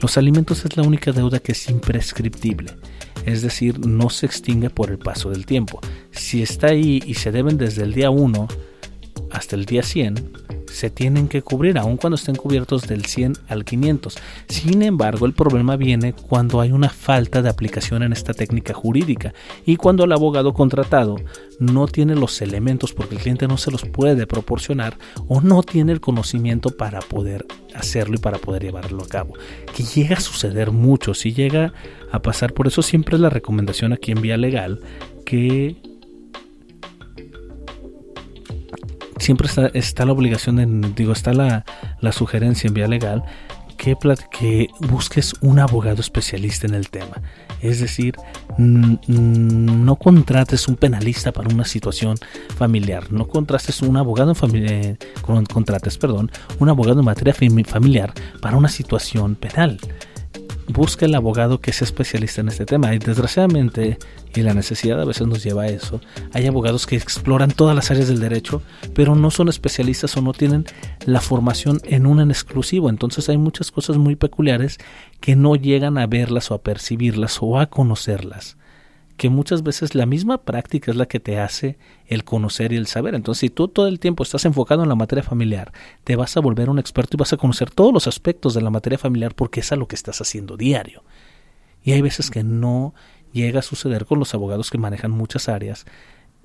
los 0.01 0.17
alimentos 0.17 0.65
es 0.65 0.75
la 0.75 0.83
única 0.83 1.11
deuda 1.11 1.39
que 1.39 1.53
es 1.53 1.69
imprescriptible 1.69 2.75
es 3.25 3.41
decir, 3.41 3.85
no 3.85 4.09
se 4.09 4.25
extingue 4.25 4.69
por 4.69 4.91
el 4.91 4.99
paso 4.99 5.29
del 5.29 5.45
tiempo. 5.45 5.79
Si 6.11 6.41
está 6.41 6.67
ahí 6.67 7.01
y 7.05 7.15
se 7.15 7.31
deben 7.31 7.57
desde 7.57 7.83
el 7.83 7.93
día 7.93 8.09
1 8.09 8.47
hasta 9.31 9.55
el 9.55 9.65
día 9.65 9.83
100, 9.83 10.45
se 10.75 10.89
tienen 10.89 11.29
que 11.29 11.41
cubrir, 11.41 11.77
aun 11.77 11.95
cuando 11.95 12.15
estén 12.15 12.35
cubiertos 12.35 12.85
del 12.87 13.05
100 13.05 13.33
al 13.47 13.63
500. 13.63 14.17
Sin 14.49 14.81
embargo, 14.81 15.25
el 15.25 15.33
problema 15.33 15.77
viene 15.77 16.13
cuando 16.13 16.59
hay 16.59 16.71
una 16.71 16.89
falta 16.89 17.41
de 17.41 17.49
aplicación 17.49 18.03
en 18.03 18.11
esta 18.11 18.33
técnica 18.33 18.73
jurídica 18.73 19.33
y 19.65 19.77
cuando 19.77 20.03
el 20.03 20.11
abogado 20.11 20.53
contratado 20.53 21.15
no 21.59 21.87
tiene 21.87 22.15
los 22.15 22.41
elementos 22.41 22.91
porque 22.91 23.15
el 23.15 23.21
cliente 23.21 23.47
no 23.47 23.57
se 23.57 23.71
los 23.71 23.85
puede 23.85 24.27
proporcionar 24.27 24.97
o 25.29 25.39
no 25.39 25.63
tiene 25.63 25.93
el 25.93 26.01
conocimiento 26.01 26.71
para 26.71 26.99
poder 26.99 27.45
hacerlo 27.73 28.15
y 28.15 28.19
para 28.19 28.37
poder 28.37 28.63
llevarlo 28.63 29.03
a 29.03 29.07
cabo. 29.07 29.33
Que 29.73 29.83
llega 29.83 30.17
a 30.17 30.21
suceder 30.21 30.71
mucho, 30.71 31.13
si 31.13 31.33
llega 31.33 31.73
a 32.11 32.21
pasar, 32.21 32.53
por 32.53 32.67
eso 32.67 32.81
siempre 32.81 33.15
es 33.15 33.21
la 33.21 33.29
recomendación 33.29 33.93
aquí 33.93 34.11
en 34.11 34.21
Vía 34.21 34.37
Legal 34.37 34.81
que 35.25 35.77
siempre 39.19 39.47
está, 39.47 39.67
está 39.73 40.05
la 40.05 40.11
obligación, 40.13 40.55
de, 40.57 40.65
digo, 40.95 41.13
está 41.13 41.33
la, 41.33 41.65
la 42.01 42.11
sugerencia 42.11 42.67
en 42.67 42.73
vía 42.73 42.87
legal 42.87 43.23
que, 43.77 43.95
que 44.31 44.67
busques 44.89 45.33
un 45.41 45.59
abogado 45.59 45.99
especialista 46.01 46.65
en 46.67 46.73
el 46.75 46.89
tema. 46.89 47.21
Es 47.61 47.79
decir, 47.79 48.15
no 48.57 49.95
contrates 49.95 50.67
un 50.67 50.75
penalista 50.75 51.31
para 51.31 51.53
una 51.53 51.65
situación 51.65 52.17
familiar, 52.57 53.11
no 53.11 53.27
contrates 53.27 53.81
un 53.81 53.97
abogado 53.97 54.31
en 54.31 54.35
familia, 54.35 54.97
con- 55.21 55.45
contrates, 55.45 55.97
perdón, 55.97 56.31
un 56.59 56.69
abogado 56.69 56.99
en 56.99 57.05
materia 57.05 57.33
fami- 57.33 57.65
familiar 57.65 58.13
para 58.41 58.57
una 58.57 58.69
situación 58.69 59.35
penal. 59.35 59.79
Busca 60.67 61.05
el 61.05 61.15
abogado 61.15 61.61
que 61.61 61.71
sea 61.71 61.85
especialista 61.85 62.41
en 62.41 62.47
este 62.47 62.65
tema. 62.65 62.93
Y 62.93 62.99
desgraciadamente, 62.99 63.97
y 64.33 64.41
la 64.41 64.53
necesidad 64.53 64.99
a 64.99 65.05
veces 65.05 65.27
nos 65.27 65.43
lleva 65.43 65.63
a 65.63 65.67
eso, 65.67 66.01
hay 66.33 66.47
abogados 66.47 66.85
que 66.87 66.95
exploran 66.95 67.51
todas 67.51 67.75
las 67.75 67.91
áreas 67.91 68.07
del 68.07 68.19
derecho, 68.19 68.61
pero 68.93 69.15
no 69.15 69.31
son 69.31 69.47
especialistas 69.47 70.17
o 70.17 70.21
no 70.21 70.33
tienen 70.33 70.65
la 71.05 71.21
formación 71.21 71.79
en 71.83 72.05
un 72.05 72.19
en 72.19 72.31
exclusivo. 72.31 72.89
Entonces 72.89 73.29
hay 73.29 73.37
muchas 73.37 73.71
cosas 73.71 73.97
muy 73.97 74.15
peculiares 74.15 74.79
que 75.19 75.35
no 75.35 75.55
llegan 75.55 75.97
a 75.97 76.07
verlas 76.07 76.49
o 76.51 76.55
a 76.55 76.61
percibirlas 76.61 77.37
o 77.41 77.59
a 77.59 77.67
conocerlas. 77.67 78.57
Que 79.17 79.29
muchas 79.29 79.63
veces 79.63 79.95
la 79.95 80.05
misma 80.05 80.39
práctica 80.39 80.91
es 80.91 80.97
la 80.97 81.05
que 81.05 81.19
te 81.19 81.39
hace 81.39 81.77
el 82.07 82.23
conocer 82.23 82.73
y 82.73 82.75
el 82.75 82.87
saber. 82.87 83.15
Entonces, 83.15 83.39
si 83.39 83.49
tú 83.49 83.67
todo 83.67 83.87
el 83.87 83.99
tiempo 83.99 84.23
estás 84.23 84.45
enfocado 84.45 84.83
en 84.83 84.89
la 84.89 84.95
materia 84.95 85.23
familiar, 85.23 85.71
te 86.03 86.15
vas 86.15 86.35
a 86.35 86.41
volver 86.41 86.69
un 86.69 86.79
experto 86.79 87.15
y 87.15 87.19
vas 87.19 87.33
a 87.33 87.37
conocer 87.37 87.71
todos 87.71 87.93
los 87.93 88.07
aspectos 88.07 88.53
de 88.53 88.61
la 88.61 88.69
materia 88.69 88.97
familiar 88.97 89.33
porque 89.33 89.61
es 89.61 89.71
a 89.71 89.77
lo 89.77 89.87
que 89.87 89.95
estás 89.95 90.19
haciendo 90.19 90.57
diario. 90.57 91.03
Y 91.83 91.93
hay 91.93 92.01
veces 92.01 92.29
que 92.29 92.43
no 92.43 92.93
llega 93.31 93.59
a 93.59 93.63
suceder 93.63 94.05
con 94.05 94.19
los 94.19 94.33
abogados 94.33 94.71
que 94.71 94.77
manejan 94.77 95.11
muchas 95.11 95.49
áreas 95.49 95.85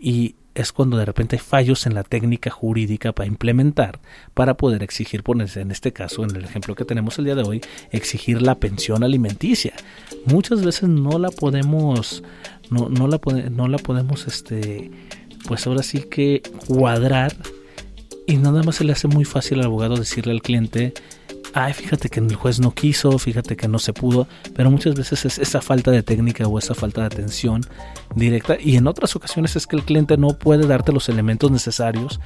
y 0.01 0.35
es 0.55 0.73
cuando 0.73 0.97
de 0.97 1.05
repente 1.05 1.37
hay 1.37 1.41
fallos 1.41 1.87
en 1.87 1.95
la 1.95 2.03
técnica 2.03 2.51
jurídica 2.51 3.13
para 3.13 3.29
implementar, 3.29 4.01
para 4.35 4.55
poder 4.57 4.83
exigir, 4.83 5.23
ponerse 5.23 5.61
en 5.61 5.71
este 5.71 5.93
caso, 5.93 6.25
en 6.25 6.35
el 6.35 6.45
ejemplo 6.45 6.75
que 6.75 6.85
tenemos 6.85 7.19
el 7.19 7.27
día 7.27 7.35
de 7.35 7.43
hoy, 7.43 7.61
exigir 7.93 8.43
la 8.43 8.57
pensión 8.57 9.05
alimenticia. 9.05 9.75
Muchas 10.27 10.65
veces 10.65 10.89
no 10.89 11.19
la 11.19 11.31
podemos, 11.31 12.23
no, 12.71 12.89
no 12.89 13.07
la, 13.07 13.21
no 13.51 13.69
la 13.69 13.79
podemos, 13.79 14.27
este, 14.27 14.91
pues 15.47 15.67
ahora 15.67 15.83
sí 15.83 16.01
que 16.01 16.43
cuadrar 16.67 17.35
y 18.27 18.37
nada 18.37 18.63
más 18.63 18.77
se 18.77 18.85
le 18.85 18.93
hace 18.93 19.09
muy 19.09 19.25
fácil 19.25 19.61
al 19.61 19.67
abogado 19.67 19.97
decirle 19.97 20.33
al 20.33 20.43
cliente, 20.43 20.95
ay, 21.55 21.73
fíjate 21.73 22.09
que 22.09 22.21
el 22.21 22.35
juez 22.35 22.61
no 22.61 22.73
quiso, 22.73 23.19
fíjate 23.19 23.57
que 23.57 23.69
no 23.69 23.79
se 23.79 23.93
pudo, 23.93 24.27
pero 24.55 24.71
muchas 24.71 24.95
veces 24.95 25.25
es 25.25 25.39
esa 25.39 25.61
falta 25.61 25.91
de 25.91 26.03
técnica 26.03 26.47
o 26.47 26.59
esa 26.59 26.75
falta 26.75 27.03
de 27.03 27.07
atención 27.09 27.63
directa 28.15 28.57
y 28.61 28.77
en 28.77 28.87
otras 28.87 29.15
ocasiones 29.17 29.57
es 29.57 29.67
que 29.67 29.77
el 29.77 29.85
cliente 29.85 30.17
no 30.17 30.29
puede 30.29 30.67
darte 30.67 30.93
los 30.93 31.09
elementos 31.09 31.51
necesarios 31.51 32.21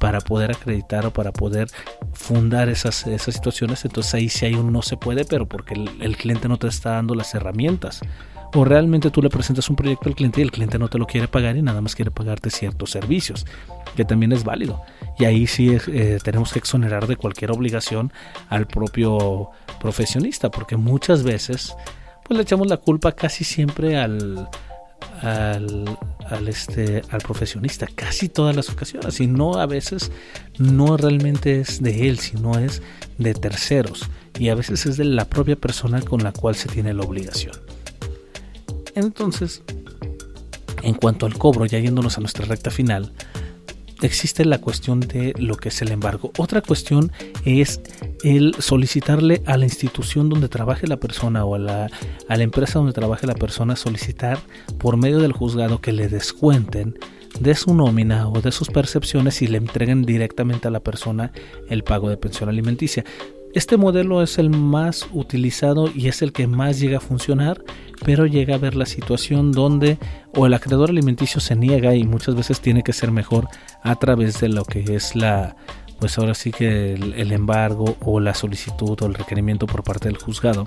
para 0.00 0.20
poder 0.20 0.50
acreditar 0.52 1.06
o 1.06 1.12
para 1.12 1.32
poder 1.32 1.68
fundar 2.12 2.68
esas, 2.68 3.06
esas 3.06 3.34
situaciones, 3.34 3.84
entonces 3.84 4.14
ahí 4.14 4.28
sí 4.28 4.46
hay 4.46 4.54
un 4.54 4.72
no 4.72 4.82
se 4.82 4.96
puede, 4.96 5.24
pero 5.24 5.46
porque 5.46 5.74
el, 5.74 5.90
el 6.02 6.16
cliente 6.16 6.48
no 6.48 6.58
te 6.58 6.68
está 6.68 6.90
dando 6.90 7.14
las 7.14 7.34
herramientas. 7.34 8.00
O 8.54 8.64
realmente 8.64 9.10
tú 9.10 9.20
le 9.20 9.30
presentas 9.30 9.68
un 9.68 9.76
proyecto 9.76 10.08
al 10.08 10.14
cliente 10.14 10.40
y 10.40 10.44
el 10.44 10.52
cliente 10.52 10.78
no 10.78 10.88
te 10.88 10.98
lo 10.98 11.06
quiere 11.06 11.26
pagar 11.26 11.56
y 11.56 11.62
nada 11.62 11.80
más 11.80 11.96
quiere 11.96 12.12
pagarte 12.12 12.50
ciertos 12.50 12.90
servicios, 12.90 13.46
que 13.96 14.04
también 14.04 14.32
es 14.32 14.44
válido. 14.44 14.80
Y 15.18 15.24
ahí 15.24 15.46
sí 15.48 15.76
eh, 15.88 16.18
tenemos 16.22 16.52
que 16.52 16.60
exonerar 16.60 17.08
de 17.08 17.16
cualquier 17.16 17.50
obligación 17.50 18.12
al 18.48 18.66
propio 18.68 19.50
profesionista, 19.80 20.50
porque 20.50 20.76
muchas 20.76 21.24
veces 21.24 21.74
pues 22.24 22.36
le 22.36 22.42
echamos 22.42 22.68
la 22.68 22.76
culpa 22.76 23.12
casi 23.12 23.42
siempre 23.42 23.98
al, 23.98 24.48
al, 25.20 25.98
al, 26.28 26.48
este, 26.48 27.02
al 27.10 27.20
profesionista, 27.20 27.86
casi 27.94 28.28
todas 28.28 28.54
las 28.54 28.70
ocasiones, 28.70 29.20
y 29.20 29.26
no 29.26 29.54
a 29.54 29.66
veces 29.66 30.12
no 30.58 30.96
realmente 30.96 31.60
es 31.60 31.82
de 31.82 32.08
él, 32.08 32.18
sino 32.18 32.58
es 32.58 32.82
de 33.18 33.34
terceros, 33.34 34.08
y 34.38 34.48
a 34.48 34.54
veces 34.54 34.86
es 34.86 34.96
de 34.96 35.04
la 35.04 35.24
propia 35.24 35.56
persona 35.56 36.00
con 36.00 36.22
la 36.22 36.32
cual 36.32 36.54
se 36.54 36.68
tiene 36.68 36.94
la 36.94 37.02
obligación. 37.02 37.73
Entonces, 38.94 39.62
en 40.82 40.94
cuanto 40.94 41.26
al 41.26 41.36
cobro, 41.38 41.66
ya 41.66 41.78
yéndonos 41.78 42.18
a 42.18 42.20
nuestra 42.20 42.44
recta 42.44 42.70
final, 42.70 43.12
existe 44.02 44.44
la 44.44 44.60
cuestión 44.60 45.00
de 45.00 45.34
lo 45.38 45.56
que 45.56 45.70
es 45.70 45.82
el 45.82 45.90
embargo. 45.90 46.30
Otra 46.38 46.60
cuestión 46.60 47.10
es 47.44 47.80
el 48.22 48.54
solicitarle 48.58 49.42
a 49.46 49.56
la 49.56 49.64
institución 49.64 50.28
donde 50.28 50.48
trabaje 50.48 50.86
la 50.86 50.98
persona 50.98 51.44
o 51.44 51.54
a 51.54 51.58
la, 51.58 51.90
a 52.28 52.36
la 52.36 52.42
empresa 52.42 52.78
donde 52.78 52.92
trabaje 52.92 53.26
la 53.26 53.34
persona 53.34 53.76
solicitar 53.76 54.38
por 54.78 54.96
medio 54.96 55.18
del 55.18 55.32
juzgado 55.32 55.80
que 55.80 55.92
le 55.92 56.08
descuenten 56.08 56.98
de 57.40 57.54
su 57.54 57.74
nómina 57.74 58.28
o 58.28 58.40
de 58.40 58.52
sus 58.52 58.68
percepciones 58.68 59.42
y 59.42 59.48
le 59.48 59.58
entreguen 59.58 60.04
directamente 60.04 60.68
a 60.68 60.70
la 60.70 60.80
persona 60.80 61.32
el 61.68 61.82
pago 61.82 62.08
de 62.08 62.16
pensión 62.16 62.48
alimenticia. 62.48 63.04
Este 63.54 63.76
modelo 63.76 64.20
es 64.20 64.38
el 64.38 64.50
más 64.50 65.06
utilizado 65.12 65.88
y 65.94 66.08
es 66.08 66.22
el 66.22 66.32
que 66.32 66.48
más 66.48 66.80
llega 66.80 66.96
a 66.96 67.00
funcionar, 67.00 67.62
pero 68.04 68.26
llega 68.26 68.56
a 68.56 68.58
ver 68.58 68.74
la 68.74 68.84
situación 68.84 69.52
donde 69.52 69.96
o 70.34 70.46
el 70.46 70.54
acreedor 70.54 70.90
alimenticio 70.90 71.40
se 71.40 71.54
niega 71.54 71.94
y 71.94 72.02
muchas 72.02 72.34
veces 72.34 72.60
tiene 72.60 72.82
que 72.82 72.92
ser 72.92 73.12
mejor 73.12 73.46
a 73.84 73.94
través 73.94 74.40
de 74.40 74.48
lo 74.48 74.64
que 74.64 74.96
es 74.96 75.14
la, 75.14 75.54
pues 76.00 76.18
ahora 76.18 76.34
sí 76.34 76.50
que 76.50 76.94
el, 76.94 77.12
el 77.12 77.30
embargo 77.30 77.96
o 78.00 78.18
la 78.18 78.34
solicitud 78.34 79.00
o 79.00 79.06
el 79.06 79.14
requerimiento 79.14 79.66
por 79.66 79.84
parte 79.84 80.08
del 80.08 80.18
juzgado. 80.18 80.66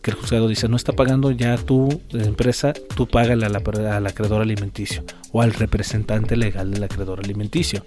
Que 0.00 0.12
el 0.12 0.16
juzgado 0.16 0.48
dice, 0.48 0.68
no 0.68 0.76
está 0.76 0.94
pagando 0.94 1.30
ya 1.30 1.58
tu 1.58 2.00
empresa, 2.12 2.72
tú 2.94 3.06
págale 3.06 3.44
al 3.44 4.06
acreedor 4.06 4.40
alimenticio 4.40 5.04
o 5.30 5.42
al 5.42 5.52
representante 5.52 6.36
legal 6.36 6.70
del 6.70 6.84
acreedor 6.84 7.20
alimenticio. 7.20 7.84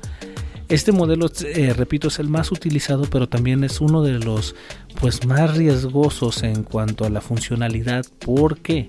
Este 0.69 0.91
modelo, 0.91 1.31
eh, 1.45 1.73
repito, 1.73 2.09
es 2.09 2.19
el 2.19 2.29
más 2.29 2.51
utilizado, 2.51 3.05
pero 3.09 3.27
también 3.27 3.63
es 3.63 3.81
uno 3.81 4.03
de 4.03 4.19
los 4.19 4.53
pues 5.01 5.25
más 5.25 5.57
riesgosos 5.57 6.43
en 6.43 6.61
cuanto 6.61 7.05
a 7.05 7.09
la 7.09 7.21
funcionalidad. 7.21 8.05
¿Por 8.19 8.59
qué? 8.59 8.85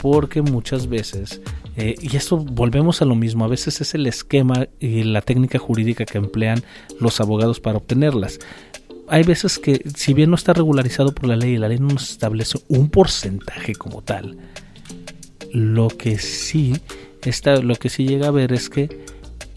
Porque 0.00 0.40
muchas 0.40 0.88
veces, 0.88 1.42
eh, 1.76 1.96
y 2.00 2.16
esto 2.16 2.38
volvemos 2.38 3.02
a 3.02 3.04
lo 3.04 3.14
mismo, 3.14 3.44
a 3.44 3.48
veces 3.48 3.82
es 3.82 3.94
el 3.94 4.06
esquema 4.06 4.68
y 4.80 5.02
la 5.02 5.20
técnica 5.20 5.58
jurídica 5.58 6.06
que 6.06 6.16
emplean 6.16 6.62
los 6.98 7.20
abogados 7.20 7.60
para 7.60 7.76
obtenerlas. 7.76 8.38
Hay 9.06 9.22
veces 9.22 9.58
que, 9.58 9.82
si 9.94 10.14
bien 10.14 10.30
no 10.30 10.36
está 10.36 10.54
regularizado 10.54 11.14
por 11.14 11.28
la 11.28 11.36
ley, 11.36 11.58
la 11.58 11.68
ley 11.68 11.78
no 11.78 11.88
nos 11.88 12.10
establece 12.10 12.58
un 12.68 12.88
porcentaje 12.88 13.74
como 13.74 14.00
tal, 14.00 14.38
lo 15.52 15.88
que 15.88 16.18
sí 16.18 16.72
está, 17.22 17.56
lo 17.56 17.74
que 17.74 17.90
sí 17.90 18.06
llega 18.06 18.28
a 18.28 18.30
ver 18.30 18.54
es 18.54 18.70
que 18.70 19.01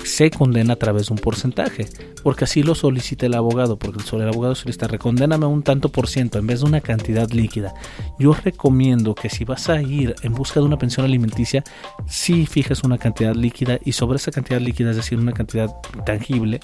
se 0.06 0.30
condena 0.30 0.74
a 0.74 0.76
través 0.78 1.08
de 1.08 1.14
un 1.14 1.20
porcentaje, 1.20 1.88
porque 2.24 2.46
así 2.46 2.64
lo 2.64 2.76
solicita 2.76 3.26
el 3.26 3.34
abogado, 3.34 3.78
porque 3.78 4.02
el 4.02 4.22
el 4.22 4.30
abogado 4.30 4.56
solicita, 4.56 4.88
recondéname 4.88 5.46
un 5.46 5.64
tanto 5.64 5.90
por 5.90 6.08
ciento 6.08 6.40
en 6.40 6.48
vez 6.48 6.62
de 6.62 6.68
una 6.68 6.82
cantidad 6.82 7.30
líquida. 7.32 7.74
Yo 8.20 8.34
recomiendo 8.34 9.16
que 9.16 9.30
si 9.30 9.44
vas 9.44 9.70
a 9.70 9.82
ir 9.82 10.16
en 10.22 10.34
busca 10.34 10.60
de 10.60 10.66
una 10.66 10.78
pensión 10.78 11.06
alimenticia, 11.06 11.64
sí 12.08 12.46
fijes 12.46 12.84
una 12.84 12.98
cantidad 12.98 13.36
líquida 13.36 13.80
y 13.84 13.92
sobre 13.92 14.18
esa 14.18 14.32
cantidad 14.32 14.62
líquida, 14.62 14.92
es 14.92 14.96
decir, 14.98 15.20
una 15.20 15.34
cantidad 15.34 15.76
tangible, 16.06 16.60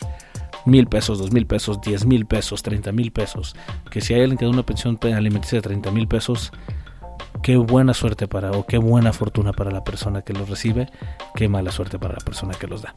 mil 0.66 0.88
pesos, 0.88 1.20
dos 1.20 1.32
mil 1.32 1.46
pesos, 1.48 1.82
diez 1.82 2.06
mil 2.06 2.26
pesos, 2.26 2.62
treinta 2.64 2.92
mil 2.92 3.12
pesos, 3.12 3.56
que 3.90 4.02
si 4.02 4.14
hay 4.14 4.22
alguien 4.22 4.38
que 4.38 4.46
da 4.46 4.52
una 4.52 4.66
pensión 4.66 4.98
alimenticia 5.02 5.58
de 5.58 5.64
treinta 5.64 5.92
mil 5.92 6.08
pesos, 6.08 6.52
qué 7.42 7.58
buena 7.58 7.94
suerte 7.94 8.28
para 8.28 8.52
o 8.52 8.66
qué 8.66 8.78
buena 8.78 9.14
fortuna 9.14 9.52
para 9.52 9.72
la 9.72 9.84
persona 9.84 10.22
que 10.22 10.34
los 10.34 10.50
recibe, 10.50 10.90
qué 11.36 11.48
mala 11.48 11.72
suerte 11.72 11.98
para 11.98 12.14
la 12.14 12.22
persona 12.24 12.54
que 12.54 12.68
los 12.68 12.84
da. 12.84 12.96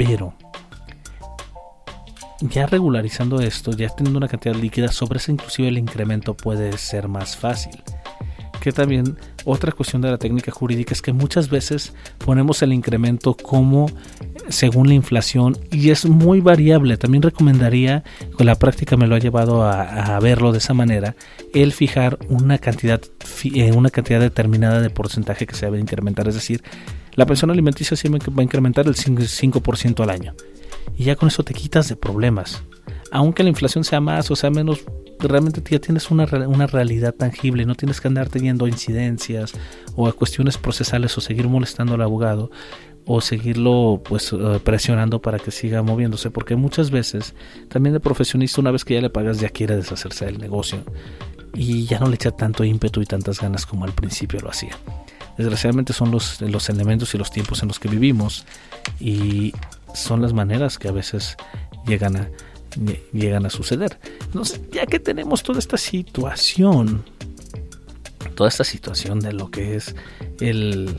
Pero 0.00 0.32
ya 2.40 2.64
regularizando 2.64 3.38
esto, 3.42 3.72
ya 3.72 3.90
teniendo 3.90 4.16
una 4.16 4.28
cantidad 4.28 4.54
líquida, 4.54 4.88
sobre 4.88 5.18
eso 5.18 5.30
inclusive 5.30 5.68
el 5.68 5.76
incremento 5.76 6.34
puede 6.34 6.78
ser 6.78 7.06
más 7.06 7.36
fácil. 7.36 7.82
Que 8.62 8.72
también 8.72 9.18
otra 9.44 9.72
cuestión 9.72 10.00
de 10.00 10.10
la 10.10 10.16
técnica 10.16 10.52
jurídica 10.52 10.94
es 10.94 11.02
que 11.02 11.12
muchas 11.12 11.50
veces 11.50 11.92
ponemos 12.16 12.62
el 12.62 12.72
incremento 12.72 13.34
como 13.34 13.90
según 14.48 14.88
la 14.88 14.94
inflación 14.94 15.58
y 15.70 15.90
es 15.90 16.06
muy 16.06 16.40
variable. 16.40 16.96
También 16.96 17.20
recomendaría, 17.20 18.02
con 18.32 18.46
la 18.46 18.54
práctica 18.54 18.96
me 18.96 19.06
lo 19.06 19.16
ha 19.16 19.18
llevado 19.18 19.64
a, 19.64 20.16
a 20.16 20.20
verlo 20.20 20.52
de 20.52 20.58
esa 20.58 20.72
manera, 20.72 21.14
el 21.52 21.72
fijar 21.72 22.18
una 22.30 22.56
cantidad, 22.56 23.02
eh, 23.44 23.72
una 23.72 23.90
cantidad 23.90 24.20
determinada 24.20 24.80
de 24.80 24.88
porcentaje 24.88 25.46
que 25.46 25.54
se 25.54 25.66
debe 25.66 25.78
incrementar. 25.78 26.26
Es 26.26 26.36
decir, 26.36 26.62
la 27.20 27.26
pensión 27.26 27.50
alimenticia 27.50 27.98
siempre 27.98 28.32
va 28.32 28.40
a 28.40 28.44
incrementar 28.44 28.86
el 28.86 28.94
5%, 28.94 29.60
5% 29.60 30.02
al 30.02 30.08
año. 30.08 30.34
y 30.96 31.04
ya 31.04 31.16
con 31.16 31.28
eso 31.28 31.42
te 31.42 31.52
quitas 31.52 31.86
de 31.90 31.94
problemas. 31.94 32.62
Aunque 33.12 33.42
la 33.42 33.50
inflación 33.50 33.84
sea 33.84 34.00
más 34.00 34.30
o 34.30 34.36
sea 34.36 34.48
menos, 34.48 34.84
realmente 35.18 35.62
ya 35.70 35.78
tienes 35.78 36.10
una, 36.10 36.24
una 36.46 36.66
realidad 36.66 37.14
tangible, 37.14 37.66
no 37.66 37.74
tienes 37.74 38.00
que 38.00 38.08
andarte 38.08 38.40
yendo 38.40 38.64
a 38.64 38.70
incidencias 38.70 39.52
o 39.96 40.08
a 40.08 40.14
cuestiones 40.14 40.56
procesales 40.56 41.18
o 41.18 41.20
seguir 41.20 41.46
molestando 41.46 41.92
al 41.92 42.00
abogado 42.00 42.50
o 43.04 43.20
seguirlo 43.20 44.00
pues 44.02 44.32
eh, 44.32 44.58
presionando 44.64 45.20
para 45.20 45.38
que 45.38 45.50
siga 45.50 45.82
moviéndose 45.82 46.30
porque 46.30 46.56
muchas 46.56 46.90
veces 46.90 47.34
también 47.68 47.94
el 47.94 48.00
profesionista 48.00 48.62
una 48.62 48.70
vez 48.70 48.86
que 48.86 48.94
ya 48.94 49.02
le 49.02 49.10
pagas 49.10 49.40
ya 49.40 49.50
quiere 49.50 49.76
deshacerse 49.76 50.24
del 50.24 50.38
negocio 50.38 50.84
y 51.52 51.84
ya 51.84 51.98
no 51.98 52.08
le 52.08 52.14
echa 52.14 52.30
tanto 52.30 52.64
ímpetu 52.64 53.02
y 53.02 53.06
tantas 53.06 53.42
ganas 53.42 53.66
como 53.66 53.84
al 53.84 53.92
principio 53.92 54.40
lo 54.40 54.48
hacía 54.48 54.78
desgraciadamente 55.40 55.92
son 55.92 56.10
los, 56.10 56.40
los 56.40 56.68
elementos 56.68 57.14
y 57.14 57.18
los 57.18 57.30
tiempos 57.30 57.62
en 57.62 57.68
los 57.68 57.78
que 57.78 57.88
vivimos 57.88 58.44
y 59.00 59.52
son 59.94 60.22
las 60.22 60.32
maneras 60.32 60.78
que 60.78 60.88
a 60.88 60.92
veces 60.92 61.36
llegan 61.86 62.16
a 62.16 62.28
lle- 62.76 63.00
llegan 63.12 63.44
a 63.46 63.50
suceder. 63.50 63.98
Entonces, 64.26 64.60
ya 64.72 64.86
que 64.86 65.00
tenemos 65.00 65.42
toda 65.42 65.58
esta 65.58 65.76
situación 65.76 67.04
toda 68.34 68.48
esta 68.48 68.64
situación 68.64 69.20
de 69.20 69.32
lo 69.34 69.50
que 69.50 69.76
es 69.76 69.94
el 70.40 70.96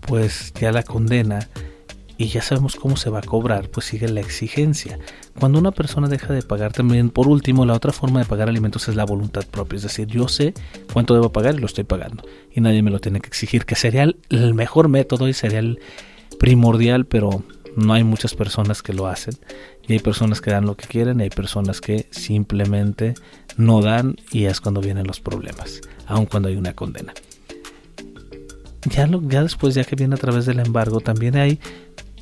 pues 0.00 0.52
ya 0.60 0.72
la 0.72 0.82
condena 0.82 1.48
y 2.18 2.26
ya 2.26 2.42
sabemos 2.42 2.76
cómo 2.76 2.96
se 2.96 3.10
va 3.10 3.20
a 3.20 3.22
cobrar, 3.22 3.68
pues 3.68 3.86
sigue 3.86 4.08
la 4.08 4.20
exigencia. 4.20 4.98
Cuando 5.38 5.58
una 5.58 5.72
persona 5.72 6.08
deja 6.08 6.32
de 6.32 6.42
pagar 6.42 6.72
también, 6.72 7.10
por 7.10 7.28
último, 7.28 7.64
la 7.64 7.74
otra 7.74 7.92
forma 7.92 8.20
de 8.20 8.26
pagar 8.26 8.48
alimentos 8.48 8.88
es 8.88 8.96
la 8.96 9.04
voluntad 9.04 9.44
propia, 9.46 9.76
es 9.76 9.82
decir, 9.82 10.06
yo 10.06 10.28
sé 10.28 10.54
cuánto 10.92 11.14
debo 11.14 11.32
pagar 11.32 11.54
y 11.54 11.58
lo 11.58 11.66
estoy 11.66 11.84
pagando 11.84 12.24
y 12.54 12.60
nadie 12.60 12.82
me 12.82 12.90
lo 12.90 13.00
tiene 13.00 13.20
que 13.20 13.28
exigir, 13.28 13.64
que 13.64 13.74
sería 13.74 14.02
el, 14.02 14.54
mejor 14.54 14.88
método 14.88 15.28
y 15.28 15.32
sería 15.32 15.58
el 15.58 15.80
primordial, 16.38 17.06
pero 17.06 17.42
no 17.76 17.94
hay 17.94 18.04
muchas 18.04 18.34
personas 18.34 18.82
que 18.82 18.92
lo 18.92 19.06
hacen 19.06 19.34
y 19.88 19.94
hay 19.94 19.98
personas 19.98 20.40
que 20.40 20.50
dan 20.50 20.66
lo 20.66 20.76
que 20.76 20.86
quieren 20.86 21.20
y 21.20 21.24
hay 21.24 21.30
personas 21.30 21.80
que 21.80 22.06
simplemente 22.10 23.14
no 23.56 23.80
dan 23.80 24.16
y 24.30 24.44
es 24.44 24.60
cuando 24.60 24.80
vienen 24.80 25.06
los 25.06 25.20
problemas, 25.20 25.80
aun 26.06 26.26
cuando 26.26 26.48
hay 26.48 26.56
una 26.56 26.74
condena 26.74 27.14
ya, 28.90 29.08
ya 29.28 29.42
después, 29.42 29.74
ya 29.74 29.84
que 29.84 29.96
viene 29.96 30.14
a 30.14 30.18
través 30.18 30.46
del 30.46 30.58
embargo, 30.58 31.00
también 31.00 31.36
hay 31.36 31.60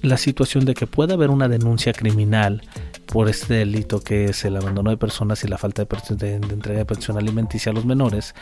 la 0.03 0.16
situación 0.16 0.64
de 0.64 0.74
que 0.74 0.86
puede 0.86 1.14
haber 1.14 1.30
una 1.30 1.48
denuncia 1.48 1.92
criminal 1.92 2.62
por 3.07 3.28
este 3.28 3.55
delito 3.55 4.01
que 4.01 4.26
es 4.26 4.44
el 4.44 4.57
abandono 4.57 4.90
de 4.90 4.96
personas 4.96 5.44
y 5.44 5.48
la 5.48 5.59
falta 5.59 5.84
de, 5.84 6.34
entrega 6.34 6.78
de 6.78 6.84
pensión 6.84 7.18
alimenticia 7.18 7.72
a 7.72 7.74
los 7.74 7.84
menores 7.84 8.34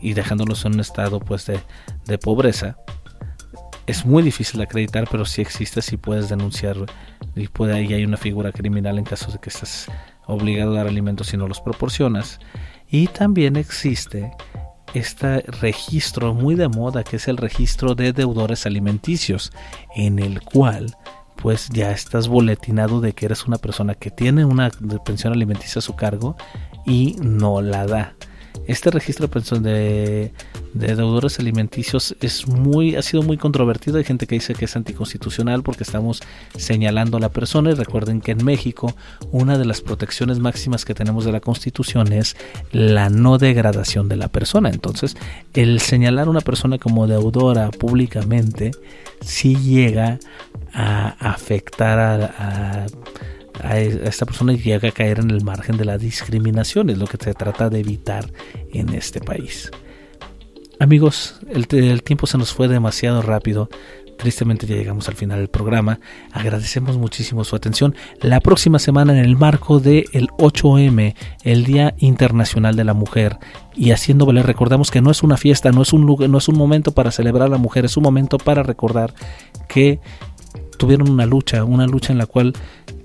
y 0.00 0.14
dejándolos 0.14 0.64
en 0.64 0.74
un 0.74 0.80
estado 0.80 1.20
pues 1.20 1.46
de, 1.46 1.60
de 2.06 2.18
pobreza. 2.18 2.76
Es 3.86 4.06
muy 4.06 4.22
difícil 4.22 4.58
de 4.58 4.64
acreditar, 4.64 5.08
pero 5.10 5.24
sí 5.24 5.42
existe, 5.42 5.82
sí 5.82 5.96
puedes 5.96 6.28
denunciar 6.28 6.76
y 7.34 7.48
puede 7.48 7.74
ahí 7.74 7.92
hay 7.92 8.04
una 8.04 8.16
figura 8.16 8.52
criminal 8.52 8.98
en 8.98 9.04
caso 9.04 9.32
de 9.32 9.38
que 9.38 9.50
estés 9.50 9.88
obligado 10.26 10.72
a 10.72 10.76
dar 10.76 10.86
alimentos 10.86 11.34
y 11.34 11.36
no 11.36 11.48
los 11.48 11.60
proporcionas. 11.60 12.38
Y 12.88 13.08
también 13.08 13.56
existe 13.56 14.30
este 14.94 15.40
registro 15.40 16.34
muy 16.34 16.54
de 16.54 16.68
moda 16.68 17.02
que 17.02 17.16
es 17.16 17.28
el 17.28 17.38
registro 17.38 17.94
de 17.94 18.12
deudores 18.12 18.66
alimenticios 18.66 19.52
en 19.96 20.18
el 20.18 20.42
cual 20.42 20.94
pues 21.42 21.68
ya 21.70 21.90
estás 21.90 22.28
boletinado 22.28 23.00
de 23.00 23.14
que 23.14 23.26
eres 23.26 23.46
una 23.46 23.58
persona 23.58 23.96
que 23.96 24.12
tiene 24.12 24.44
una 24.44 24.70
pensión 25.04 25.32
alimenticia 25.32 25.80
a 25.80 25.82
su 25.82 25.96
cargo 25.96 26.36
y 26.86 27.16
no 27.20 27.60
la 27.60 27.84
da. 27.86 28.14
Este 28.72 28.90
registro 28.90 29.26
de 29.26 29.32
pensión 29.34 29.62
de, 29.62 30.32
de 30.72 30.96
deudores 30.96 31.38
alimenticios 31.38 32.16
es 32.22 32.48
muy, 32.48 32.96
ha 32.96 33.02
sido 33.02 33.22
muy 33.22 33.36
controvertido. 33.36 33.98
Hay 33.98 34.04
gente 34.04 34.26
que 34.26 34.36
dice 34.36 34.54
que 34.54 34.64
es 34.64 34.74
anticonstitucional 34.76 35.62
porque 35.62 35.82
estamos 35.82 36.22
señalando 36.56 37.18
a 37.18 37.20
la 37.20 37.28
persona. 37.28 37.70
Y 37.70 37.74
recuerden 37.74 38.22
que 38.22 38.32
en 38.32 38.42
México 38.42 38.94
una 39.30 39.58
de 39.58 39.66
las 39.66 39.82
protecciones 39.82 40.38
máximas 40.38 40.86
que 40.86 40.94
tenemos 40.94 41.26
de 41.26 41.32
la 41.32 41.40
Constitución 41.40 42.14
es 42.14 42.34
la 42.70 43.10
no 43.10 43.36
degradación 43.36 44.08
de 44.08 44.16
la 44.16 44.28
persona. 44.28 44.70
Entonces, 44.70 45.18
el 45.52 45.78
señalar 45.80 46.28
a 46.28 46.30
una 46.30 46.40
persona 46.40 46.78
como 46.78 47.06
deudora 47.06 47.70
públicamente 47.72 48.70
sí 49.20 49.54
llega 49.54 50.18
a 50.72 51.08
afectar 51.20 51.98
a 52.38 52.86
a 53.62 53.78
esta 53.78 54.26
persona 54.26 54.52
llega 54.52 54.88
a 54.88 54.92
caer 54.92 55.20
en 55.20 55.30
el 55.30 55.42
margen 55.42 55.76
de 55.76 55.84
la 55.84 55.98
discriminación, 55.98 56.90
es 56.90 56.98
lo 56.98 57.06
que 57.06 57.16
se 57.22 57.34
trata 57.34 57.70
de 57.70 57.80
evitar 57.80 58.30
en 58.72 58.90
este 58.90 59.20
país. 59.20 59.70
Amigos, 60.82 61.36
el, 61.48 62.02
tiempo 62.02 62.26
se 62.26 62.38
nos 62.38 62.52
fue 62.52 62.66
demasiado 62.66 63.22
rápido. 63.22 63.68
Tristemente 64.18 64.66
ya 64.66 64.74
llegamos 64.74 65.08
al 65.08 65.14
final 65.14 65.38
del 65.38 65.48
programa. 65.48 66.00
Agradecemos 66.32 66.98
muchísimo 66.98 67.44
su 67.44 67.54
atención. 67.54 67.94
La 68.20 68.40
próxima 68.40 68.80
semana 68.80 69.12
en 69.12 69.24
el 69.24 69.36
marco 69.36 69.78
del 69.78 70.06
el 70.12 70.28
8M, 70.30 71.14
el 71.44 71.64
Día 71.64 71.94
Internacional 71.98 72.74
de 72.74 72.82
la 72.82 72.94
Mujer, 72.94 73.38
y 73.76 73.92
haciendo 73.92 74.26
valer, 74.26 74.44
recordamos 74.44 74.90
que 74.90 75.00
no 75.00 75.12
es 75.12 75.22
una 75.22 75.36
fiesta, 75.36 75.70
no 75.70 75.82
es 75.82 75.92
un 75.92 76.04
lugar, 76.04 76.28
no 76.28 76.38
es 76.38 76.48
un 76.48 76.58
momento 76.58 76.90
para 76.90 77.12
celebrar 77.12 77.46
a 77.46 77.50
la 77.50 77.58
mujer, 77.58 77.84
es 77.84 77.96
un 77.96 78.02
momento 78.02 78.38
para 78.38 78.64
recordar 78.64 79.14
que 79.68 80.00
tuvieron 80.78 81.08
una 81.08 81.26
lucha, 81.26 81.62
una 81.62 81.86
lucha 81.86 82.12
en 82.12 82.18
la 82.18 82.26
cual 82.26 82.54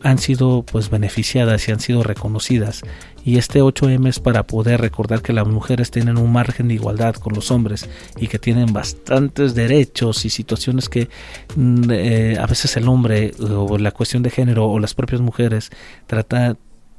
han 0.08 0.20
sido 0.20 0.64
pues 0.64 0.90
beneficiadas 0.90 1.68
y 1.68 1.72
han 1.74 1.82
sido 1.82 2.02
reconocidas. 2.02 2.82
Y 3.26 3.38
este 3.38 3.62
8M 3.62 4.08
es 4.08 4.22
para 4.22 4.44
poder 4.44 4.80
recordar 4.80 5.22
que 5.22 5.34
las 5.34 5.46
mujeres 5.46 5.92
tienen 5.92 6.18
un 6.18 6.32
margen 6.32 6.70
de 6.70 6.76
igualdad 6.76 7.16
con 7.16 7.34
los 7.34 7.52
hombres 7.52 7.90
y 8.16 8.28
que 8.28 8.40
tienen 8.40 8.72
bastantes 8.72 9.54
derechos 9.54 10.24
y 10.24 10.30
situaciones 10.30 10.88
que 10.88 11.10
eh, 11.92 12.38
a 12.40 12.46
veces 12.46 12.78
el 12.78 12.88
hombre 12.88 13.34
o 13.38 13.78
la 13.78 13.92
cuestión 13.92 14.24
de 14.24 14.30
género 14.30 14.70
o 14.70 14.80
las 14.80 14.94
propias 14.94 15.20
mujeres 15.20 15.72
trata 16.06 16.56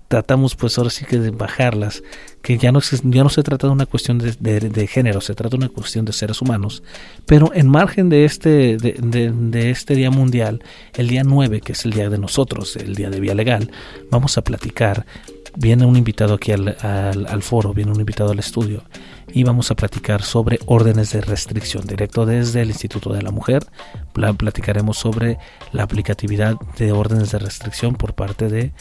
tratamos 0.08 0.56
pues 0.56 0.76
ahora 0.78 0.90
sí 0.90 1.04
que 1.04 1.18
de 1.18 1.30
bajarlas, 1.30 2.02
que 2.40 2.56
ya 2.56 2.72
no, 2.72 2.80
ya 2.80 3.22
no 3.22 3.28
se 3.28 3.42
trata 3.42 3.66
de 3.66 3.74
una 3.74 3.84
cuestión 3.86 4.18
de, 4.18 4.32
de, 4.32 4.86
género, 4.86 5.20
se 5.20 5.34
trata 5.34 5.56
de 5.56 5.66
una 5.66 5.68
cuestión 5.68 6.06
de 6.06 6.12
seres 6.12 6.40
humanos, 6.40 6.82
pero 7.26 7.52
en 7.54 7.68
margen 7.68 8.08
de 8.08 8.24
este, 8.24 8.78
de, 8.78 8.94
de, 9.32 9.70
este 9.70 9.94
día 9.94 10.10
mundial, 10.10 10.62
el 10.94 11.08
día 11.08 11.24
9, 11.24 11.60
que 11.60 11.72
es 11.72 11.84
el 11.84 11.92
día 11.92 12.08
de 12.08 12.18
nosotros, 12.18 12.76
el 12.76 12.94
día 12.94 13.10
de 13.10 13.20
Vía 13.20 13.34
Legal, 13.34 13.70
vamos 14.10 14.38
a 14.38 14.42
platicar, 14.42 15.04
viene 15.56 15.84
un 15.84 15.96
invitado 15.96 16.34
aquí 16.34 16.52
al, 16.52 16.76
al 16.80 17.42
foro, 17.42 17.74
viene 17.74 17.92
un 17.92 18.00
invitado 18.00 18.30
al 18.30 18.38
estudio, 18.38 18.84
y 19.32 19.44
vamos 19.44 19.70
a 19.70 19.74
platicar 19.74 20.22
sobre 20.22 20.58
órdenes 20.66 21.12
de 21.12 21.20
restricción, 21.20 21.86
directo 21.86 22.26
desde 22.26 22.62
el 22.62 22.68
Instituto 22.68 23.12
de 23.12 23.22
la 23.22 23.30
Mujer, 23.30 23.66
platicaremos 24.36 24.98
sobre 24.98 25.38
la 25.72 25.84
aplicatividad 25.84 26.56
de 26.76 26.92
órdenes 26.92 27.30
de 27.32 27.38
restricción 27.38 27.94
por 27.94 28.14
parte 28.14 28.48
de 28.48 28.72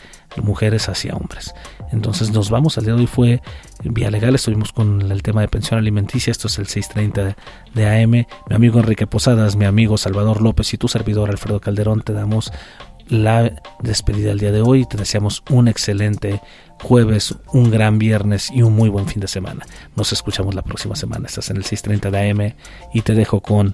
mujeres 0.42 0.90
hacia 0.90 1.16
hombres. 1.16 1.54
Entonces 1.92 2.32
nos 2.32 2.50
vamos, 2.50 2.78
al 2.78 2.86
día 2.86 2.94
de 2.94 3.02
hoy 3.02 3.08
fue 3.08 3.42
vía 3.84 4.12
legal, 4.12 4.36
estuvimos 4.36 4.72
con 4.72 5.12
el 5.12 5.24
tema 5.24 5.42
de 5.42 5.48
pensión 5.48 5.80
alimenticia, 5.80 6.32
esto 6.32 6.48
es 6.48 6.58
el 6.60 6.68
630 6.68 7.36
de 7.74 8.04
AM, 8.04 8.12
mi 8.12 8.26
amigo 8.56 8.80
Enrique 8.80 9.08
Posadas, 9.08 9.56
mi 9.56 9.66
amigo 9.66 9.98
Salvador 9.98 10.42
López 10.42 10.74
y 10.74 10.78
tu 10.78 10.88
servidor 10.88 11.30
Alfredo 11.30 11.60
Calderón, 11.60 12.02
te 12.02 12.14
damos 12.14 12.52
la 13.10 13.62
despedida 13.82 14.30
del 14.30 14.40
día 14.40 14.52
de 14.52 14.62
hoy, 14.62 14.86
te 14.86 14.98
deseamos 14.98 15.44
un 15.50 15.68
excelente 15.68 16.42
jueves, 16.82 17.36
un 17.54 17.72
gran 17.72 17.98
viernes 17.98 18.52
y 18.52 18.62
un 18.62 18.74
muy 18.74 18.90
buen 18.90 19.08
fin 19.08 19.20
de 19.20 19.28
semana. 19.28 19.66
Nos 19.96 20.14
escuchamos 20.14 20.56
la 20.56 20.62
próxima 20.62 20.96
semana, 20.96 21.28
estás 21.28 21.50
en 21.50 21.58
el 21.58 21.64
630 21.64 22.12
de 22.12 22.30
AM 22.30 22.54
y 22.94 23.02
te 23.02 23.14
dejo 23.14 23.42
con 23.42 23.74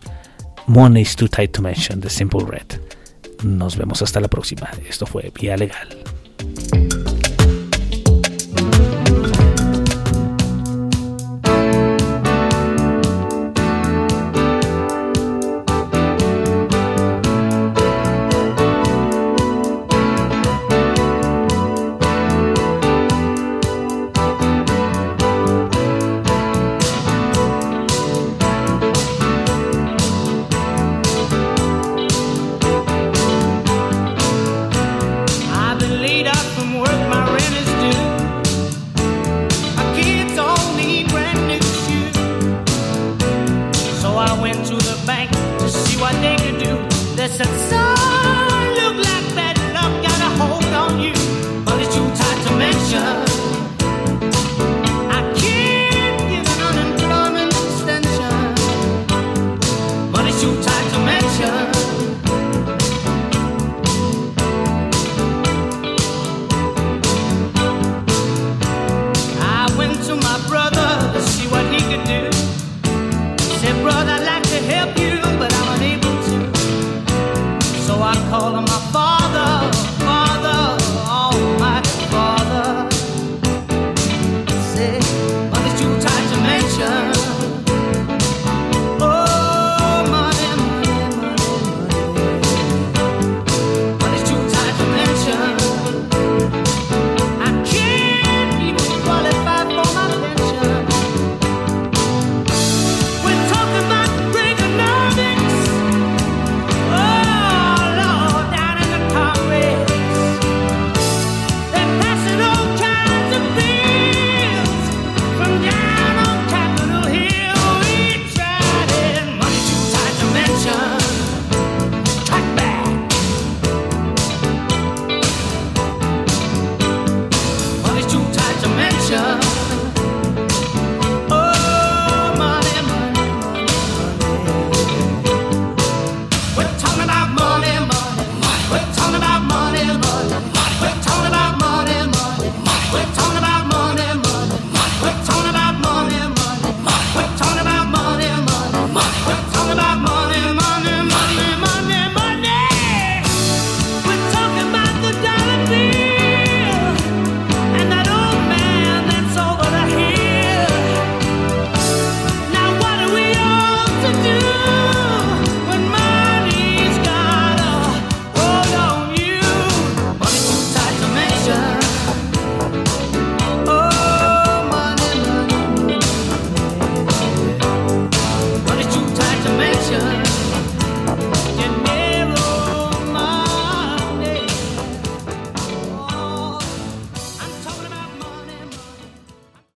Money's 0.68 1.16
Too 1.16 1.28
Tight 1.28 1.52
to 1.52 1.62
Mention 1.62 2.00
de 2.00 2.10
Simple 2.10 2.46
Red. 2.48 2.80
Nos 3.44 3.78
vemos 3.78 4.02
hasta 4.02 4.20
la 4.22 4.28
próxima. 4.28 4.70
Esto 4.88 5.06
fue 5.06 5.32
Vía 5.36 5.58
Legal. 5.58 5.90